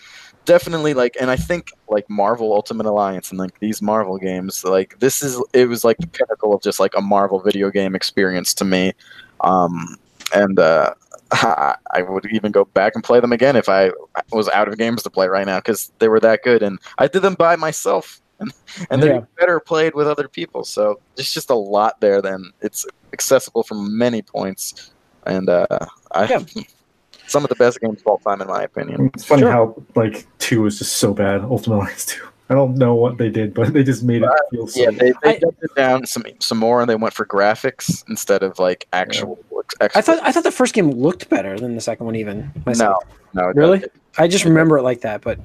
definitely 0.44 0.94
like 0.94 1.16
and 1.20 1.30
i 1.30 1.36
think 1.36 1.70
like 1.88 2.04
marvel 2.10 2.52
ultimate 2.52 2.86
alliance 2.86 3.30
and 3.30 3.38
like 3.38 3.58
these 3.60 3.80
marvel 3.80 4.18
games 4.18 4.64
like 4.64 4.98
this 5.00 5.22
is 5.22 5.42
it 5.52 5.68
was 5.68 5.84
like 5.84 5.96
the 5.98 6.06
pinnacle 6.08 6.54
of 6.54 6.62
just 6.62 6.78
like 6.78 6.92
a 6.96 7.00
marvel 7.00 7.40
video 7.40 7.70
game 7.70 7.94
experience 7.94 8.52
to 8.54 8.64
me 8.64 8.92
um 9.40 9.96
and 10.34 10.58
uh 10.58 10.92
I 11.32 12.02
would 12.02 12.26
even 12.32 12.52
go 12.52 12.64
back 12.64 12.92
and 12.94 13.02
play 13.02 13.18
them 13.20 13.32
again 13.32 13.56
if 13.56 13.68
I 13.68 13.90
was 14.32 14.48
out 14.50 14.68
of 14.68 14.78
games 14.78 15.02
to 15.02 15.10
play 15.10 15.26
right 15.26 15.46
now 15.46 15.58
because 15.58 15.90
they 15.98 16.08
were 16.08 16.20
that 16.20 16.40
good, 16.44 16.62
and 16.62 16.78
I 16.98 17.08
did 17.08 17.22
them 17.22 17.34
by 17.34 17.56
myself, 17.56 18.20
and, 18.38 18.52
and 18.90 19.02
they're 19.02 19.14
Yeah. 19.14 19.20
better 19.38 19.58
played 19.58 19.94
with 19.94 20.06
other 20.06 20.28
people. 20.28 20.64
So 20.64 21.00
there's 21.16 21.32
just 21.32 21.50
a 21.50 21.54
lot 21.56 21.94
there. 22.00 22.22
Then 22.22 22.52
it's 22.60 22.84
accessible 23.12 23.64
from 23.64 23.96
many 23.96 24.22
points, 24.22 24.92
and 25.26 25.48
uh, 25.48 25.66
I 26.12 26.26
Yeah. 26.28 26.44
some 27.26 27.42
of 27.44 27.48
the 27.48 27.56
best 27.56 27.80
games 27.80 28.00
of 28.00 28.06
all 28.06 28.18
time, 28.18 28.40
in 28.40 28.48
my 28.48 28.62
opinion. 28.62 29.10
It's 29.14 29.24
funny 29.24 29.42
Sure. 29.42 29.50
how 29.50 29.82
like 29.94 30.26
two 30.38 30.62
was 30.62 30.78
just 30.78 30.96
so 30.96 31.12
bad. 31.14 31.42
Ultimate 31.42 31.76
Alliance 31.76 32.06
two. 32.06 32.24
I 32.50 32.54
don't 32.54 32.76
know 32.76 32.94
what 32.94 33.16
they 33.16 33.30
did, 33.30 33.54
but 33.54 33.72
they 33.72 33.82
just 33.82 34.02
made 34.02 34.22
it 34.22 34.28
feel 34.50 34.66
so. 34.66 34.80
Yeah, 34.82 34.90
they, 34.90 35.12
they 35.22 35.36
I- 35.36 35.38
dumped 35.38 35.62
it 35.62 35.74
down 35.74 36.06
some 36.06 36.24
some 36.40 36.58
more, 36.58 36.80
and 36.80 36.88
they 36.90 36.94
went 36.94 37.14
for 37.14 37.24
graphics 37.26 38.04
instead 38.08 38.42
of 38.42 38.58
like 38.58 38.86
actual. 38.92 39.38
I 39.80 40.02
thought 40.02 40.18
I 40.22 40.30
thought 40.30 40.44
the 40.44 40.50
first 40.50 40.74
game 40.74 40.90
looked 40.90 41.28
better 41.30 41.58
than 41.58 41.74
the 41.74 41.80
second 41.80 42.04
one 42.06 42.16
even. 42.16 42.52
myself. 42.66 43.02
no, 43.32 43.48
it 43.48 43.56
Really? 43.56 43.78
doesn't. 43.78 43.92
I 44.18 44.28
just 44.28 44.44
remember 44.44 44.76
it 44.78 44.82
like 44.82 45.00
that. 45.00 45.22
But 45.22 45.38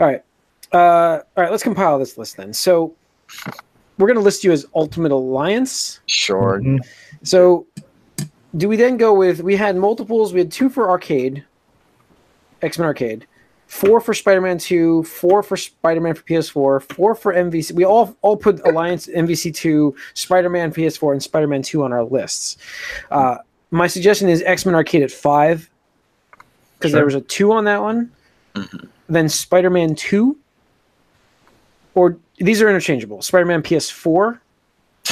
all 0.00 0.06
right, 0.06 0.22
uh, 0.72 0.76
all 1.36 1.42
right. 1.42 1.50
Let's 1.50 1.62
compile 1.62 1.98
this 1.98 2.18
list 2.18 2.36
then. 2.36 2.52
So 2.52 2.94
we're 3.96 4.06
gonna 4.08 4.20
list 4.20 4.44
you 4.44 4.52
as 4.52 4.66
Ultimate 4.74 5.12
Alliance. 5.12 6.00
Sure. 6.06 6.60
Mhm. 6.62 6.78
So 7.22 7.66
do 8.56 8.68
we 8.68 8.76
then 8.76 8.96
go 8.96 9.12
with? 9.14 9.40
We 9.42 9.56
had 9.56 9.76
multiples. 9.76 10.32
We 10.32 10.40
had 10.40 10.52
two 10.52 10.68
for 10.68 10.88
arcade, 10.88 11.44
X 12.62 12.78
Men 12.78 12.86
Arcade, 12.86 13.26
four 13.66 14.00
for 14.00 14.14
Spider 14.14 14.40
Man 14.40 14.58
Two, 14.58 15.02
four 15.04 15.42
for 15.42 15.56
Spider 15.56 16.00
Man 16.00 16.14
for 16.14 16.22
PS4, 16.22 16.82
four 16.94 17.14
for 17.14 17.34
MVC. 17.34 17.72
We 17.72 17.84
all 17.84 18.16
all 18.22 18.36
put 18.36 18.64
Alliance 18.66 19.06
MVC 19.08 19.54
Two, 19.54 19.94
Spider 20.14 20.48
Man 20.50 20.72
PS4, 20.72 21.12
and 21.12 21.22
Spider 21.22 21.46
Man 21.48 21.62
Two 21.62 21.82
on 21.82 21.92
our 21.92 22.04
lists. 22.04 22.56
Uh, 23.10 23.38
my 23.70 23.86
suggestion 23.86 24.28
is 24.28 24.42
X 24.42 24.64
Men 24.66 24.74
Arcade 24.74 25.02
at 25.02 25.10
five 25.10 25.68
because 26.78 26.90
Sure. 26.92 26.98
there 26.98 27.04
was 27.04 27.14
a 27.14 27.20
two 27.22 27.52
on 27.52 27.64
that 27.64 27.82
one. 27.82 28.10
Mhm. 28.54 28.88
Then 29.08 29.28
Spider 29.28 29.70
Man 29.70 29.94
Two, 29.96 30.38
or 31.94 32.16
these 32.38 32.62
are 32.62 32.68
interchangeable. 32.68 33.20
Spider 33.22 33.46
Man 33.46 33.62
PS4. 33.62 34.38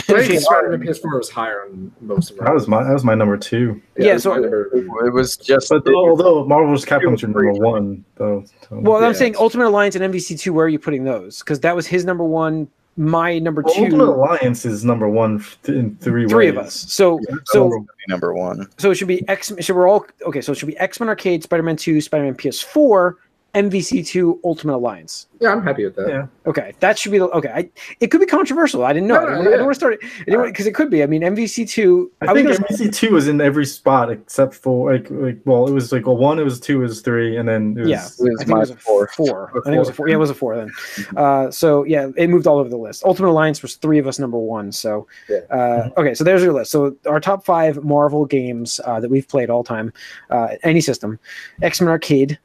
I 0.09 0.27
think 0.27 0.41
Spider-Man 0.41 0.81
PS4 0.81 1.19
was 1.19 1.31
higher 1.31 1.63
on 1.65 1.93
most 2.01 2.31
of 2.31 2.37
them. 2.37 2.47
That 2.47 2.55
was 2.55 2.69
my 2.69 2.83
that 2.85 2.93
was 2.93 3.05
my 3.05 3.15
number 3.15 3.37
two. 3.37 3.81
Yeah, 3.97 4.13
that's 4.13 4.25
so- 4.25 4.35
number- 4.35 4.71
It 5.07 5.13
was 5.13 5.37
just. 5.37 5.69
But 5.71 5.87
it- 5.87 5.95
although 5.95 6.45
Marvel's 6.47 6.85
Capcom's 6.85 7.23
your 7.23 7.33
Two, 7.33 7.43
number 7.43 7.53
one, 7.53 8.05
though. 8.17 8.45
so- 8.69 8.79
Well, 8.81 9.05
I'm 9.05 9.15
saying 9.15 9.37
Ultimate 9.39 9.67
Alliance 9.69 9.95
and 9.97 10.05
MVC2, 10.05 10.51
where 10.53 10.67
are 10.67 10.69
you 10.69 10.79
putting 10.79 11.05
those? 11.05 11.41
Because 11.41 11.61
that 11.61 11.75
was 11.77 11.87
his 11.87 12.05
number 12.05 12.25
one, 12.25 12.69
my 12.97 13.39
number 13.39 13.63
Well, 13.63 13.75
two, 13.75 13.85
Ultimate 13.85 14.09
Alliance 14.09 14.65
is 14.67 14.85
number 14.85 15.09
one 15.09 15.43
in 15.67 15.97
three 16.01 16.27
three 16.29 16.51
ways. 16.51 16.51
of 16.51 16.59
us. 16.59 16.75
So, 16.89 17.19
Yeah, 17.29 17.37
so, 17.47 17.69
number- 17.69 17.87
number 18.09 18.35
one. 18.35 18.67
so 18.79 18.91
it 18.91 18.97
should 18.97 19.09
be 19.09 19.27
X. 19.29 19.53
So 19.61 19.75
we're 19.75 19.89
all 19.89 20.05
okay. 20.27 20.41
So 20.43 20.53
it 20.53 20.57
should 20.59 20.67
be 20.69 20.77
X 20.79 21.01
Men 21.01 21.09
Arcade, 21.09 21.43
Spider 21.43 21.63
Man 21.63 21.77
2, 21.77 22.01
Spider 22.01 22.25
Man 22.25 22.35
PS4, 22.35 23.15
MVC2, 23.55 24.39
Ultimate 24.45 24.77
Alliance. 24.77 25.27
yeah, 25.39 25.53
I'm 25.53 25.63
happy 25.63 25.85
with 25.85 25.95
that. 25.97 26.09
Yeah. 26.09 26.27
Okay, 26.47 26.73
that 26.81 26.99
should 26.99 27.13
be 27.13 27.19
the 27.19 27.29
okay. 27.31 27.51
I, 27.51 27.71
it 28.01 28.07
could 28.11 28.21
be 28.21 28.27
controversial. 28.27 28.85
I 28.85 28.95
didn't 28.95 29.09
know. 29.09 29.17
No, 29.17 29.21
I, 29.21 29.29
didn't, 29.29 29.45
no, 29.45 29.51
I 29.51 29.53
didn't 29.53 29.67
want 29.67 29.75
to 29.75 29.79
start 29.79 29.95
it 29.95 30.47
because 30.47 30.67
it 30.67 30.75
could 30.75 30.89
be. 30.89 31.03
I 31.03 31.07
mean, 31.07 31.21
MVC2. 31.21 32.09
I, 32.23 32.27
I, 32.27 32.35
think 32.35 32.49
was 32.49 32.59
MVC 32.59 32.95
two 32.95 33.13
was 33.13 33.29
in 33.29 33.43
every 33.43 33.67
spot 33.67 34.11
except 34.11 34.55
for 34.55 34.93
like 34.93 35.11
like 35.11 35.39
well, 35.45 35.69
it 35.69 35.73
was 35.73 35.93
like 35.93 36.07
well, 36.07 36.17
one, 36.17 36.39
it 36.39 36.45
was 36.45 36.61
two, 36.61 36.79
it 36.81 36.85
was 36.85 37.03
three, 37.03 37.37
and 37.37 37.47
then 37.47 37.77
it 37.77 37.81
was, 37.81 37.89
Yeah. 37.91 38.07
It 38.07 38.31
was 38.31 38.41
I 38.41 38.45
think 38.45 38.49
my 38.49 38.57
it 38.57 38.61
was 38.61 38.71
a 38.71 38.77
four. 38.77 39.09
four. 39.09 39.51
I 39.51 39.61
think 39.65 39.77
it 39.77 39.79
was 39.79 39.89
a 39.91 39.93
four. 39.93 40.09
Yeah, 40.09 40.15
it 40.15 40.19
was 40.19 40.31
a 40.31 40.35
four 40.35 40.57
then. 40.57 40.71
Uh, 41.17 41.51
so 41.51 41.85
yeah, 41.85 42.09
it 42.17 42.31
moved 42.31 42.47
all 42.47 42.59
over 42.59 42.71
the 42.71 42.79
list. 42.79 43.05
Ultimate 43.05 43.29
Alliance 43.29 43.61
was 43.61 43.77
three 43.77 43.99
of 43.99 44.07
us 44.07 44.19
number 44.19 44.39
one. 44.39 44.73
So 44.73 45.07
Yeah. 45.29 45.41
uh, 45.51 45.91
okay, 45.99 46.15
so 46.15 46.25
there's 46.25 46.43
your 46.43 46.55
list. 46.55 46.71
So 46.71 46.97
our 47.07 47.21
top 47.21 47.45
five 47.45 47.85
Marvel 47.85 48.25
games 48.25 48.81
uh, 48.87 48.99
that 49.01 49.11
we've 49.11 49.29
played 49.29 49.51
all 49.51 49.63
time, 49.63 49.93
uh, 50.31 50.57
any 50.63 50.81
system: 50.81 51.19
X 51.61 51.81
Men 51.83 51.91
Arcade, 51.91 52.39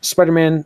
Spider 0.00 0.32
Man. 0.32 0.64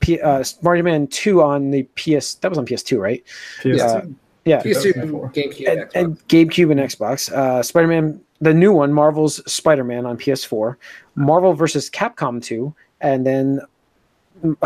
P- 0.00 0.20
uh, 0.20 0.44
Spider-Man 0.44 1.08
2 1.08 1.42
on 1.42 1.72
the 1.72 1.82
PS 1.96 2.34
that 2.36 2.48
was 2.48 2.56
on 2.56 2.64
PS2 2.64 3.00
right 3.00 3.24
PS2. 3.62 3.80
Uh, 3.80 4.06
yeah 4.44 4.62
PS2, 4.62 4.94
GameCube, 5.34 5.68
and, 5.68 5.80
Xbox. 5.80 5.90
and 5.96 6.28
GameCube 6.28 6.70
and 6.70 6.80
Xbox. 6.80 7.32
Uh, 7.32 7.62
Spider-Man, 7.64 8.20
the 8.40 8.54
new 8.54 8.72
one, 8.72 8.92
Marvel's 8.92 9.42
Spider-Man 9.52 10.06
on 10.06 10.16
PS4, 10.16 10.76
Marvel 11.16 11.52
versus 11.52 11.90
Capcom 11.90 12.40
2, 12.40 12.72
and 13.00 13.26
then 13.26 13.60
um, 14.44 14.60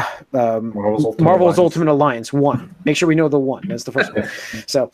Marvel's 0.74 1.04
Ultimate 1.06 1.24
Marvel's 1.24 1.56
Alliance. 1.56 1.58
Ultimate 1.58 1.88
Alliance 1.90 2.32
one. 2.34 2.74
Make 2.84 2.98
sure 2.98 3.08
we 3.08 3.14
know 3.14 3.28
the 3.28 3.38
one. 3.38 3.66
That's 3.66 3.84
the 3.84 3.92
first 3.92 4.14
one. 4.14 4.28
So 4.66 4.92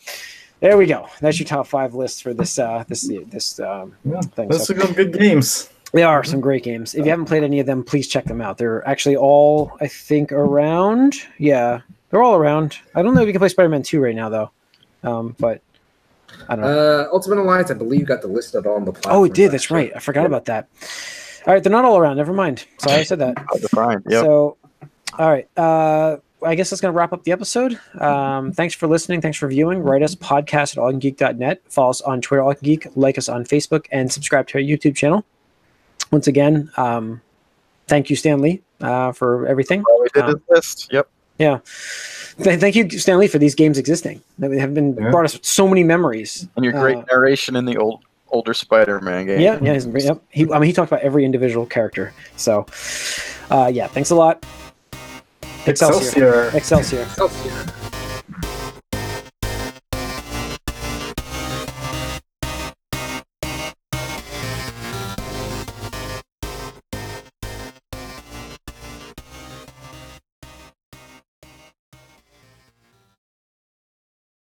there 0.61 0.77
we 0.77 0.85
go. 0.85 1.09
That's 1.19 1.37
your 1.37 1.47
top 1.47 1.67
five 1.67 1.95
lists 1.95 2.21
for 2.21 2.33
this 2.33 2.57
uh, 2.57 2.85
this 2.87 3.11
this 3.27 3.59
um, 3.59 3.93
Yeah, 4.05 4.21
thing. 4.21 4.47
those 4.47 4.67
So 4.67 4.73
are 4.75 4.79
some 4.79 4.93
good 4.93 5.11
games. 5.19 5.69
They 5.91 6.03
are 6.03 6.23
some 6.23 6.39
great 6.39 6.63
games. 6.63 6.93
If 6.93 7.05
you 7.05 7.11
haven't 7.11 7.25
played 7.25 7.43
any 7.43 7.59
of 7.59 7.65
them, 7.65 7.83
please 7.83 8.07
check 8.07 8.25
them 8.25 8.41
out. 8.41 8.57
They're 8.57 8.87
actually 8.87 9.15
all 9.15 9.77
I 9.81 9.87
think 9.87 10.31
around. 10.31 11.15
Yeah, 11.37 11.81
they're 12.09 12.21
all 12.21 12.35
around. 12.35 12.77
I 12.95 13.01
don't 13.01 13.13
know 13.13 13.21
if 13.21 13.27
you 13.27 13.33
can 13.33 13.39
play 13.39 13.49
Spider-Man 13.49 13.83
2 13.83 13.99
right 13.99 14.15
now 14.15 14.29
though, 14.29 14.51
um, 15.03 15.35
but 15.39 15.61
I 16.47 16.55
don't 16.55 16.65
know. 16.65 16.99
Uh, 17.01 17.09
Ultimate 17.11 17.39
Alliance, 17.39 17.71
I 17.71 17.73
believe, 17.73 18.05
got 18.05 18.21
the 18.21 18.27
listed 18.27 18.67
on 18.67 18.85
the 18.85 18.91
platform. 18.91 19.15
Oh, 19.15 19.23
it 19.23 19.33
did. 19.33 19.51
That's 19.51 19.71
right. 19.71 19.91
I 19.95 19.99
forgot 19.99 20.25
about 20.25 20.45
that. 20.45 20.67
All 21.47 21.53
right, 21.53 21.63
they're 21.63 21.71
not 21.71 21.85
all 21.85 21.97
around. 21.97 22.17
Never 22.17 22.33
mind. 22.33 22.65
Sorry, 22.79 22.99
I 22.99 23.03
said 23.03 23.19
that. 23.19 23.37
Hard 23.37 23.61
to 23.61 23.67
find. 23.69 24.03
Yep. 24.07 24.25
So, 24.25 24.57
all 25.17 25.29
right. 25.29 25.47
Uh, 25.57 26.17
I 26.43 26.55
guess 26.55 26.69
that's 26.69 26.81
going 26.81 26.93
to 26.93 26.97
wrap 26.97 27.11
up 27.11 27.23
the 27.23 27.31
episode. 27.31 27.79
Um, 27.99 28.51
thanks 28.51 28.73
for 28.73 28.87
listening. 28.87 29.21
Thanks 29.21 29.37
for 29.37 29.47
viewing. 29.47 29.79
Write 29.79 30.03
us 30.03 30.15
podcast 30.15 30.77
at 30.77 30.77
allgeek.net. 30.77 31.61
Follow 31.69 31.89
us 31.89 32.01
on 32.01 32.21
Twitter, 32.21 32.43
allgeek. 32.43 32.91
Like 32.95 33.17
us 33.17 33.27
on 33.27 33.43
Facebook, 33.43 33.87
and 33.91 34.11
subscribe 34.11 34.47
to 34.49 34.57
our 34.57 34.63
YouTube 34.63 34.95
channel. 34.95 35.25
Once 36.11 36.27
again, 36.27 36.71
um, 36.77 37.21
thank 37.87 38.09
you, 38.09 38.15
Stan 38.15 38.39
Lee, 38.41 38.61
uh, 38.81 39.11
for 39.11 39.47
everything. 39.47 39.83
All 39.89 40.01
we 40.01 40.07
did 40.13 40.23
um, 40.23 40.41
list. 40.49 40.89
Yep. 40.91 41.07
Th- 41.39 42.59
thank 42.59 42.75
you, 42.75 42.89
Stan 42.89 43.19
Lee, 43.19 43.27
for 43.27 43.37
these 43.37 43.55
games 43.55 43.77
existing. 43.77 44.21
They 44.37 44.57
have 44.59 44.73
been 44.73 44.95
Yeah. 44.95 45.11
brought 45.11 45.25
us 45.25 45.39
so 45.41 45.67
many 45.67 45.83
memories. 45.83 46.47
And 46.55 46.63
your 46.63 46.73
great 46.73 46.97
Uh, 46.97 47.03
narration 47.11 47.55
in 47.55 47.65
the 47.65 47.77
old 47.77 48.01
older 48.31 48.53
Spider-Man 48.53 49.25
game. 49.25 49.39
Yeah, 49.39 49.57
yeah. 49.61 49.73
Yep. 49.73 50.21
He, 50.29 50.51
I 50.51 50.59
mean, 50.59 50.67
he 50.67 50.73
talked 50.73 50.91
about 50.91 51.01
every 51.01 51.25
individual 51.25 51.65
character. 51.65 52.13
So, 52.35 52.65
uh, 53.49 53.71
yeah, 53.73 53.87
thanks 53.87 54.09
a 54.11 54.15
lot. 54.15 54.45
Excelsior. 55.65 56.51
Excelsior. 56.53 57.01
Excelsior. 57.01 57.01
Excelsior. 57.01 57.73